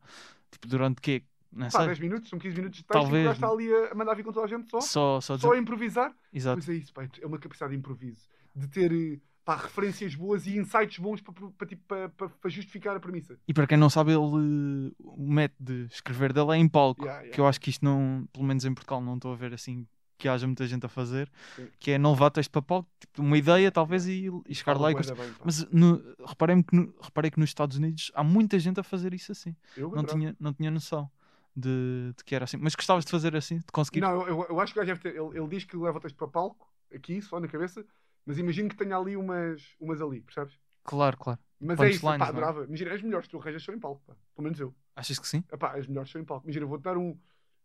[0.51, 1.22] Tipo, durante quê?
[1.53, 1.87] Não Pá, sei.
[1.89, 4.47] 10 minutos, são 15 minutos de texto Talvez, está ali a, mandar vir com toda
[4.47, 4.81] a gente só.
[4.81, 6.12] Só, só, Só a improvisar.
[6.33, 6.57] Exato.
[6.57, 8.27] Pois é isso, pá, é uma capacidade de improviso.
[8.55, 13.01] De ter eh, pá, referências boas e insights bons para, para, tipo, para, justificar a
[13.01, 13.39] premissa.
[13.47, 17.03] E para quem não sabe, ele, o método de escrever dele é em palco.
[17.05, 17.35] Yeah, yeah.
[17.35, 19.87] Que eu acho que isto não, pelo menos em Portugal, não estou a ver assim
[20.19, 21.31] que haja muita gente a fazer.
[21.55, 21.69] Sim.
[21.79, 24.91] Que é não levar texto para palco, tipo, uma ideia talvez e, e chegar lá
[24.91, 25.33] e da bem.
[25.45, 29.15] Mas no, reparei, que no- reparei que nos Estados Unidos há muita gente a fazer
[29.15, 29.55] isso assim.
[29.77, 31.09] Eu Não tinha, não tinha noção
[31.55, 32.57] de, de que era assim.
[32.57, 33.59] Mas gostavas de fazer assim?
[33.59, 34.01] De conseguir?
[34.01, 35.21] Não, eu, eu- eu acho que o gajo deve ter.
[35.23, 37.85] Ele, ele diz que leva o texto para palco, aqui, só na cabeça,
[38.27, 40.59] mas imagino que tenha ali umas, umas ali, percebes?
[40.83, 41.39] Claro, claro.
[41.61, 42.29] Mas é isso, pá, não é?
[42.29, 42.64] adorava.
[42.64, 44.14] Imagina, as melhores que tu arranjas são em palco, pá.
[44.35, 44.74] pelo menos eu.
[44.95, 45.43] Achas que sim?
[45.51, 46.45] Epá, as melhores são em palco.
[46.45, 47.16] Imagina, vou-te dar um,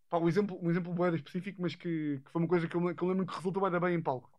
[0.07, 2.95] pá, um exemplo, um exemplo boeda específico, mas que, que foi uma coisa que eu,
[2.95, 4.31] que eu lembro que resultou da bem em palco.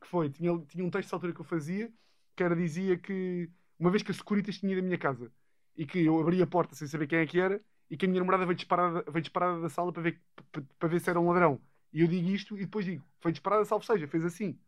[0.00, 1.90] Que foi, tinha, tinha um texto dessa altura que eu fazia,
[2.36, 5.32] que era, dizia que uma vez que a Securitas tinha ido da minha casa
[5.76, 7.60] e que eu abri a porta sem saber quem é que era
[7.90, 10.20] e que a minha namorada veio disparada, veio disparada da sala para ver,
[10.52, 11.60] para, para ver se era um ladrão.
[11.92, 14.58] E eu digo isto e depois digo, foi disparada, salvo seja, fez assim.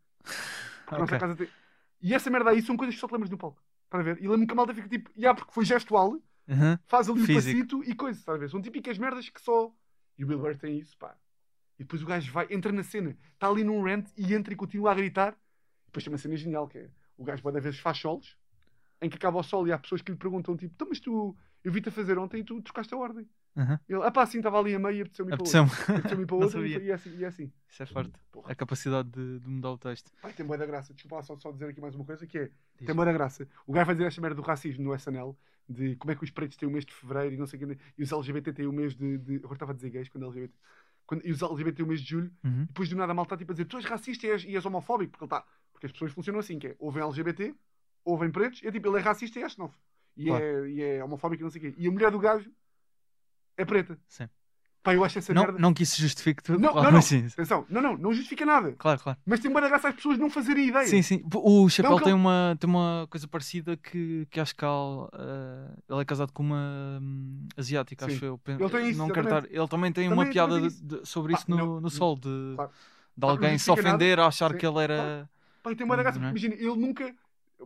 [0.86, 1.48] A nossa casa tem...
[2.00, 3.62] E essa merda aí são coisas que só te lembras no palco.
[3.88, 4.18] Para ver.
[4.18, 6.18] E lembro-me que a malta fica tipo, yeah, porque foi gestual,
[6.48, 6.76] Uhum.
[6.86, 7.46] faz ali um Físico.
[7.58, 8.50] passito e coisa, estás a ver?
[8.50, 9.72] São típicas merdas que só.
[10.18, 11.16] E o Bill Burr tem isso, pá.
[11.78, 14.56] E depois o gajo vai, entra na cena, está ali num rant e entra e
[14.56, 15.36] continua a gritar.
[15.86, 18.36] Depois tem uma cena genial que é: o gajo pode vezes faz solos,
[19.00, 21.36] em que acaba o sol e há pessoas que lhe perguntam, tipo, então, mas tu,
[21.62, 23.28] eu vi-te a fazer ontem e tu trocaste a ordem.
[23.56, 23.78] Aham.
[23.88, 25.60] Ele, ah pá, assim, estava ali a meio e apeteceu-me para outro.
[25.92, 27.16] Apeteceu-me para outro e, é assim.
[27.16, 27.52] E é assim.
[27.68, 28.12] Isso é forte.
[28.30, 28.50] Porra.
[28.52, 30.10] A capacidade de, de mudar o texto.
[30.22, 30.94] Pai, tem boa da graça.
[30.94, 32.44] Desculpa só, só dizer aqui mais uma coisa que é.
[32.78, 32.86] Diz.
[32.86, 33.46] Tem boa da graça.
[33.66, 35.36] O gajo vai dizer esta merda do racismo no SNL,
[35.68, 37.68] de como é que os pretos têm o mês de fevereiro e não sei o
[37.68, 39.18] quê, e os LGBT têm o mês de.
[39.18, 39.36] de...
[39.36, 40.54] Agora estava a dizer gays quando LGBT.
[41.06, 41.26] Quando...
[41.26, 42.62] E os LGBT têm o mês de julho, Uhum.
[42.62, 44.44] e depois do nada a malta está tipo a dizer tu és racista e és,
[44.44, 45.44] e és homofóbico, porque ele está.
[45.72, 47.54] Porque as pessoas funcionam assim, que é ouvem LGBT,
[48.04, 49.78] ouvem pretos, e é tipo, ele é racista e é xenófobo.
[50.16, 50.44] E, Claro.
[50.44, 51.74] é, e é homofóbico e não sei o quê.
[51.78, 52.50] E a mulher do gajo
[53.62, 53.98] é preta.
[54.08, 54.28] Sim.
[54.82, 55.58] Pá, eu acho essa Não, merda.
[55.60, 56.58] não que isso justifique tudo.
[56.58, 57.02] Não, claro, não, não.
[57.02, 57.24] sim.
[57.32, 58.72] Atenção, não, não, não justifica nada.
[58.72, 59.16] Claro, claro.
[59.24, 60.86] Mas tem da graça as pessoas não fazerem ideia.
[60.88, 61.22] Sim, sim.
[61.32, 64.64] O Chapéu tem, uma, tem uma coisa parecida que, que acho que
[65.14, 68.16] eh, ele é casado com uma hum, asiática, Sim.
[68.16, 68.40] acho eu.
[68.44, 71.48] Ele tem isso, não estar- ele também tem Também- uma piada tem de- sobre isso
[71.48, 72.70] no, no sol, de, claro.
[73.16, 73.96] de alguém se justifica nada.
[73.96, 75.30] ofender a achar Sim, que ele era.
[75.62, 76.28] Pá, tem da graça, é?
[76.28, 77.14] imagina, ele nunca.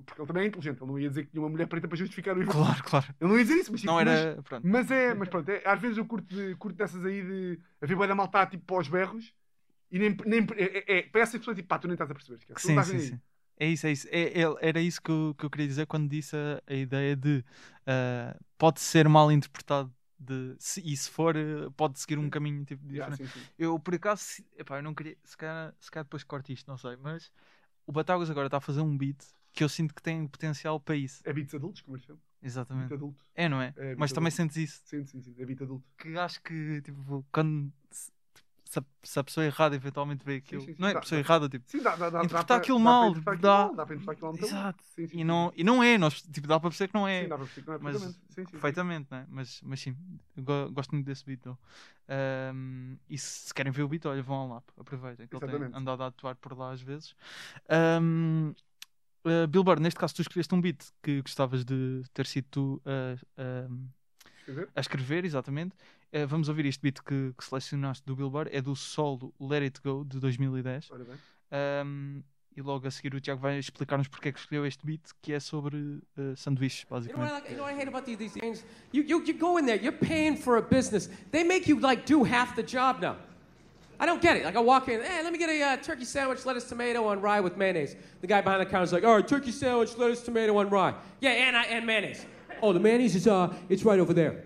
[0.02, 1.96] Porque ele também é inteligente, ele não ia dizer que tinha uma mulher preta para
[1.96, 2.52] justificar o evento.
[2.52, 3.06] Claro, claro.
[3.20, 4.42] Ele não ia dizer isso, mas tipo, Não mas- era.
[4.42, 4.66] Pronto.
[4.66, 7.94] Mas é, mas pronto, é- às vezes eu curto, de- curto dessas aí de haver
[7.96, 9.32] boa da malta tipo pós berros
[9.90, 12.14] e nem, nem é, é, é, para essas pessoas tipo pá, tu nem estás a
[12.14, 12.38] perceber.
[12.38, 13.20] esquece, Sim, sim, sim.
[13.58, 14.06] É isso, é isso.
[14.10, 17.16] É, é- era isso que eu, que eu queria dizer quando disse a, a ideia
[17.16, 17.42] de
[17.86, 22.64] ah, pode ser mal interpretado de, se, e se for, eh, pode seguir um caminho
[22.64, 22.82] tipo.
[22.90, 23.32] Yeah, diferente.
[23.34, 23.46] sim, sim.
[23.58, 26.66] Eu, por acaso, se- epá, eu não queria, se calhar, se calhar depois corto isto,
[26.66, 27.30] não sei, mas
[27.86, 29.22] o Batagas agora está a fazer um beat
[29.56, 31.22] que eu sinto que tem potencial para isso.
[31.24, 31.82] É beats adultos.
[31.88, 32.04] Beat
[32.42, 32.92] Exatamente.
[32.94, 33.24] adulto.
[33.34, 33.72] É, não é?
[33.76, 34.52] É mas também adulto.
[34.52, 34.82] sentes isso.
[34.84, 35.34] Sim, sim, sim.
[35.38, 35.84] É beat adulto.
[35.98, 37.72] Que acho que, tipo, quando.
[37.90, 40.60] Se, a, se a pessoa errada eventualmente vê aquilo.
[40.60, 40.80] sim, sim.
[40.80, 41.64] não é Dá- a pessoa dá- errada, tipo.
[41.70, 44.26] Sim, dá, dá, dá, Interpretar dá aquilo dá mal, dá- mal, dá para interpretar aquilo
[44.26, 44.34] mal.
[44.36, 44.84] Então, Exato.
[44.84, 45.24] Sim, sim, E sim.
[45.24, 47.22] não, e não é, nós, tipo, dá para perceber que não é.
[47.22, 48.18] Sim, dá para perceber que não é mas perfeitamente.
[48.28, 48.50] Sim, sim, sim.
[48.50, 49.26] perfeitamente, né?
[49.30, 49.96] mas, mas sim,
[50.72, 51.46] gosto muito desse beat.
[52.08, 55.74] Ahm, e se, se querem ver o beat, olha, vão lá, aproveitem, que ele tem
[55.74, 57.14] andado a atuar por lá às vezes.
[57.68, 58.52] Ahm,
[59.26, 62.82] ah, Bill Burr, neste caso, tu escolheste um beat que gostavas de ter sido tu
[64.44, 64.68] Quer ver?
[64.74, 65.74] a escrever, exatamente.
[66.12, 69.62] Ah, vamos ouvir este beat que, que selecionaste do Bill Burr, é do solo Let
[69.62, 70.90] It Go de 2010.
[70.90, 71.16] Ora bem.
[71.50, 72.22] Ahm,
[72.56, 75.32] e logo a seguir o Tiago vai explicar-nos porque é que escolheu este beat, que
[75.34, 77.32] é sobre ah, sanduíches, You know basicamente.
[77.32, 77.50] like?
[77.50, 78.64] You know what I hate about these, these things?
[78.92, 81.08] You, you, you go in there, you're paying for a business.
[81.32, 83.16] They make you like do half the job now.
[83.98, 84.44] I don't get it.
[84.44, 87.20] Like I walk in, hey, let me get a uh, turkey sandwich, lettuce, tomato on
[87.20, 87.96] rye with mayonnaise.
[88.20, 90.94] The guy behind the counter's like, all right, turkey sandwich, lettuce, tomato on rye.
[91.20, 92.26] Yeah, and I, and mayonnaise.
[92.62, 94.44] Oh, the mayonnaise is uh, it's right over there.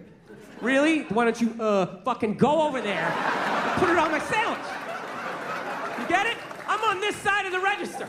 [0.61, 1.03] Really?
[1.05, 3.11] Why don't you uh fucking go over there
[3.78, 4.66] put it on my sandwich?
[5.98, 6.36] You get it?
[6.68, 8.07] I'm on this side of the register.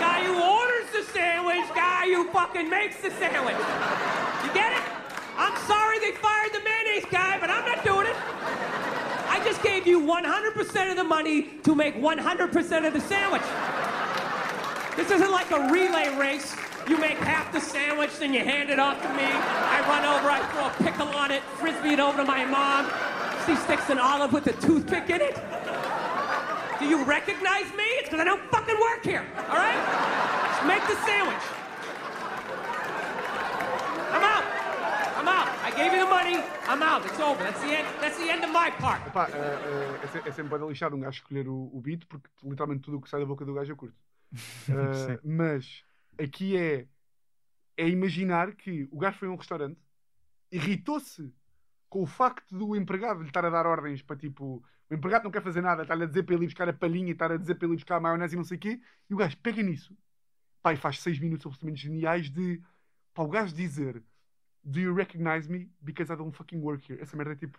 [0.00, 3.56] Guy who orders the sandwich, guy who fucking makes the sandwich.
[4.44, 4.82] You get it?
[5.36, 8.93] I'm sorry they fired the mayonnaise guy, but I'm not doing it.
[9.34, 13.42] I just gave you 100% of the money to make 100% of the sandwich.
[14.94, 16.54] This isn't like a relay race.
[16.88, 19.24] You make half the sandwich, then you hand it off to me.
[19.26, 22.86] I run over, I throw a pickle on it, frisbee it over to my mom.
[23.44, 25.34] She sticks an olive with a toothpick in it.
[26.78, 27.82] Do you recognize me?
[27.98, 29.82] It's because I don't fucking work here, all right?
[30.54, 31.63] Just make the sandwich.
[35.76, 36.36] Gave you the money.
[36.68, 37.04] I'm out.
[37.06, 37.42] It's over.
[37.42, 37.86] That's the end.
[38.00, 39.06] That's the end of my part.
[39.06, 42.28] Epá, é, é, é se- sempre bem lixado um gajo escolher o, o beat, porque
[42.42, 43.96] literalmente tudo o que sai da boca do gajo eu curto.
[44.68, 45.84] Uh, mas
[46.18, 46.86] aqui é,
[47.76, 49.78] é imaginar que o gajo foi a um restaurante,
[50.50, 51.32] irritou-se
[51.88, 54.64] com o facto do empregado lhe estar a dar ordens para tipo.
[54.90, 57.12] O empregado não quer fazer nada, está-lhe a dizer para ele ir buscar a palhinha,
[57.12, 59.14] estar a dizer para ele ir buscar a maionese e não sei o quê, e
[59.14, 59.96] o gajo pega nisso,
[60.66, 62.60] e faz seis minutos absolutamente geniais de
[63.14, 64.02] pá, o gajo dizer
[64.64, 67.00] Do you recognize me because I don't fucking work here?
[67.02, 67.58] Essa merda é tipo.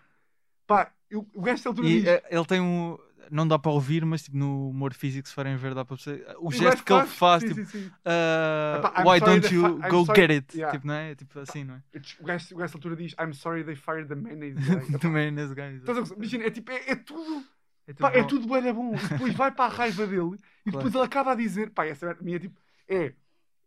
[0.68, 2.08] Pá, eu, o gajo altura E diz.
[2.08, 2.98] eh, ele tem um.
[3.32, 6.26] Não dá para ouvir, mas tipo, no humor físico, se forem ver, dá para perceber.
[6.40, 7.92] O o gesto que ele faz, sim, tipo, sim, sim.
[8.06, 10.56] ah, Epá, why don't you go sorry- get it?
[10.58, 10.72] Yeah.
[10.78, 11.16] Tipo, não é?
[11.16, 11.82] Tipo assim, não é?
[12.20, 14.56] O gajo, o gajo altura diz I'm sorry they fired the mayonnaise
[15.56, 15.76] guy.
[15.78, 16.18] Estás a gozar?
[16.18, 17.44] Imagina, é tipo, é, é tudo.
[17.88, 18.28] É tudo Pá, é bom.
[18.28, 18.94] tudo bué da bom.
[18.96, 20.36] E depois vai para a raiva dele
[20.66, 20.98] e depois Claro.
[20.98, 23.14] ele acaba a dizer, pá, essa é a minha tipo, é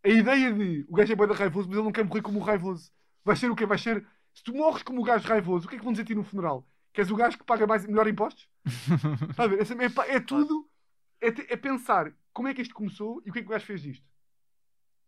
[0.05, 2.43] a ideia de o gajo é da raivoso, mas ele não quer morrer como o
[2.43, 2.91] raivoso.
[3.25, 3.67] Vai ser o quê?
[3.67, 4.05] Vai ser,
[4.35, 6.15] se tu morres como o gajo raivoso, o que é que vão dizer a ti
[6.15, 6.67] no funeral?
[6.93, 8.49] Que és o gajo que paga mais, melhor impostos?
[9.31, 9.61] Está a ver?
[9.61, 10.69] Essa- É, pá, é tudo,
[11.21, 13.67] é, é pensar como é que isto começou e o que é que o gajo
[13.67, 14.05] fez disto.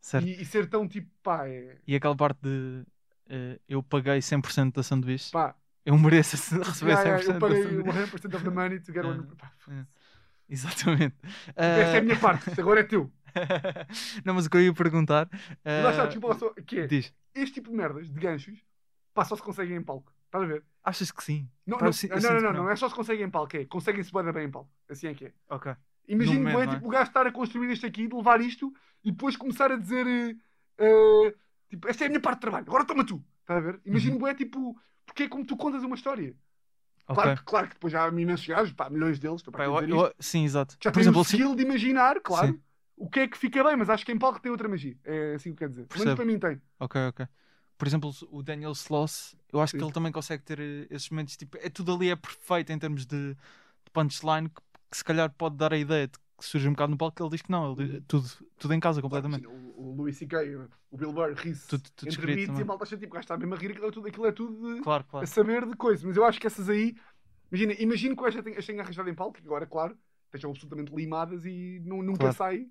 [0.01, 0.27] Certo.
[0.27, 1.79] E, e ser tão tipo, pá, é.
[1.87, 2.85] E aquela parte de
[3.29, 5.55] eh, eu paguei 100% da sanduíche, Pá,
[5.85, 7.99] eu mereço receber yeah, yeah, 100% eu da paguei sanduíche.
[7.99, 9.27] 100% of the money to get one.
[9.29, 9.53] Yeah.
[9.69, 9.89] Yeah.
[10.49, 11.15] Exatamente.
[11.49, 13.13] Esta é a Ah, minha parte, agora é teu.
[14.25, 15.29] não, mas o que eu ia perguntar.
[15.33, 15.37] E
[15.89, 18.59] está, ah, desculpa lá só, que é, diz, este tipo de merdas, de ganchos,
[19.15, 20.13] pá, só se conseguem em palco.
[20.27, 20.65] Estás a ver?
[20.85, 21.49] achas que sim?
[21.67, 22.71] Não, Pá, não, eu si- eu não, não, não, não.
[22.71, 24.71] é só se conseguem em palco, é conseguem-se bem bem em palco.
[24.89, 25.33] Assim é que é.
[25.49, 25.75] Ok.
[26.09, 26.67] Imagino não é?
[26.67, 28.73] tipo, o gajo estar a construir isto aqui, de levar isto
[29.05, 30.37] e depois começar a dizer eh,
[30.79, 31.35] eh,
[31.69, 33.23] tipo, esta é a minha parte de trabalho, agora toma tu.
[33.41, 33.81] Estás a ver?
[33.85, 34.23] Imagino Uhum.
[34.23, 34.77] bem, tipo,
[35.07, 36.35] porque é como tu contas uma história.
[37.07, 37.15] Ok.
[37.23, 40.15] Claro, que, claro que depois já há imensos gajos, pá, milhões deles, Pá, eu- eu-
[40.21, 40.77] sim, exato.
[40.83, 42.61] já Por têm exemplo, o skill de imaginar, claro, Sim.
[43.01, 44.97] O que é que fica bem, mas acho que em palco tem outra magia.
[45.05, 45.87] É assim que quer dizer.
[45.91, 46.61] Mas para mim tem.
[46.79, 47.27] Ok, ok.
[47.79, 49.87] Por exemplo, o Daniel Sloss, eu acho que Sim.
[49.87, 53.07] ele também consegue ter eh, esses momentos, tipo, é tudo ali é perfeito em termos
[53.07, 56.73] de, de punchline, que, que se calhar pode dar a ideia de que surge um
[56.73, 58.03] bocado no palco, que ele diz que não, ele, Uhum.
[58.07, 58.29] tudo,
[58.59, 59.47] tudo em casa completamente.
[59.47, 60.39] o, o Louis C.K.,
[60.91, 63.55] o Bill Burr, ri-se Tudo- tudo entre beats e a malta acha tipo, está mesmo
[63.55, 65.27] a rir, aquilo é tudo, aquilo é tudo de- Claro, a claro.
[65.27, 66.05] saber de coisas.
[66.05, 66.95] Mas eu acho que essas aí,
[67.51, 69.97] imagina, imagino que eu esta tenha, as tenha arranjado em palco, que agora, claro,
[70.27, 72.37] estejam absolutamente limadas e nu- nunca Claro.
[72.37, 72.67] sai.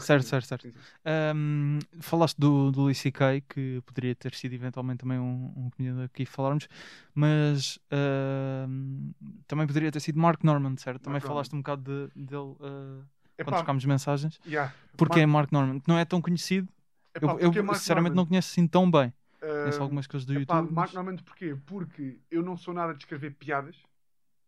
[0.00, 0.62] Certo, certo, certo.
[0.68, 0.74] Sim.
[1.04, 6.02] Ahm, falaste do, do Louis C.K., que poderia ter sido eventualmente também um, um comediante
[6.02, 6.66] aqui falarmos,
[7.14, 9.12] mas ahm,
[9.46, 11.02] também poderia ter sido Mark Norman, certo?
[11.02, 11.28] Também Norman.
[11.28, 13.02] falaste um bocado de- dele ah,
[13.38, 14.40] Epá, quando trocámos mensagens.
[14.46, 14.74] yeah.
[14.96, 16.68] Porque é Mark- Mark Norman, que não é tão conhecido.
[17.14, 18.22] epá, eu eu, Mark sinceramente Norman?
[18.24, 19.12] não conheço assim tão bem.
[19.40, 20.72] Conheço Ah, algumas coisas do Epá, YouTube.
[20.72, 21.56] Mark mas- Norman porquê?
[21.66, 23.76] Porque eu não sou nada de escrever piadas.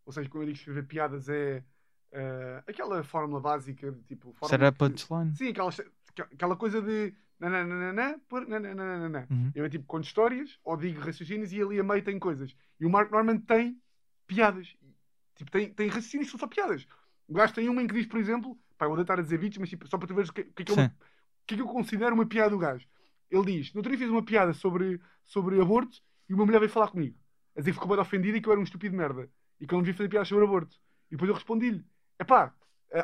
[0.05, 1.63] Ou seja, quando eu digo escrever piadas é
[2.13, 4.33] ah, aquela fórmula básica de tipo.
[4.33, 5.35] fórmula Será punchline?
[5.35, 5.69] Sim, aquela,
[6.33, 7.13] aquela coisa de.
[7.39, 9.27] nananana, por nananana.
[9.29, 9.51] Uhum.
[9.53, 12.55] Eu é tipo conto histórias ou digo raciocínios e ali a meio tem coisas.
[12.79, 13.79] E o Mark Norman tem
[14.25, 14.75] piadas.
[15.35, 16.87] Tipo, tem, tem raciocínios que são só piadas.
[17.27, 19.37] O gajo tem uma em que diz, por exemplo, pá, eu vou deitar a dizer
[19.37, 21.57] vídeos, mas tipo, só para tu veres o que, que, é que o que é
[21.57, 22.87] que eu considero uma piada do gajo.
[23.29, 25.97] Ele diz: No outro dia fiz uma piada sobre, sobre aborto
[26.29, 27.17] e uma mulher veio falar comigo.
[27.55, 29.29] A dizer que ficou bem ofendida e que eu era um estúpido de merda.
[29.59, 30.77] E que eu não devia fazer piadas sobre aborto.
[31.07, 31.85] E depois eu respondi-lhe:
[32.19, 32.53] Epá,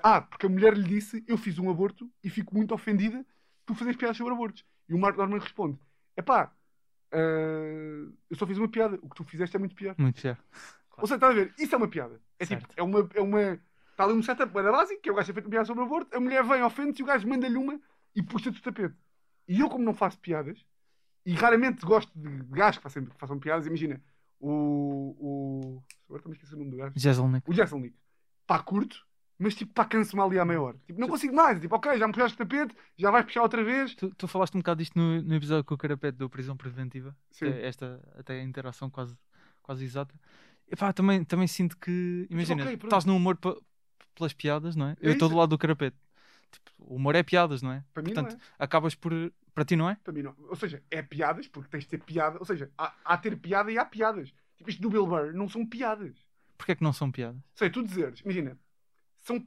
[0.01, 3.25] ah, porque a mulher lhe disse: Eu fiz um aborto e fico muito ofendida
[3.65, 4.65] por fazer piadas sobre abortos.
[4.87, 5.79] E o Mark Norman responde:
[6.17, 6.53] Epá,
[7.11, 8.97] ah, eu só fiz uma piada.
[9.01, 9.95] O que tu fizeste é muito pior.
[9.97, 10.37] Muito pior.
[10.97, 11.53] Ou seja, estás a ver?
[11.57, 12.21] Isso é uma piada.
[12.39, 12.73] É tipo, Certo.
[12.77, 13.09] é uma.
[13.13, 13.59] É uma
[13.93, 15.83] está ali um setup da básico, que é o gajo a feito uma piada sobre
[15.83, 17.79] o aborto, a mulher vem, ofende-se e o gajo manda-lhe uma
[18.15, 18.95] e puxa-te o tapete.
[19.47, 20.65] E eu, como não faço piadas,
[21.25, 24.01] e raramente gosto de, gajos que façam, que façam piadas, imagina,
[24.39, 25.15] o.
[25.19, 26.93] o agora também esqueci o nome do gajo.
[26.95, 27.49] Jezelnik.
[27.49, 27.95] O Jesselnik.
[28.45, 29.05] Pá, curto,
[29.37, 30.77] mas tipo, pá, canso-me ali à meia hora.
[30.85, 31.59] Tipo, não consigo mais.
[31.59, 33.95] Tipo, ok, já me puxaste o tapete, já vais puxar outra vez.
[33.95, 37.15] Tu, tu falaste um bocado disto no, no episódio com o Carapete do Prisão Preventiva.
[37.31, 37.45] Sim.
[37.45, 39.17] É Esta até a interação quase,
[39.61, 40.13] quase exata.
[40.69, 42.27] E pá, também, também sinto que.
[42.29, 42.85] Imagina, ok, pronto.
[42.85, 43.37] estás no humor
[44.15, 44.97] pelas piadas, não é?
[45.01, 45.97] Eu É estou do lado do Carapete.
[46.51, 47.83] Tipo, o humor é piadas, não é?
[47.93, 48.41] Para mim Portanto, não é.
[48.59, 49.11] acabas por.
[49.53, 49.95] Para ti, não é?
[50.03, 50.35] Para mim não.
[50.49, 52.37] Ou seja, é piadas, porque tens de ter piada.
[52.39, 54.33] Ou seja, há, há ter piada e há piadas.
[54.57, 56.15] Tipo, isto do Bill Burr não são piadas.
[56.63, 57.41] Porquê é que não são piadas?
[57.53, 58.57] sei, tu dizeres, imagina,
[59.17, 59.45] são.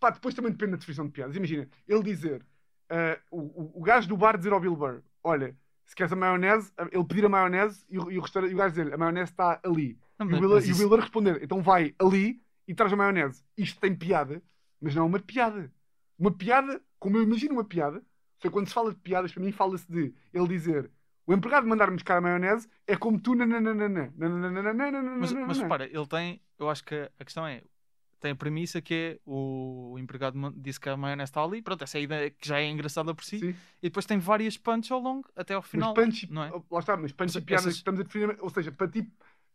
[0.00, 1.36] Pá, depois também depende da definição de piadas.
[1.36, 2.44] Imagina, ele dizer,
[2.90, 6.16] ah, o, o, o gajo do bar dizer ao Bill Burr: Olha, se queres a
[6.16, 8.98] maionese, ele pedir a maionese e o, e o, restaurante, e o gajo dizer: A
[8.98, 9.96] maionese está ali.
[10.18, 13.44] Não, E o, o isso- responder: Então vai ali e traz a maionese.
[13.56, 14.42] Isto tem piada,
[14.80, 15.72] mas não é uma piada.
[16.18, 18.02] Uma piada, como eu imagino uma piada,
[18.40, 20.90] foi quando se fala de piadas, para mim fala-se de ele dizer.
[21.26, 23.34] O empregado mandar-me buscar a maionese é como tu.
[23.34, 25.62] nananana, nananana, Mas, mas nananana.
[25.62, 26.40] repara, ele tem.
[26.58, 27.62] Eu acho que a questão é.
[28.18, 31.60] Tem a premissa que é o, empregado disse que a maionese está ali.
[31.60, 33.38] Pronto, essa é a ideia que já é engraçada por si.
[33.40, 33.50] Sim.
[33.82, 35.92] E depois tem várias punches ao longo, até ao final.
[35.94, 36.50] Mas punch, não é?
[36.70, 39.06] lá está, mas punch Mas e piada essas- estamos a definir, ou seja, para ti,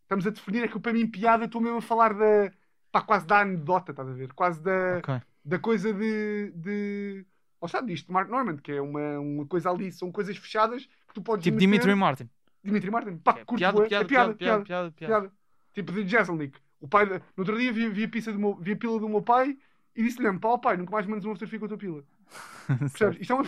[0.03, 2.51] estamos a definir é que para mim piada estou mesmo a falar da,
[2.91, 4.31] pá, quase da anedota, estás a ver?
[4.33, 5.19] Quase da, Ok.
[5.43, 7.25] da coisa de, de,
[7.59, 10.87] lá está, disto de Mark Norman, que é uma, uma coisa ali, são coisas fechadas
[11.13, 12.29] tu podes Tipo meter- Dimitri Martin.
[12.63, 15.33] Dimitri Martin, pá, É curto piada, piada, é piada, piada, piada, piada, piada, piada.
[15.73, 18.55] Tipo de Jeselnik, o pai, da- no outro dia vi, vi a pizza do meu,
[18.55, 19.57] vi a pila do meu pai
[19.95, 22.03] e disse-lhe, pá, pai, nunca mais mandes uma fotografia com a tua pila.
[22.79, 23.19] Percebes?
[23.21, 23.43] Isto é uma,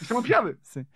[0.00, 0.58] isto é uma piada.
[0.62, 0.86] Sim.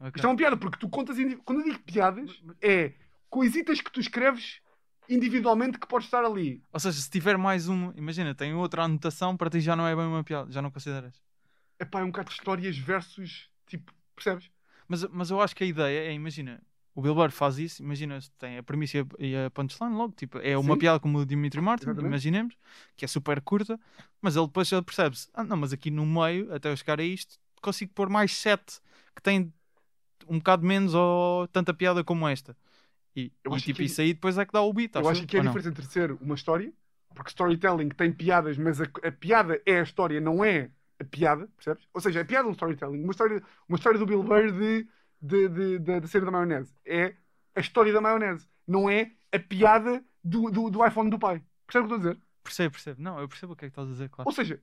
[0.00, 0.12] Ok.
[0.16, 1.18] Isto é uma piada, porque tu contas.
[1.18, 2.92] indiv- Quando eu digo piadas, é
[3.28, 4.60] coisitas que tu escreves
[5.08, 6.62] individualmente que pode estar ali.
[6.72, 9.96] Ou seja, se tiver mais uma, imagina, tem outra anotação, para ti já não é
[9.96, 11.20] bem uma piada, já não consideras.
[11.78, 13.48] É pá, é um bocado de histórias versus.
[13.66, 14.50] Tipo, percebes?
[14.88, 16.60] Mas, mas eu acho que a ideia é, imagina,
[16.94, 20.56] o Bill Burr faz isso, imagina, tem a premissa e a- punchline logo, tipo, é
[20.56, 20.80] uma Sim.
[20.80, 22.08] piada como o Dimitri Martin, Exatamente.
[22.08, 22.56] imaginemos,
[22.96, 23.78] que é super curta,
[24.20, 27.38] mas ele depois percebe-se, ah não, mas aqui no meio, até eu chegar a isto,
[27.60, 28.80] consigo pôr mais sete
[29.14, 29.52] que têm
[30.28, 32.56] um bocado menos ou tanta piada como esta.
[33.16, 35.26] E, Eu e, tipo, que- isso aí depois é que dá o beat, eu acho
[35.26, 36.72] que é a diferença entre ser uma história,
[37.14, 40.70] porque storytelling tem piadas, mas a, a piada é a história, não é
[41.00, 41.86] a piada, percebes?
[41.94, 43.02] Ou seja, a piada é um storytelling.
[43.02, 44.88] Uma história, uma história do Bill Burr de,
[45.20, 46.74] de, de, de, de cena da maionese.
[46.84, 47.14] É
[47.54, 48.48] a história da maionese.
[48.66, 51.42] Não é a piada do, do, do iPhone do pai.
[51.66, 52.22] Percebes o que estou a dizer?
[52.42, 53.02] Percebo, percebo.
[53.02, 54.28] Não, eu percebo o que é que estás a dizer, claro.
[54.28, 54.60] Ou seja,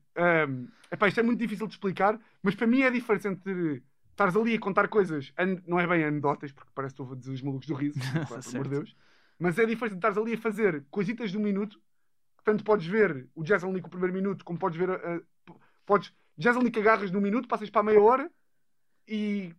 [0.49, 3.84] hum, epá, isto é muito difícil de explicar, mas para mim é a diferença entre
[4.09, 5.31] estares ali a contar coisas,
[5.68, 8.41] não é bem anedotas, porque parece que estou a dizer os malucos do riso, pelo
[8.55, 8.76] amor de.
[8.76, 8.95] Deus,
[9.38, 11.77] mas é a diferença de estares ali a fazer coisitas de um minuto,
[12.38, 14.89] que tanto podes ver o Jazz Nick o primeiro minuto, como podes ver.
[14.89, 15.22] a- a-
[15.85, 18.29] podes, Jazz Nick agarras num minuto, passas para a meia hora
[19.07, 19.53] e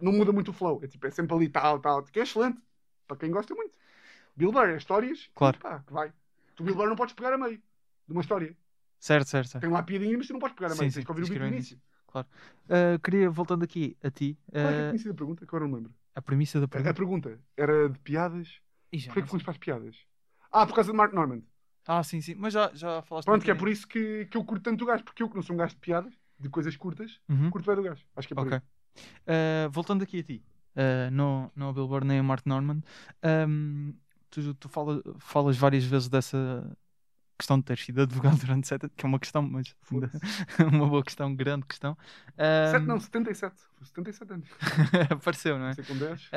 [0.00, 0.80] não muda muito o flow.
[0.82, 2.60] É tipo, é sempre ali tal, tal, que é excelente,
[3.06, 3.72] para quem gosta muito.
[4.36, 5.58] Bill Burr é histórias Claro.
[5.58, 6.12] pá, que vai.
[6.56, 8.56] Tu, Bill Burr, não podes pegar a meio de uma história.
[8.98, 9.62] Certo, certo, certo.
[9.62, 10.90] Tem lá piadinha, mas tu não podes pegar a meio.
[10.90, 11.80] sim, Tens que ouvir o beat ir do início.
[12.12, 15.44] Uh, queria, voltando aqui a ti, Qual é que uh, tinha sido a pergunta?
[15.44, 15.94] Agora não lembro.
[16.14, 16.94] a premissa da A, a pergunta.
[16.94, 18.60] pergunta era de piadas.
[19.06, 19.96] Porquê que fomos para as piadas?
[20.50, 21.42] Ah, por causa de Mark Norman.
[21.92, 22.36] Ah, sim, sim.
[22.36, 24.86] Mas já, já falaste Pronto, que é por isso que, que eu curto tanto o
[24.86, 25.02] gajo.
[25.02, 27.50] Porque eu, que não sou um gajo de piadas, de coisas curtas, Uhum.
[27.50, 28.04] curto bem do gajo.
[28.14, 28.56] Acho que é por Ok.
[28.56, 28.60] aí.
[29.26, 30.42] Uh, voltando aqui a ti,
[30.76, 32.80] uh, não, não a Bill Burr nem a Mark Norman,
[33.48, 33.94] um,
[34.30, 36.76] tu, tu fala- falas várias vezes dessa
[37.40, 40.10] questão de ter sido advogado durante sete que é uma questão, mas ainda-
[40.72, 41.96] uma boa questão, grande questão.
[42.70, 43.54] Sete, Um, não, 77.
[43.82, 44.48] 77 anos.
[45.10, 45.74] apareceu, não é?
[45.74, 46.30] Sei com 10.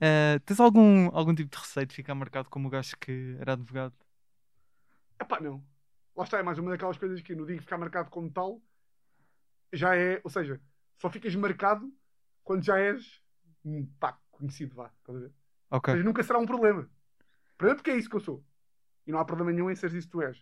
[0.00, 3.52] Uh, tens algum, algum tipo de receio de ficar marcado como o gajo que era
[3.52, 3.94] advogado?
[5.20, 5.62] Epá, não.
[6.16, 8.60] Lá está, é mais uma daquelas coisas que no dia que ficar marcado como tal,
[9.72, 10.60] já é, ou seja,
[10.96, 11.92] só ficas marcado
[12.42, 13.20] quando já és,
[14.00, 15.32] pá, conhecido, vá, estás a ver?
[15.70, 16.88] Ok, Mas nunca será um problema.
[17.56, 18.44] Primeiro porque é isso que eu sou.
[19.08, 20.36] E não há problema nenhum em seres isso que tu és.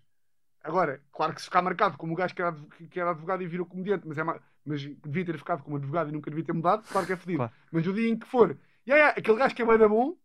[0.62, 2.52] Agora, claro que se ficar marcado como o gajo que era,
[2.90, 6.09] que era advogado e virou comediante, mas, é ma- mas devia ter ficado como advogado
[6.09, 7.38] e nunca devia ter mudado, claro que é fodido.
[7.38, 7.52] Claro.
[7.70, 10.16] Mas o dia em que for, e aí, aquele gajo que é bem da bom,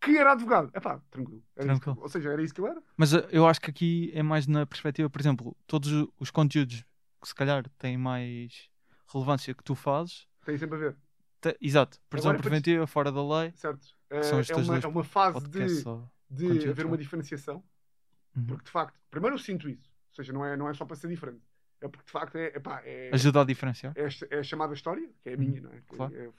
[0.00, 0.70] que era advogado.
[0.72, 1.38] É pá, tranquilo.
[1.38, 1.98] Isso que- Tranquilo.
[2.00, 2.80] ou seja, era isso que eu era.
[2.96, 5.90] mas uh, eu acho que aqui é mais na perspectiva, por exemplo, todos
[6.20, 6.84] os conteúdos
[7.20, 8.70] que se calhar têm mais
[9.12, 10.96] relevância que tu fazes, Tem sempre a ver.
[11.40, 13.84] te- exato, prisão Agora, preventiva, fora da lei, Certo?
[14.22, 16.08] são Eh, é, uma, é uma fase de, só.
[16.30, 17.62] De conteúdos, haver uma diferenciação,
[18.36, 18.46] Uhum.
[18.46, 19.90] porque de facto, primeiro eu sinto isso.
[20.10, 21.42] Ou seja, não é, não é só para ser diferente.
[21.80, 22.52] É porque de facto é,
[22.84, 23.92] é, Ajuda a diferenciar.
[23.96, 25.76] é, a- é a chamada história, que é a Uhum, minha, não é?
[25.80, 26.14] Que claro.
[26.16, 26.34] é- ou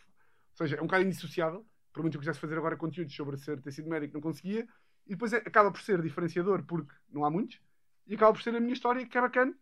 [0.55, 1.65] seja, é um bocado indissociável.
[1.93, 4.67] Por muito que eu quisesse fazer agora conteúdos sobre ser, ter sido médico, não conseguia.
[5.05, 7.59] E depois é- acaba por ser diferenciador, porque não há muitos.
[8.07, 9.55] E acaba por ser a minha história, que é bacana.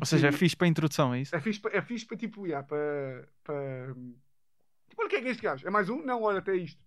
[0.00, 1.34] Ou seja, é que- fixe para a introdução, é isso?
[1.34, 3.94] é fixe, pa- é fixe para tipo, yeah, para, para.
[4.88, 5.66] Tipo, olha o que é que é este gajo?
[5.66, 6.02] É mais um?
[6.04, 6.80] Não, olha, até isto.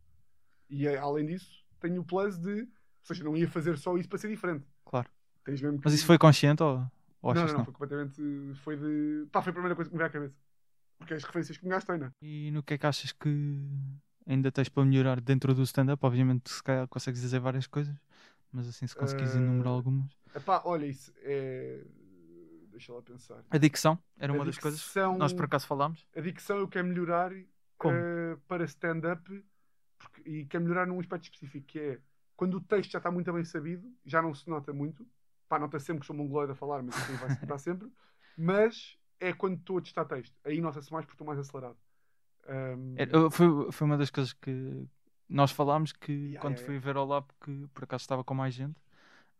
[0.70, 2.68] E eh, além disso, tenho o plus de.
[3.06, 4.66] Ou seja, não ia fazer só isso para ser diferente.
[4.84, 5.08] Claro.
[5.44, 5.86] Tens mesmo que...
[5.86, 6.80] Mas isso foi consciente ou,
[7.22, 8.54] ou Não, achas não, que foi completamente.
[8.64, 9.28] Foi de.
[9.32, 10.36] Pá, foi a primeira coisa que me veio à cabeça.
[10.98, 12.12] Porque é as referências que gajo tem, não é?
[12.22, 13.70] E no que é que achas que
[14.26, 16.04] ainda tens para melhorar dentro do stand-up?
[16.06, 17.96] Obviamente, se calhar consegues dizer várias coisas,
[18.52, 20.12] mas assim, se conseguires enumerar Eh, algumas.
[20.34, 21.84] Epá, olha, isso é.
[22.72, 23.44] Deixa lá pensar.
[23.50, 26.06] A dicção era uma A das coisas dicção- nós por acaso falámos.
[26.16, 29.46] A dicção eu quero melhorar eh, para stand-up
[30.26, 32.00] e quero melhorar num aspecto específico que é
[32.36, 35.08] quando o texto já está muito bem sabido, já não se nota muito.
[35.48, 37.92] Pá, nota sempre que sou mongoloide a falar, mas isso vai se notar sempre.
[38.36, 40.36] Mas é quando estou a testar texto.
[40.44, 41.78] Aí nota-se mais porque estou mais acelerado.
[42.96, 44.88] Era- eu- foi, foi uma das coisas que
[45.28, 48.34] nós falámos que Yeah, quando yeah, fui ver ao lab que por acaso estava com
[48.34, 48.80] mais gente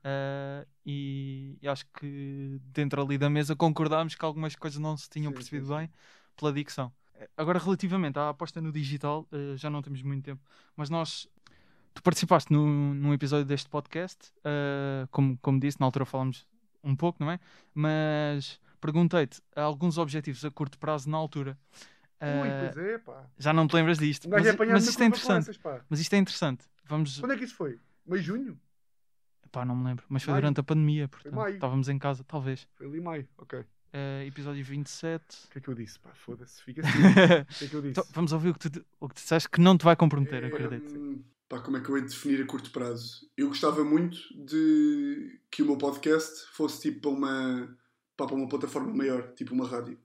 [0.04, 5.10] eh, e, e acho que dentro ali da mesa concordámos que algumas coisas não se
[5.10, 5.70] tinham Sim, percebido sim.
[5.76, 5.92] bem
[6.38, 6.94] pela dicção.
[7.38, 10.44] Agora, relativamente à aposta no digital, eh, já não temos muito tempo,
[10.76, 11.28] mas nós
[11.96, 16.46] tu participaste num, num episódio deste podcast, eh, como, como disse, na altura falámos
[16.84, 17.40] um pouco, não é?
[17.74, 21.58] Mas perguntei-te alguns objetivos a curto prazo na altura.
[22.22, 23.26] Ui, Eh, pois é, pá.
[23.38, 24.30] já não te lembras disto.
[24.30, 25.50] Mas, é mas isto é interessante.
[25.50, 25.82] essas.
[25.90, 26.66] Mas isto é interessante.
[26.86, 27.20] Vamos.
[27.20, 27.80] Quando é que isso foi?
[28.06, 28.60] Meio junho?
[29.52, 30.06] Pá, não me lembro.
[30.10, 30.42] Mas foi Maio.
[30.44, 31.34] durante a pandemia, portanto.
[31.34, 31.56] maio.
[31.56, 32.68] Estávamos em casa, talvez.
[32.76, 33.28] Foi ali em maio.
[33.38, 33.60] Ok.
[33.60, 35.24] O Eh, episódio 27.
[35.52, 35.98] que é que eu disse?
[36.00, 36.62] Pá, foda-se.
[36.64, 36.92] Fica assim.
[37.42, 37.92] O que é que eu disse?
[38.00, 40.44] Então, vamos ouvir o que, tu, o que tu disseste que não te vai comprometer,
[40.44, 40.94] É, acredito.
[40.98, 41.22] Hum,
[41.56, 43.30] pá, como é que eu hei de definir a curto prazo?
[43.38, 47.78] Eu gostava muito de que o meu podcast fosse tipo para uma,
[48.18, 49.98] pá, para uma plataforma maior, tipo uma rádio.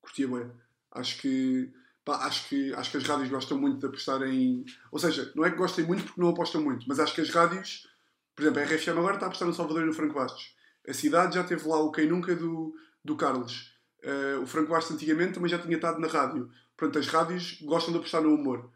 [0.00, 0.50] Curtia bem.
[0.90, 1.72] Acho que,
[2.04, 4.64] pá, acho que acho que as rádios gostam muito de apostar em.
[4.90, 7.30] Ou seja, não é que gostem muito porque não apostam muito, mas acho que as
[7.30, 7.86] rádios,
[8.34, 10.56] por exemplo, a RFM agora está a apostar no Salvador e no Franco Bastos.
[10.88, 13.76] A cidade já teve lá o Quem Nunca do, do Carlos.
[14.02, 16.50] Eh, o Franco Bastos antigamente também já tinha estado na rádio.
[16.76, 18.70] Portanto, as rádios gostam de apostar no humor.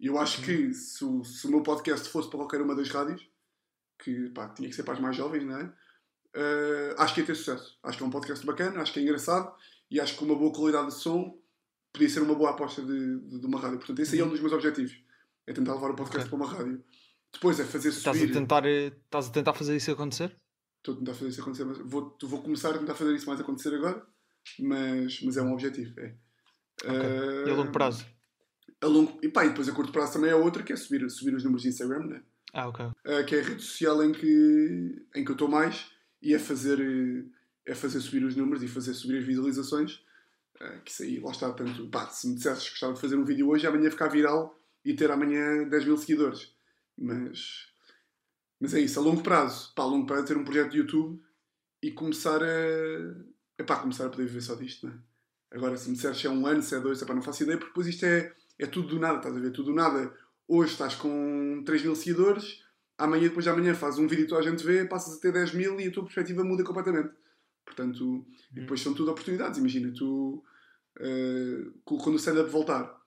[0.00, 2.88] E eu acho que se o, se o meu podcast fosse para qualquer uma das
[2.88, 3.28] rádios,
[3.98, 5.72] que pá, tinha que ser para as mais jovens, não é?
[6.34, 7.76] Eh, acho que ia ter sucesso.
[7.82, 9.52] Acho que é um podcast bacana, acho que é engraçado
[9.90, 11.36] e acho que com uma boa qualidade de som
[11.92, 13.78] podia ser uma boa aposta de, de, de uma rádio.
[13.78, 15.02] Portanto, esse aí é um dos meus objetivos.
[15.46, 16.38] É tentar levar o podcast Ok.
[16.38, 16.84] para uma rádio.
[17.32, 18.32] Depois é fazer Estás a subir.
[18.32, 20.36] tentar, eh, estás a tentar fazer isso acontecer?
[20.78, 23.40] Estou a tentar fazer isso acontecer, mas vou, vou começar a tentar fazer isso mais
[23.40, 24.06] acontecer agora,
[24.60, 25.98] mas, mas é um objetivo.
[25.98, 26.14] É.
[26.84, 28.06] Eh, E a longo prazo?
[28.80, 31.08] A longo- e, pá, e depois a curto prazo também é outra, que é subir,
[31.10, 32.22] subir os números de Instagram, né?
[32.52, 32.86] Ah, ok.
[32.86, 35.90] Uh, que é a rede social em que, em que eu estou mais
[36.22, 37.30] e é fazer, uh,
[37.66, 40.02] é fazer subir os números e fazer subir as visualizações.
[40.60, 43.16] Uh, que isso aí, lá está, tanto, pá, se me dissesses que gostava de fazer
[43.16, 46.52] um vídeo hoje, amanhã ficar viral e ter amanhã 10 mil seguidores.
[46.96, 47.68] Mas,
[48.60, 51.20] mas é isso, a longo prazo, pá, a longo prazo ter um projeto de YouTube
[51.82, 53.14] e começar a,
[53.58, 54.98] epá, começar a poder viver só disto, não é?
[55.50, 57.56] Agora, se me disseres se é um ano, se é dois, epá, não faço ideia,
[57.56, 59.50] porque depois isto é, é tudo do nada, estás a ver?
[59.50, 60.12] Tudo do nada.
[60.46, 62.62] hoje estás com 3 mil seguidores,
[62.96, 65.32] amanhã, depois de amanhã, fazes um vídeo que toda a gente vê, passas a ter
[65.32, 67.10] 10 mil e a tua perspectiva muda completamente.
[67.64, 69.58] Portanto, e depois são tudo oportunidades.
[69.58, 70.42] Imagina, tu,
[70.98, 72.98] eh, quando o stand-up voltar,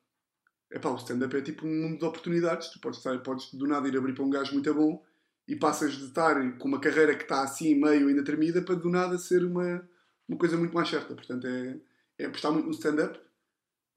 [0.72, 2.70] epá, o stand-up é tipo um mundo de oportunidades.
[2.70, 5.04] Tu podes, estar, podes do nada ir abrir para um gajo muito bom
[5.48, 8.90] e passas de estar com uma carreira que está assim, meio ainda tremida, para do
[8.90, 9.88] nada ser uma,
[10.28, 11.14] uma coisa muito mais certa.
[11.14, 11.80] Portanto, é,
[12.20, 13.20] é apostar muito no stand-up,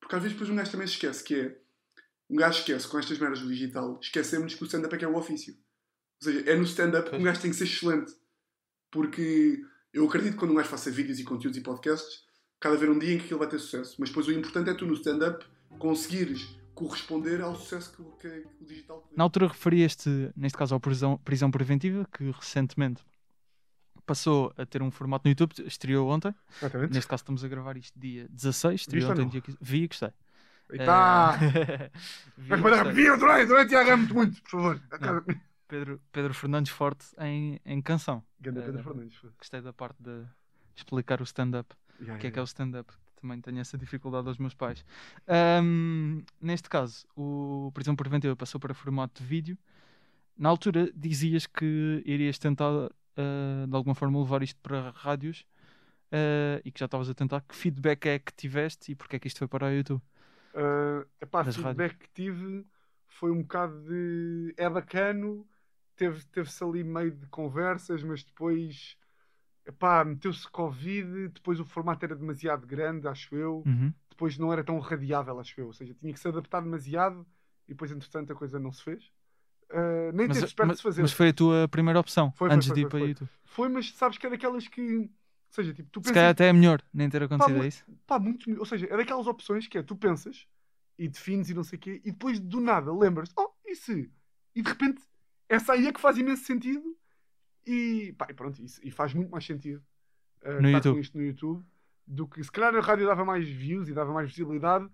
[0.04, 1.58] porque às vezes depois um gajo também se esquece que é.
[2.28, 5.08] Um gajo esquece com estas merdas do digital, esquecemos que o stand-up é que é
[5.08, 5.54] o ofício.
[5.54, 8.12] Ou seja, é no stand-up que um gajo tem que ser excelente.
[8.90, 9.60] Porque
[9.92, 12.24] eu acredito que quando um gajo faça vídeos e conteúdos e podcasts,
[12.60, 13.96] cada haver um dia em que aquilo vai ter sucesso.
[13.98, 15.44] Mas depois o importante é tu no stand-up
[15.78, 19.08] conseguires corresponder ao sucesso que, o- digital.
[19.16, 23.02] Na altura referieste, neste caso, à prisão, prisão preventiva, que recentemente
[24.04, 26.34] passou a ter um formato no YouTube, estreou ontem.
[26.58, 26.92] Exatamente.
[26.94, 29.58] Neste caso estamos a gravar isto dia 16, estreou ontem dia 15.
[29.60, 30.10] Vi e gostei.
[30.70, 31.34] Eita!
[31.56, 31.90] Eh,
[32.38, 32.92] vi Mas gostei.
[32.92, 34.80] vi, adorei, adorei Tiago é muito, muito, por favor.
[35.68, 38.22] Pedro, Pedro Fernandes Forte em, em canção.
[38.40, 39.18] Ganda Pedro Eh, Fernandes.
[39.38, 40.24] Gostei da parte de
[40.74, 41.74] explicar o stand-up.
[42.00, 42.92] Ya, O que é que é o stand-up?
[43.20, 44.84] Também tenho essa dificuldade aos meus pais.
[45.26, 49.58] Ahm, neste caso, o Prisão Preventiva passou para formato de vídeo.
[50.36, 55.46] Na altura dizias que irias tentar ah, de alguma forma levar isto para rádios
[56.12, 57.40] ah, e que já estavas a tentar.
[57.42, 60.02] Que feedback é que tiveste e porque é que isto foi para o YouTube?
[60.54, 62.64] Uh, epá, Das feedback que tive
[63.06, 64.54] foi um bocado de.
[64.56, 65.46] É bacano,
[65.96, 68.96] teve- teve-se ali meio de conversas, mas depois.
[69.66, 73.66] Epá, meteu-se Covid, depois o formato era demasiado grande, acho eu.
[73.66, 73.92] Uhum.
[74.10, 75.66] Depois não era tão radiável, acho eu.
[75.68, 77.26] Ou seja, tinha que se adaptar demasiado
[77.66, 79.10] e depois, entretanto, a coisa não se fez.
[79.76, 81.02] Uh, nem Mas, teve perto mas- de se fazer.
[81.02, 83.08] mas foi a tua primeira opção Foi, foi, antes foi, de ir foi, para foi.
[83.08, 83.28] YouTube.
[83.44, 84.82] Foi, mas sabes que é daquelas que.
[84.98, 85.08] Ou
[85.50, 86.14] seja, tipo, tu Se pensas.
[86.14, 87.84] calhar até é melhor nem ter acontecido mu- é isso.
[88.06, 88.56] Pá, muito.
[88.58, 90.46] Ou seja, é daquelas opções que é tu pensas
[90.96, 94.10] e defines e não sei o quê, e depois do nada lembras oh, e se?
[94.54, 95.02] E de repente,
[95.48, 96.96] essa aí é que faz imenso sentido
[97.66, 99.82] e, pá, e pronto, isso, e faz muito mais sentido
[100.44, 100.94] uh, No estar YouTube.
[100.94, 101.64] com isto no YouTube
[102.06, 104.88] do que se calhar a rádio dava mais views e dava mais visibilidade,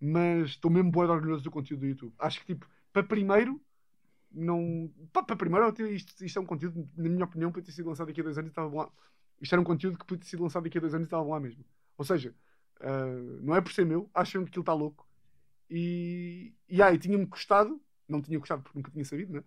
[0.00, 2.12] mas estou mesmo de orgulhoso do conteúdo do YouTube.
[2.18, 3.60] Acho que tipo, para primeiro,
[4.30, 4.92] não.
[5.12, 8.20] Para primeiro, isto, isto é um conteúdo, na minha opinião, podia ter sido lançado daqui
[8.20, 8.90] a dois anos e estava lá.
[9.40, 11.24] Isto era um conteúdo que podia ter sido lançado daqui a dois anos e estava
[11.24, 11.64] lá mesmo.
[11.98, 12.34] Ou seja,
[12.80, 15.06] uh, não é por ser meu, acham que aquilo está louco.
[15.70, 19.44] E, e aí, tinha-me gostado, não tinha gostado porque nunca tinha sabido, né?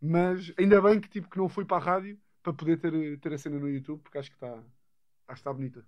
[0.00, 3.32] mas ainda bem que, tipo, que não fui para a rádio para poder ter, ter
[3.32, 4.62] a cena no YouTube, porque acho que está acho
[5.26, 5.84] que está bonita.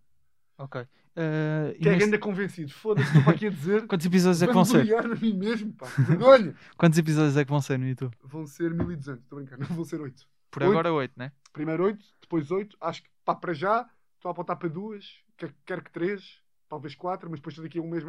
[0.58, 0.80] Ok.
[0.82, 3.86] E Que é neste- ainda convencido, foda-se, estou para aqui a dizer.
[3.88, 4.94] Quantos episódios é que vão ser?
[4.94, 6.54] A mim mesmo, pá, vergonha!
[6.76, 8.14] Quantos episódios é que vão ser no YouTube?
[8.22, 10.26] Vão ser 1200, estou não vão ser 8.
[10.50, 10.70] Por Oito.
[10.72, 11.32] agora 8, né?
[11.52, 15.52] Primeiro 8, depois 8, acho que pá, para já estou a apontar para duas, quer,
[15.66, 18.04] quer que 3, talvez 4, mas depois daqui a um mês,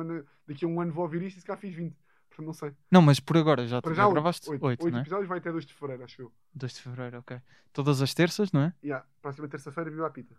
[0.47, 1.95] daqui a um ano vou ouvir isto e se cá fiz 20.
[2.29, 2.71] Portanto, não sei.
[2.91, 4.63] Não, mas por agora já, Para já, já, oito, gravaste oito.
[4.65, 5.01] 8, Oito né?
[5.01, 6.31] episódios vai até 2 de fevereiro, acho eu.
[6.53, 7.41] 2 de Fevereiro, ok.
[7.73, 8.73] Todas as terças, não é?
[8.83, 10.35] Yeah, próxima terça-feira viu a pita.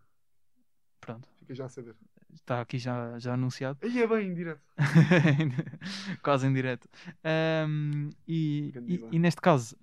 [1.01, 1.29] Pronto.
[1.41, 1.95] Fica já a saber.
[2.33, 3.79] Está aqui já, já anunciado.
[3.83, 4.61] Aí é bem, direto.
[6.23, 6.89] Quase em direto.
[7.25, 9.77] Ahm, e, e, e neste caso,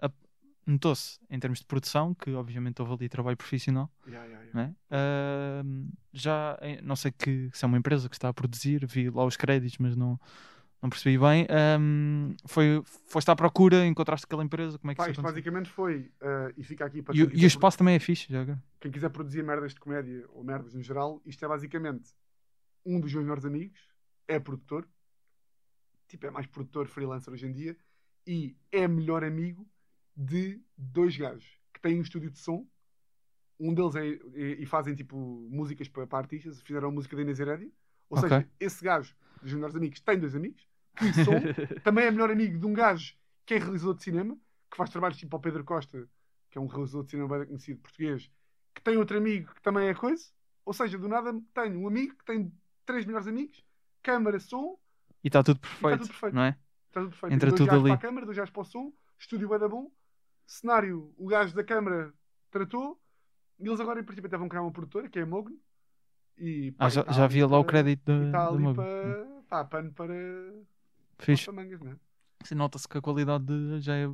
[0.65, 4.75] notou-se em termos de produção que obviamente houve ali trabalho profissional, Yeah, yeah, yeah.
[4.89, 4.95] é?
[5.61, 9.25] Ahm, já não sei que se é uma empresa que está a produzir, vi lá
[9.25, 10.19] os créditos, mas não,
[10.81, 11.47] não percebi bem.
[11.49, 16.11] Ahm, foi, foste à procura, encontraste aquela empresa, como é que Pá, isto basicamente foi,
[16.21, 18.61] eh, e fica aqui para E, e o espaço também é fixe, agora.
[18.79, 22.13] quem quiser produzir merdas de comédia ou merdas no geral, isto é basicamente
[22.85, 23.79] um dos meus melhores amigos,
[24.27, 24.87] é produtor,
[26.07, 27.75] tipo, é mais produtor freelancer hoje em dia,
[28.25, 29.67] e é melhor amigo
[30.15, 32.67] de dois gajos que têm um estúdio de som.
[33.59, 35.17] Um deles é, é- e fazem tipo
[35.49, 37.71] músicas para, para artistas, fizeram a música da Inês Herédia.
[38.09, 38.29] Ou Ok.
[38.29, 41.33] seja, esse gajo dos melhores amigos tem dois amigos que são
[41.83, 43.15] também é melhor amigo de um gajo
[43.45, 44.37] que é realizador de cinema,
[44.69, 46.07] que faz trabalhos tipo ao Pedro Costa,
[46.49, 48.29] que é um realizador de cinema bem conhecido português,
[48.75, 50.25] que tem outro amigo que também é coisa.
[50.65, 52.51] Ou seja, do nada tenho um amigo que tem
[52.85, 53.63] três melhores amigos,
[54.03, 54.77] câmara, som,
[55.23, 56.35] E está tudo perfeito, tudo perfeito.
[56.35, 56.57] não é?
[56.87, 57.33] está tudo perfeito.
[57.33, 57.89] Entra dois tudo gajos ali.
[57.89, 59.89] para a câmara, dois gajos para o som, estúdio da bom,
[60.45, 62.13] cenário, o gajo da câmara
[62.51, 62.99] tratou,
[63.59, 65.57] e eles agora em princípio até vão criar uma produtora, que é a Mogno.
[66.37, 68.67] E, pá, Ah, e já, tá já havia lá o crédito E da, está ali
[68.67, 70.13] para, pá, pano para,
[71.19, 71.45] Fixe.
[71.45, 71.95] para mangas, não é?
[72.45, 74.07] Sim, Nota-se que a qualidade de- já é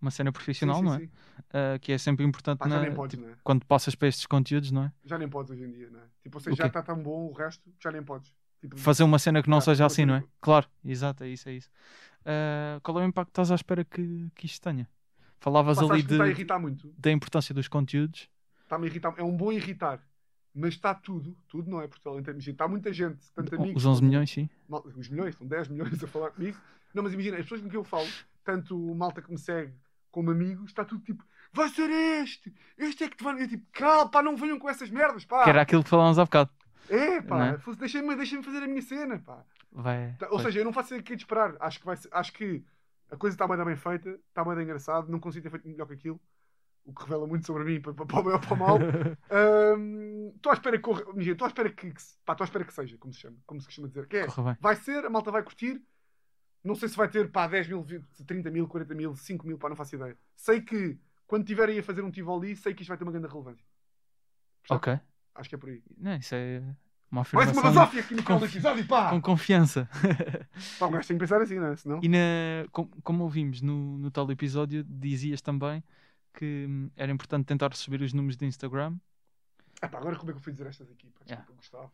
[0.00, 1.02] uma cena profissional, Sim, sim, não é?
[1.06, 1.10] sim.
[1.52, 3.36] Ah, que é sempre importante Pá, na- podes, tipo, não é?
[3.44, 4.92] quando passas para estes conteúdos, não é?
[5.04, 6.04] Já nem podes hoje em dia, não é?
[6.22, 8.34] Tipo, ou seja, já está tão bom o resto, que já nem podes.
[8.60, 10.24] Tipo, Fazer uma cena que não Ah, seja assim, não é?
[10.40, 11.70] Claro, exato, é isso, é isso.
[12.24, 14.88] Ah, qual é o impacto que estás à espera que, que isto tenha?
[15.40, 16.94] Falavas pá, ali de, irritar muito.
[16.98, 18.28] da importância dos conteúdos.
[18.64, 19.14] Está-me a irritar.
[19.18, 20.02] É um bom irritar.
[20.54, 22.36] Mas está tudo, tudo não é Portugal inteiro.
[22.36, 23.82] Imagina, Está muita gente, tanto amigos.
[23.82, 24.48] Os 11 como- milhões, sim.
[24.96, 26.58] Os milhões, são 10 milhões a falar comigo.
[26.92, 28.08] Não, mas imagina, as pessoas com quem eu falo
[28.44, 29.72] tanto malta que me segue
[30.10, 33.40] como amigos, está tudo tipo, vai ser este, este é que te vai.
[33.40, 35.44] Eu tipo, calma, pá, não venham com essas merdas, pá.
[35.44, 36.50] Que era aquilo que falávamos há bocado.
[36.88, 37.58] É, pá, é?
[37.78, 39.44] deixem-me deixem fazer a minha cena, pá.
[39.70, 40.16] Vai.
[40.18, 40.46] Tá, Ou vai.
[40.46, 41.54] seja, eu não faço aqui de esperar.
[41.60, 42.64] Acho que, vai ser- acho que
[43.08, 45.94] a coisa está bem, bem feita, está bem engraçado, não consigo ter feito melhor que
[45.94, 46.20] aquilo.
[46.84, 48.78] O que revela muito sobre mim, para, o bem ou para o mal.
[50.34, 51.02] Estou à espera que corra.
[51.18, 51.92] Estou à espera que,
[52.24, 54.06] pá, à espera que seja, como se chama, como se costuma dizer.
[54.08, 54.26] Que é,
[54.60, 55.80] vai ser, a malta vai curtir.
[56.62, 59.58] Não sei se vai ter pá, 10 mil, 20, 30 mil, 40 mil, 5 mil,
[59.58, 60.16] pá, não faço ideia.
[60.36, 63.28] Sei que quando tiverem a fazer um Tivoli, sei que isto vai ter uma grande
[63.28, 63.64] relevância.
[64.62, 64.76] Percebe?
[64.76, 65.00] Ok.
[65.34, 65.82] Acho que é por aí.
[65.96, 66.58] Não, isso é
[67.10, 69.10] uma Mais uma afirmação basófia aqui no final do episódio, pá!
[69.10, 69.88] com confiança.
[70.78, 71.76] Pá, um gajo tem que pensar assim, não é?
[71.76, 72.00] Senão...
[72.02, 75.82] E na, com- como ouvimos no, no tal episódio, dizias também
[76.34, 78.96] que era importante tentar subir os números de Instagram.
[79.82, 81.10] Ah, pá, agora como é que eu fui dizer estas aqui?
[81.10, 81.46] Pá, Yeah.
[81.56, 81.90] Gustavo.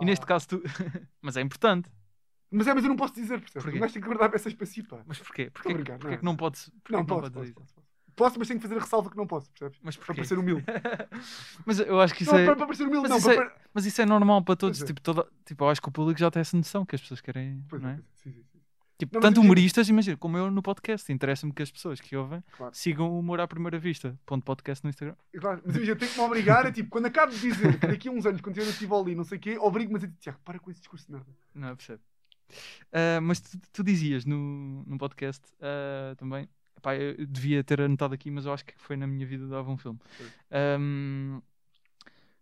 [0.00, 0.62] E neste caso tu.
[1.20, 1.90] Mas é importante.
[2.50, 3.62] Mas é, mas eu não posso dizer, percebes?
[3.62, 3.76] Porquê?
[3.76, 5.02] O gajo tem que guardar peças para si, pá.
[5.06, 5.50] Mas porquê?
[5.50, 6.16] Porquê, brincar, porquê não é?
[6.16, 6.70] que não podes.
[6.82, 7.88] porquê Não, posso, podes posso, dizer posso, posso.
[8.16, 9.78] Posso, mas tenho que fazer a ressalva que não posso, percebes?
[9.82, 10.20] Mas Para porquê?
[10.22, 10.64] parecer humilde.
[11.66, 12.44] mas eu acho que isso não, é.
[12.46, 13.18] para, para parecer humilde, mas não.
[13.18, 14.78] isso Para, é- Mas isso é normal para todos.
[14.78, 14.92] Pois é.
[14.92, 15.28] Tipo, toda...
[15.44, 17.62] tipo, eu acho que o público já tem essa noção que as pessoas querem.
[17.68, 17.96] Pois não é, é?
[17.96, 18.57] é, sim, sim, sim.
[18.98, 21.10] Tipo, Não, tanto humoristas, imagina, como eu no podcast.
[21.12, 22.74] Interessa-me que as pessoas que ouvem Claro.
[22.74, 24.18] sigam o humor à primeira vista.
[24.26, 25.14] Ponto podcast no Instagram.
[25.38, 27.86] Claro, Mas imagina, eu tenho que me obrigar a, tipo, quando acabo de dizer que
[27.86, 30.12] daqui a uns anos, quando tiver no Tivoli, não sei o quê, obrigo-me a dizer,
[30.18, 31.26] Tiago, para com esse discurso de merda.
[31.54, 32.00] Não, percebe.
[32.92, 38.14] Ah, mas tu, tu dizias no, no podcast ah, também, epá, eu devia ter anotado
[38.14, 40.00] aqui, mas eu acho que foi na minha vida dava um filme.
[40.16, 40.26] Foi.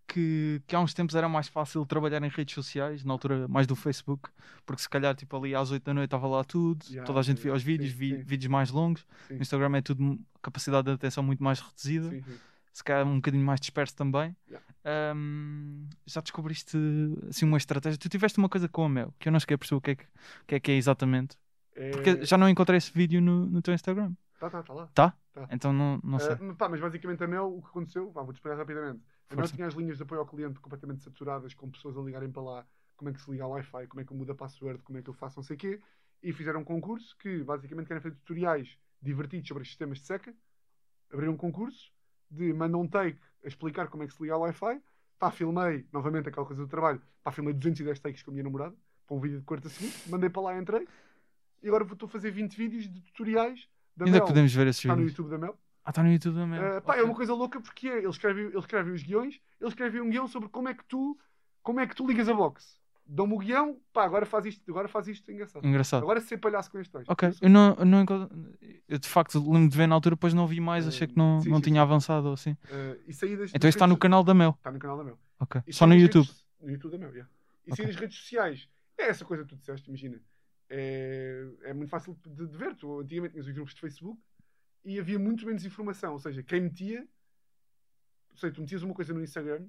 [0.08, 3.66] Que, que há uns tempos era mais fácil trabalhar em redes sociais, na altura mais
[3.66, 4.30] do Facebook,
[4.64, 7.22] porque se calhar tipo, ali às 8 da noite estava lá tudo, Yeah, toda a
[7.24, 8.22] gente via yeah, os vídeos, sim, vi- sim.
[8.22, 9.04] vídeos mais longos.
[9.26, 9.34] Sim.
[9.34, 12.22] No Instagram é tudo capacidade de atenção muito mais reduzida,
[12.72, 14.36] se calhar um bocadinho mais disperso também.
[14.48, 14.64] Yeah.
[14.84, 16.76] Ahm, já descobriste
[17.28, 17.98] assim uma estratégia?
[17.98, 19.90] Tu tiveste uma coisa com a Mel que eu não cheguei a perceber o que
[19.90, 20.06] é que,
[20.46, 21.36] que, é, que é exatamente.
[21.74, 21.90] É...
[21.90, 24.12] Porque já não encontrei esse vídeo no, no teu Instagram.
[24.38, 24.88] Tá, tá, tá lá.
[24.94, 25.14] Tá?
[25.32, 25.48] Tá.
[25.50, 26.32] Então não, não sei.
[26.32, 29.00] Ah, mas pá, mas basicamente a Mel, o que aconteceu, vá, vou-te explicar rapidamente.
[29.34, 29.54] Força.
[29.54, 32.66] tinha as linhas de apoio ao cliente completamente saturadas, com pessoas a ligarem para lá,
[32.96, 34.98] como é que se liga ao Wi-Fi, como é que eu mudo a password, como
[34.98, 35.80] é que eu faço não sei o quê,
[36.22, 40.34] e fizeram um concurso que basicamente querem fazer tutoriais divertidos sobre os sistemas de seca.
[41.12, 41.92] Abriram um concurso
[42.30, 44.80] de mandam um take a explicar como é que se liga ao Wi-Fi.
[45.18, 48.76] Pá, filmei, novamente aquela coisa do trabalho, pá, filmei 210 takes com a minha namorada,
[49.06, 50.86] para um vídeo de 40 segundos, mandei para lá, entrei,
[51.62, 53.66] e agora estou a fazer 20 vídeos de tutoriais
[53.96, 54.26] da Ainda Mel.
[54.26, 55.16] podemos ver esses Está no vídeos.
[55.16, 55.58] YouTube da Mel.
[55.86, 56.58] Ah, está no YouTube também.
[56.58, 59.68] Uh, pá, é uma coisa louca porque é, ele escreve, ele escreve os guiões, ele
[59.68, 61.16] escreve um guião sobre como é que tu,
[61.62, 62.76] como é que tu ligas a box.
[63.08, 65.64] Dão-me o guião, pá, agora faz isto, agora faz isto engraçado.
[65.64, 66.02] Engraçado.
[66.02, 67.08] Agora ser palhaço com este texto.
[67.08, 68.04] Ok, Eu não, eu não
[68.88, 71.16] eu de facto lembro de ver na altura, depois não vi mais, Eh, achei que
[71.16, 71.78] não, sim, não sim, tinha sim.
[71.82, 72.50] avançado ou assim.
[72.64, 74.54] Uh, e saí das, Então isso está no canal da Mel.
[74.58, 75.18] Está no canal da Mel.
[75.38, 75.62] Ok.
[75.68, 76.24] E Só no YouTube.
[76.26, 77.30] redes- no YouTube da Mel, yeah.
[77.64, 77.76] E Ok.
[77.76, 78.68] sair das redes sociais.
[78.98, 80.20] É essa coisa que tu disseste, imagina.
[80.68, 82.74] É, é muito fácil de, de ver.
[82.74, 84.20] Tu antigamente tinhas os grupos de Facebook
[84.86, 86.12] e havia muito menos informação.
[86.12, 87.06] Ou seja, quem metia.
[88.30, 89.66] Ou seja, tu metias uma coisa no Instagram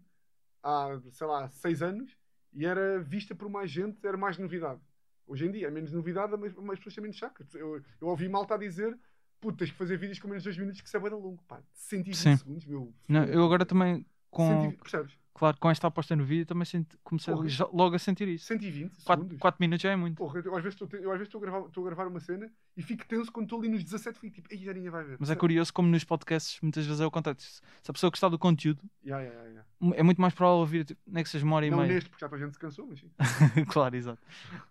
[0.62, 2.16] há, sei lá, seis anos
[2.54, 4.80] e era vista por mais gente, era mais novidade.
[5.26, 7.44] Hoje em dia é menos novidade, mas mas as pessoas menos saco.
[7.54, 8.98] Eu, eu ouvi malta a dizer.
[9.40, 11.44] Puto, tens que fazer vídeos com menos de 2 minutos que isso é da longo.
[11.48, 12.38] Pá, 120 Sim.
[12.38, 12.92] segundos, meu.
[13.08, 15.14] Não, eu agora também, com, 120, percebes?
[15.34, 17.48] claro, com esta aposta no vídeo, também senti- comecei Porra.
[17.72, 18.46] logo a sentir isso.
[18.48, 19.60] 120 4, segundos.
[19.60, 20.16] minutos já é muito.
[20.18, 23.46] Porra, eu às vezes estou a, gravar, a gravar uma cena e fico tenso quando
[23.46, 25.18] estou ali nos 17 fico tipo, já ninguém vai ver.
[25.20, 27.40] Mas é curioso como nos podcasts muitas vezes é o contrário.
[27.42, 31.00] Se a pessoa gostar do conteúdo, Yeah, yeah, yeah, é muito mais provável ouvir, tipo,
[31.08, 31.94] nem que seja uma hora e Não meia.
[31.94, 33.10] neste, porque já a gente se cansou, mas sim.
[33.70, 34.22] claro, exato.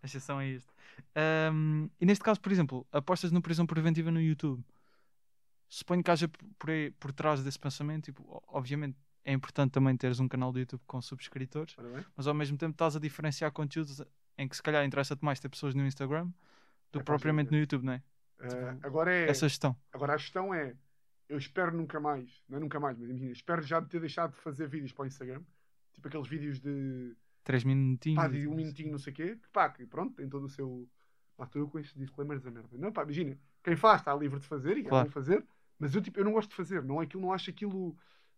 [0.02, 0.68] A exceção é este.
[1.14, 4.62] Ahm, e neste caso, por exemplo, apostas no prisão preventiva no YouTube.
[5.68, 6.28] Suponho que haja
[6.58, 8.96] por, aí- por trás desse pensamento, tipo, obviamente
[9.26, 11.76] é importante também teres um canal do YouTube com subscritores,
[12.16, 14.00] mas ao mesmo tempo estás a diferenciar conteúdos
[14.38, 16.26] em que se calhar interessa-te mais ter pessoas no Instagram
[16.92, 18.02] do É que propriamente no YouTube, não é?
[18.38, 19.76] Eh, agora, é, Essa gestão.
[19.92, 20.76] agora a questão é,
[21.28, 24.40] eu espero nunca mais, não é nunca mais, mas imagina, espero já ter deixado de
[24.40, 25.42] fazer vídeos para o Instagram,
[25.92, 28.22] tipo aqueles vídeos de, 3 minutinhos.
[28.22, 30.48] pá, de um minutinho, não sei o quê, que pá, que pronto, tem todo o
[30.48, 30.88] seu...
[31.38, 32.78] Lá estou eu com estes disclaimers da merda.
[32.78, 35.10] Não, pá, imagina, quem faz está livre de fazer e Claro.
[35.10, 35.44] fazer,
[35.78, 37.96] mas eu, tipo, eu não gosto de fazer, não é aquilo, não acho aquilo...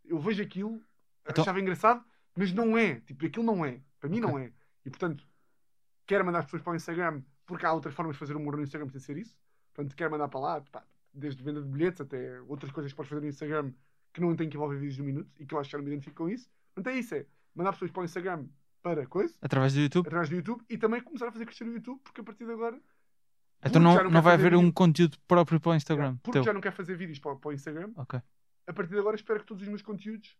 [0.09, 0.83] Eu vejo aquilo,
[1.29, 2.05] Então- achava engraçado,
[2.37, 4.31] mas não é, tipo, aquilo não é, para mim Ok.
[4.31, 4.53] não é.
[4.85, 5.27] E portanto,
[6.07, 8.63] quero mandar as pessoas para o Instagram, porque há outras formas de fazer humor no
[8.63, 9.37] Instagram sem ser isso.
[9.75, 13.09] Portanto, quero mandar para lá, pá, desde venda de bilhetes até outras coisas que podes
[13.11, 13.73] fazer no Instagram
[14.13, 15.85] que não têm que envolver vídeos de um minuto e que eu acho que não
[15.85, 16.49] me identifico com isso.
[16.75, 18.47] Portanto, é isso, é mandar pessoas para o Instagram
[18.83, 20.07] para coisa, Através do YouTube.
[20.07, 22.53] através do YouTube e também começar a fazer crescer o YouTube, porque a partir de
[22.53, 22.81] agora.
[23.65, 26.17] Então não, não vai haver um vídeo- conteúdo próprio para o Instagram.
[26.23, 26.45] porque teu.
[26.45, 28.21] já não quero fazer vídeos para, para o Instagram, Ok.
[28.69, 30.37] A partir de agora espero que todos os meus conteúdos,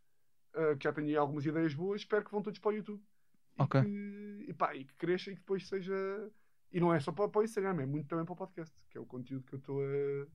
[0.55, 3.01] ah, que já tenho aí algumas ideias boas, espero que vão todos para o YouTube.
[3.59, 3.81] E, Ok.
[3.83, 6.31] que, e, pá, e que cresça e que depois seja.
[6.71, 8.99] E não é só para, para o Instagram, é muito também para o podcast, que
[8.99, 10.27] é o conteúdo que eu estou a.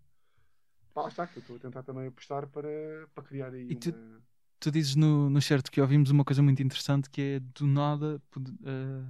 [0.94, 2.70] Pá, lá está, que eu estou a tentar também apostar para,
[3.14, 4.22] para criar aí E tu- uma.
[4.60, 8.22] Tu dizes no, no certo que ouvimos uma coisa muito interessante que é do nada,
[8.65, 9.03] eh,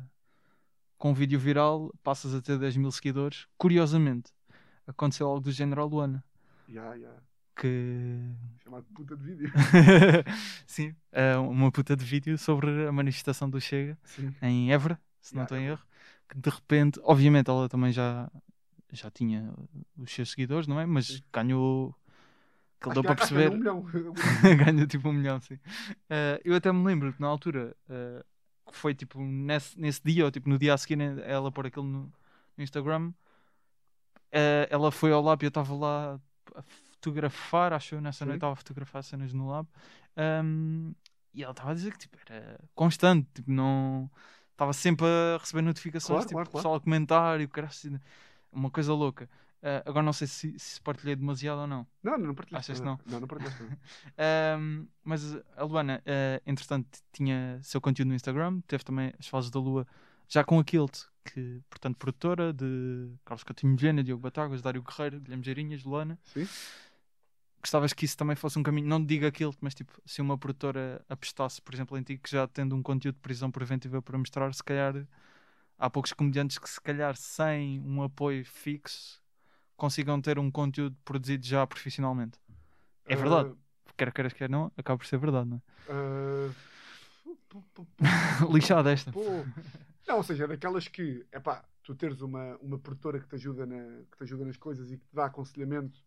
[0.97, 3.45] com um vídeo viral, passas a ter 10 mil seguidores.
[3.57, 4.31] Curiosamente,
[4.87, 6.23] aconteceu algo do género à Luana.
[6.67, 7.21] Ya, ya.
[7.55, 8.19] Que.
[8.63, 9.51] Chamado puta de vídeo.
[10.65, 14.33] Sim, é uma puta de vídeo sobre a manifestação do Chega Sim.
[14.41, 15.79] em Évora, se não estou em Évora.
[15.81, 15.87] erro.
[16.29, 18.31] Que de repente, obviamente, ela também já,
[18.91, 19.53] já tinha
[19.97, 20.85] os seus seguidores, não é?
[20.85, 21.21] Mas Sim.
[21.31, 21.95] ganhou.
[22.81, 23.51] Que deu para é perceber.
[23.51, 23.85] um milhão.
[24.65, 25.57] ganhou tipo um milhão, sim.
[26.09, 27.75] Eh, eu até me lembro que na altura
[28.73, 31.67] que foi tipo nesse, nesse dia, ou tipo no dia a seguir, né, ela pôr
[31.67, 32.11] aquilo no,
[32.57, 33.13] no Instagram.
[34.31, 36.19] eh, ela foi ao e eu estava lá
[37.03, 38.25] fotografar, acho eu nessa Sim.
[38.25, 39.67] noite estava a fotografar cenas no lab.
[40.15, 40.93] ahm,
[41.33, 44.09] e ela estava a dizer que tipo, era constante, tipo, não
[44.51, 46.61] estava sempre a receber notificações, Claro, tipo, claro, claro.
[46.61, 47.99] pessoal a comentar e o cara assim,
[48.51, 49.29] uma coisa louca.
[49.61, 51.87] Eh, agora não sei se, se partilhei demasiado ou não.
[52.03, 52.71] Não, não, não partilhaste.
[52.71, 53.01] Achas nada.
[53.05, 53.63] Não, não partilhaste.
[54.17, 59.49] Ahm, mas a Luana, eh, entretanto, tinha seu conteúdo no Instagram, teve também as fases
[59.49, 59.87] da Lua
[60.27, 65.19] já com a Kilt, que, portanto, produtora de Carlos Coutinho Vilhena, Diogo Batáguas, Dário Guerreiro,
[65.19, 66.19] Guilherme Geirinhas, Luana.
[66.25, 66.47] Sim?
[67.63, 71.03] Gostavas que isso também fosse um caminho, não diga Kilt, mas tipo, se uma produtora
[71.07, 74.53] apostasse, por exemplo, em ti, que já tendo um conteúdo de prisão preventiva para mostrar,
[74.53, 75.07] se calhar
[75.77, 79.21] há poucos comediantes que, se calhar, sem um apoio fixo,
[79.77, 82.37] consigam ter um conteúdo produzido já profissionalmente.
[83.05, 83.55] É verdade
[83.97, 86.49] quer queiras, quer não, acaba por ser verdade, não Ah,
[87.23, 88.51] pu- pu- pu- é?
[88.53, 89.11] Lixada esta.
[90.07, 93.35] Não, ou seja, é daquelas que, é pá, tu teres uma, uma produtora que te,
[93.35, 96.01] ajuda na, que te ajuda nas coisas e que te dá aconselhamento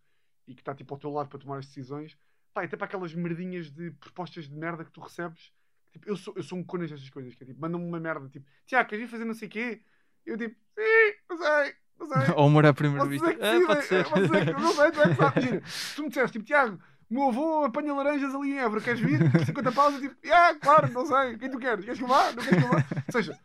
[0.46, 2.16] e que está tipo ao teu lado para tomar as decisões,
[2.54, 5.52] pá, até para aquelas merdinhas de propostas de merda que tu recebes.
[5.92, 8.28] Tipo, eu sou, eu sou um conas destas coisas, que é tipo, mandam-me uma merda,
[8.28, 9.82] tipo, Tiago, queres vir fazer não sei o quê?
[10.24, 12.34] Eu tipo, sim, não sei, não sei.
[12.36, 13.30] Ou humor à primeira Vocês vista.
[13.30, 13.94] é que Ah, decidem, pode ser.
[13.94, 15.36] é, vocês é que- não sei, tu é que sabes.
[15.44, 16.78] Imagina, se tu me disseste, tipo, Tiago,
[17.08, 19.30] meu avô apanha laranjas ali em Évora, queres vir?
[19.30, 21.84] Por 50 paus, eu tipo, ah, claro, não sei, quem tu queres?
[21.84, 22.32] Queres que eu vá?
[22.32, 22.76] Não queres que eu vá?
[23.06, 23.38] Ou seja,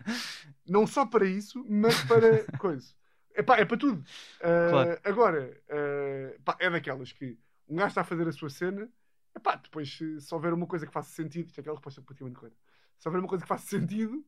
[0.68, 2.94] não só para isso, mas para coisa.
[3.36, 4.04] É pá, é para tudo.
[4.42, 5.00] Ah, Claro.
[5.04, 7.38] Agora, ah, pá, é daquelas que
[7.68, 8.90] um gajo está a fazer a sua cena,
[9.34, 12.02] é pá, depois se, se houver uma coisa que faça sentido, isto é aquela resposta
[12.02, 12.58] praticamente correta,
[13.00, 14.26] se houver uma coisa que faça sentido,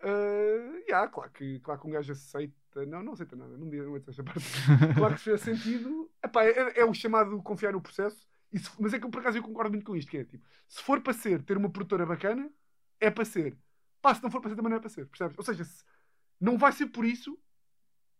[0.00, 3.96] ah, yeah, claro, que, claro que um gajo aceita, não, não aceita nada, não digo
[3.96, 4.40] esta parte.
[4.96, 8.94] claro que se fizer sentido, epá, é, é o chamado confiar no processo, se- mas
[8.94, 11.12] é que por acaso eu concordo muito com isto, que é tipo, se for para
[11.12, 12.50] ser, ter uma produtora bacana,
[13.00, 13.56] é para ser.
[14.00, 15.36] Pá, se não for para ser, também não é para ser, percebes?
[15.38, 15.84] Ou seja, se-
[16.40, 17.38] não vai ser por isso,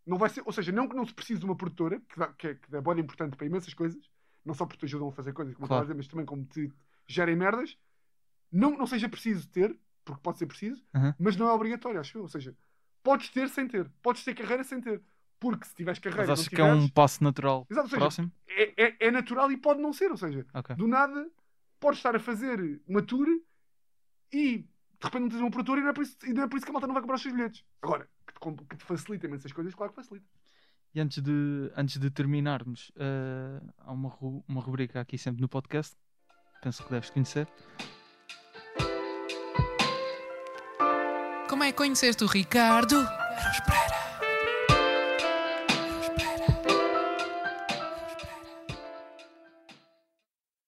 [0.06, 2.28] não vai ser, ou seja, não que não se precise de uma produtora, que, dá,
[2.28, 4.08] que, é, que é boa importante para imensas coisas,
[4.44, 5.82] não só porque te ajudam a fazer coisas, como Claro.
[5.84, 6.72] dizer, mas também como te
[7.08, 7.76] gerem merdas,
[8.50, 11.12] não, não seja preciso ter, porque pode ser preciso, Uhum.
[11.18, 12.22] mas não é obrigatório, acho eu.
[12.22, 12.56] Ou seja,
[13.02, 15.02] podes ter sem ter, podes ter carreira sem ter,
[15.40, 18.32] porque se tiveres carreira Mas acho que é um tiveres, passo natural Exato, seja, próximo.
[18.48, 20.76] é, é, é natural e pode não ser, ou seja, Ok.
[20.76, 21.28] do nada
[21.80, 23.26] podes estar a fazer uma tour
[24.32, 26.48] e de repente não tens uma produtora e não é por isso, e não é
[26.48, 27.64] por isso que a malta não vai comprar os seus bilhetes.
[27.82, 28.08] Agora,
[28.40, 30.26] te, que te facilita essas coisas, claro que facilita.
[30.94, 35.48] E antes de, antes de terminarmos, eh, há uma, ru- uma rubrica aqui sempre no
[35.48, 35.94] podcast,
[36.62, 37.46] penso que deves conhecer.
[41.48, 42.96] Como é que conheceste o Ricardo?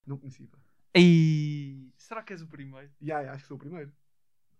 [0.07, 0.47] Não conhecia.
[0.49, 0.59] pá.
[0.95, 2.91] Ei, será que és o primeiro?
[3.01, 3.93] Ya, ya, acho que sou o primeiro.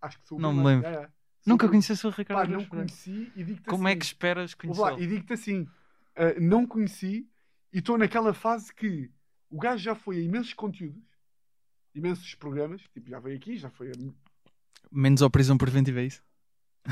[0.01, 0.81] Acho que sou o Não me primeiro.
[0.81, 0.99] lembro.
[1.01, 1.09] Ya, ya.
[1.09, 2.87] Sou Nunca o conheceste o Pá, Ricardo não Araújo Pereira?
[2.91, 3.95] conheci e digo-te Como assim.
[3.95, 5.03] é que esperas Ouve lá, conhecê-lo?
[5.03, 7.29] e digo-te assim: uh, não conheci
[7.73, 9.11] e estou naquela fase que
[9.49, 11.03] o gajo já foi a imensos conteúdos,
[11.95, 13.93] imensos programas, tipo, já veio aqui, já foi a
[14.91, 16.23] Menos ao prisão preventiva, é isso?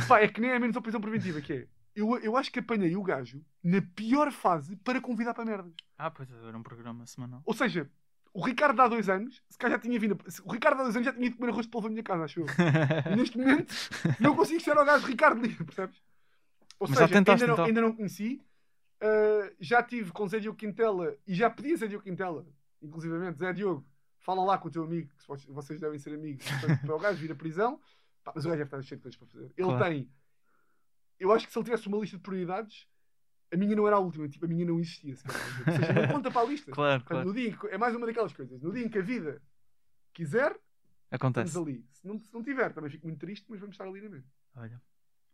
[0.07, 1.67] Pá, é que nem é menos a prisão preventiva, que é.
[1.95, 5.73] Eu, eu acho que apanhei o gajo na pior fase para convidar para merdas.
[5.97, 7.41] Ah, pois era um programa semanal.
[7.43, 7.89] Ou seja,
[8.33, 10.17] o Ricardo há dois anos, se calhar já tinha vindo.
[10.43, 12.39] O Ricardo há dois anos já tinha ido comer arroz de polvo minha casa, acho
[12.41, 12.45] eu.
[13.17, 13.73] Neste momento
[14.19, 16.01] não consigo chegar ao gajo Ricardo Lima, percebes?
[16.79, 17.65] Ou Mas já seja, tentaste, ainda, não, então?
[17.65, 18.41] ainda não conheci.
[19.01, 22.45] Uh, já tive com Zé Diogo Quintela e já pedi a Zé Diogo Quintela,
[22.81, 23.85] inclusivamente, Zé Diogo,
[24.19, 26.99] fala lá com o teu amigo, que vocês- vocês devem ser amigos, portanto, para o
[26.99, 27.79] gajo vir à prisão.
[28.23, 29.45] Pá, mas o gajo deve estar cheio de coisas para fazer.
[29.55, 29.83] Ele Claro.
[29.85, 30.09] tem.
[31.19, 32.87] Eu acho que se ele tivesse uma lista de prioridades,
[33.53, 35.15] a minha não era a última, tipo, a minha não existia.
[35.15, 35.23] Se.
[35.27, 36.71] Ou seja, não conta para a lista.
[36.71, 37.27] Claro, Portanto, claro.
[37.29, 38.61] no dia que- é mais uma daquelas coisas.
[38.61, 39.41] No dia em que a vida
[40.13, 40.55] quiser,
[41.11, 41.47] Acontece.
[41.49, 41.85] estamos ali.
[41.91, 44.27] Se não, se não tiver, também fico muito triste, mas vamos estar ali na mesma.
[44.55, 44.81] Olha,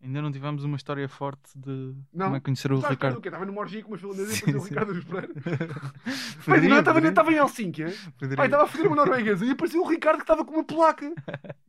[0.01, 2.25] ainda não tivemos uma história forte de Não.
[2.25, 3.17] como é conhecer o Sabes Ricardo.
[3.17, 3.29] o quê?
[3.29, 4.59] Estava numa orgia com umas finlandesas e o.
[4.61, 5.33] Ricardo dos Pereira.
[6.69, 7.87] Não, estava, estava em Helsínquia.
[8.35, 11.05] Pai, estava a fazer uma norueguesa e apareceu o Ricardo que estava com uma placa.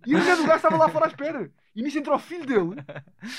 [0.07, 1.51] E a mulher do gajo estava lá fora à espera.
[1.75, 2.83] E nisso entrou o filho dele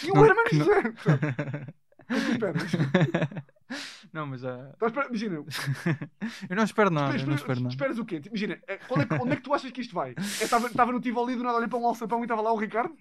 [0.04, 0.94] e o Não, não- José.
[2.08, 2.72] Tu esperas?
[4.14, 4.72] não, mas já.
[4.76, 5.36] Então, espera- imagina,
[6.50, 7.74] eu não espero nada, Espera- eu não espera- espero nada.
[7.74, 8.20] Esperas o quê?
[8.20, 10.14] Tipo, Imagina, é, qual é que- onde é que tu achas que isto vai?
[10.20, 12.96] Estava no Tivoli do nada, olhei para um alçapão e estava lá o Ricardo?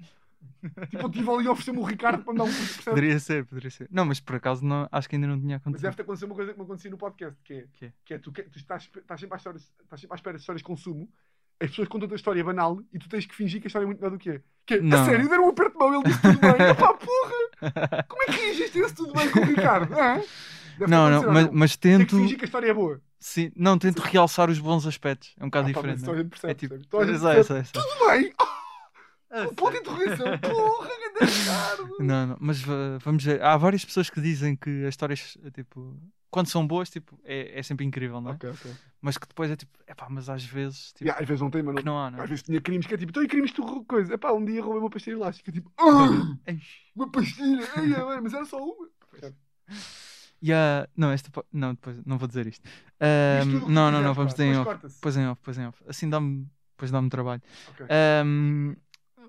[0.91, 2.85] Tipo, o Tivoli ofereceu-me o Ricardo para me dar um percebe?
[2.85, 3.89] Poderia ser, poderia ser.
[3.91, 5.83] Não, mas por acaso não, acho que ainda não tinha Mas acontecido.
[5.83, 7.93] deve-te acontecer uma coisa que me acontecia no podcast, que é, Que é?
[8.05, 10.41] que é tu, que- tu estás, estás, sempre à história, estás sempre à espera de
[10.41, 11.09] histórias de consumo,
[11.61, 13.87] as pessoas contam a história banal e tu tens que fingir que a história é
[13.87, 14.41] muito melhor do que é.
[14.67, 15.03] Que é, Não.
[15.03, 16.51] a sério, deram um aperto de mão, ele disse tudo bem.
[16.71, 17.44] Epá, porra!
[18.09, 19.89] Como é que reagiste esse tudo bem com o Ricardo?
[19.95, 22.17] Deve-te Não, acontecer, não, mas, mas Tem que tento.
[22.17, 23.01] fingir que a história é boa.
[23.21, 25.35] Sim, não, tento realçar os bons aspectos.
[25.39, 26.03] É um bocado Ah, pá, diferente.
[26.07, 26.75] não gente percebe, é tipo.
[26.75, 27.07] percebe.
[27.21, 27.45] Percebe.
[27.45, 27.73] sei, sei.
[27.73, 28.33] Tudo bem!
[29.37, 30.39] Ah, Um ponto de interrogação.
[30.39, 30.89] Porra,
[31.21, 31.97] Ricardo!
[32.01, 33.43] Não, não, mas va- vamos ver.
[33.43, 35.97] Há várias pessoas que dizem que as histórias, tipo,
[36.31, 38.35] quando são boas, tipo, é, é sempre incrível, não é?
[38.35, 38.71] Ok, ok.
[39.01, 41.63] Mas que depois é tipo, epá, mas às vezes, tipo, Yeah, às vezes não tem,
[41.63, 41.83] mas não.
[41.83, 42.23] não há, não é?
[42.23, 44.15] Às vezes tinha crimes que é tipo, então e crimes tu coisa?
[44.15, 45.85] Epá, um dia roubei uma pastilha elástica, tipo, ah,
[46.95, 48.89] uma pastilha, é, mas era só uma.
[50.43, 52.63] E há- Não, esta, não, depois, não vou dizer isto.
[52.63, 54.65] Que não, não, não, pá, vamos em depois off.
[54.65, 54.99] corta-se.
[55.01, 55.83] Pois em off, pois em off.
[55.89, 57.43] Assim dá-me, depois dá-me trabalho.
[57.71, 57.87] Ok.
[57.89, 58.75] Ahm,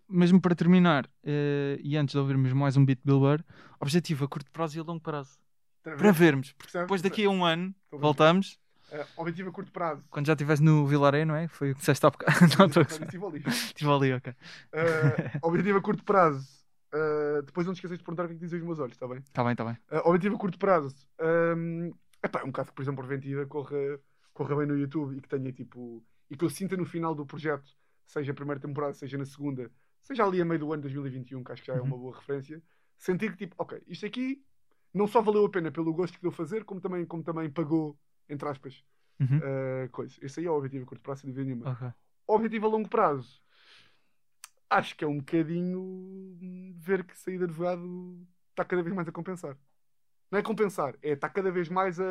[0.07, 3.43] mesmo para terminar, eh, e antes de ouvirmos mais um beat de Bill Burr,
[3.79, 5.37] objetivo a curto prazo e a longo prazo.
[5.83, 8.59] Tá Para vermos, porque depois daqui a um ano Estou voltamos,
[8.91, 10.03] Eh, objetivo a curto prazo.
[10.11, 11.47] quando já estiveres no Vilaré, não é?
[11.47, 12.31] Foi o que disseste há bocado.
[12.59, 12.83] Não, estou.
[12.83, 13.43] Estive ali.
[13.47, 14.33] Estive ali, ok.
[14.73, 16.47] Eh, objetivo a curto prazo.
[16.93, 18.93] Eh, depois não te esqueças de perguntar o que é que dizem os meus olhos,
[18.93, 19.17] está bem?
[19.17, 19.73] Está bem, está bem.
[19.91, 20.95] Uh, objetivo a curto prazo.
[21.19, 21.91] Um,
[22.23, 23.99] epá, um caso que, por exemplo, preventiva corra,
[24.33, 26.01] corra bem no YouTube e que tenha tipo.
[26.29, 27.69] e que eu sinta no final do projeto,
[28.05, 29.69] seja a primeira temporada, seja na segunda,
[30.05, 32.15] seja ali a meio do ano de 2021, que acho que já é uma boa
[32.15, 32.61] referência,
[32.97, 34.41] sentir que tipo, ok, isto aqui
[34.93, 37.99] não só valeu a pena pelo gosto que deu fazer, como também, como também pagou,
[38.29, 38.81] entre aspas,
[39.19, 39.37] Uhum.
[39.37, 40.13] uh, coisa.
[40.21, 41.71] Esse aí é o objetivo a curto prazo, sem dúvida nenhuma.
[41.71, 41.87] Ok.
[42.27, 43.41] Objetivo a longo prazo.
[44.69, 46.35] Acho que é um bocadinho
[46.75, 48.19] ver que sair de advogado
[48.49, 49.57] está cada vez mais a compensar.
[50.29, 52.03] Não é compensar, é está cada vez mais a.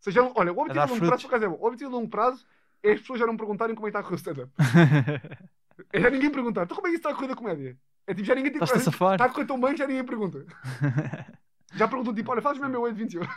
[0.00, 1.22] Seja, olha, o objetivo a, longo prazo, frutos.
[1.22, 1.56] por acaso é bom.
[1.62, 2.44] O objetivo a longo prazo
[2.82, 4.52] é as pessoas já não perguntarem como é que está a correr o stand-up.
[5.92, 6.64] É já ninguém perguntar.
[6.64, 7.78] Então como é que isso está a correr da comédia?
[8.06, 9.14] É tipo, já ninguém tem Estás-te a safar.
[9.14, 10.44] Está a correr tão bem que já ninguém pergunta.
[11.74, 13.34] Já perguntam tipo, olha, fazes mesmo meu 8 de 20 euros.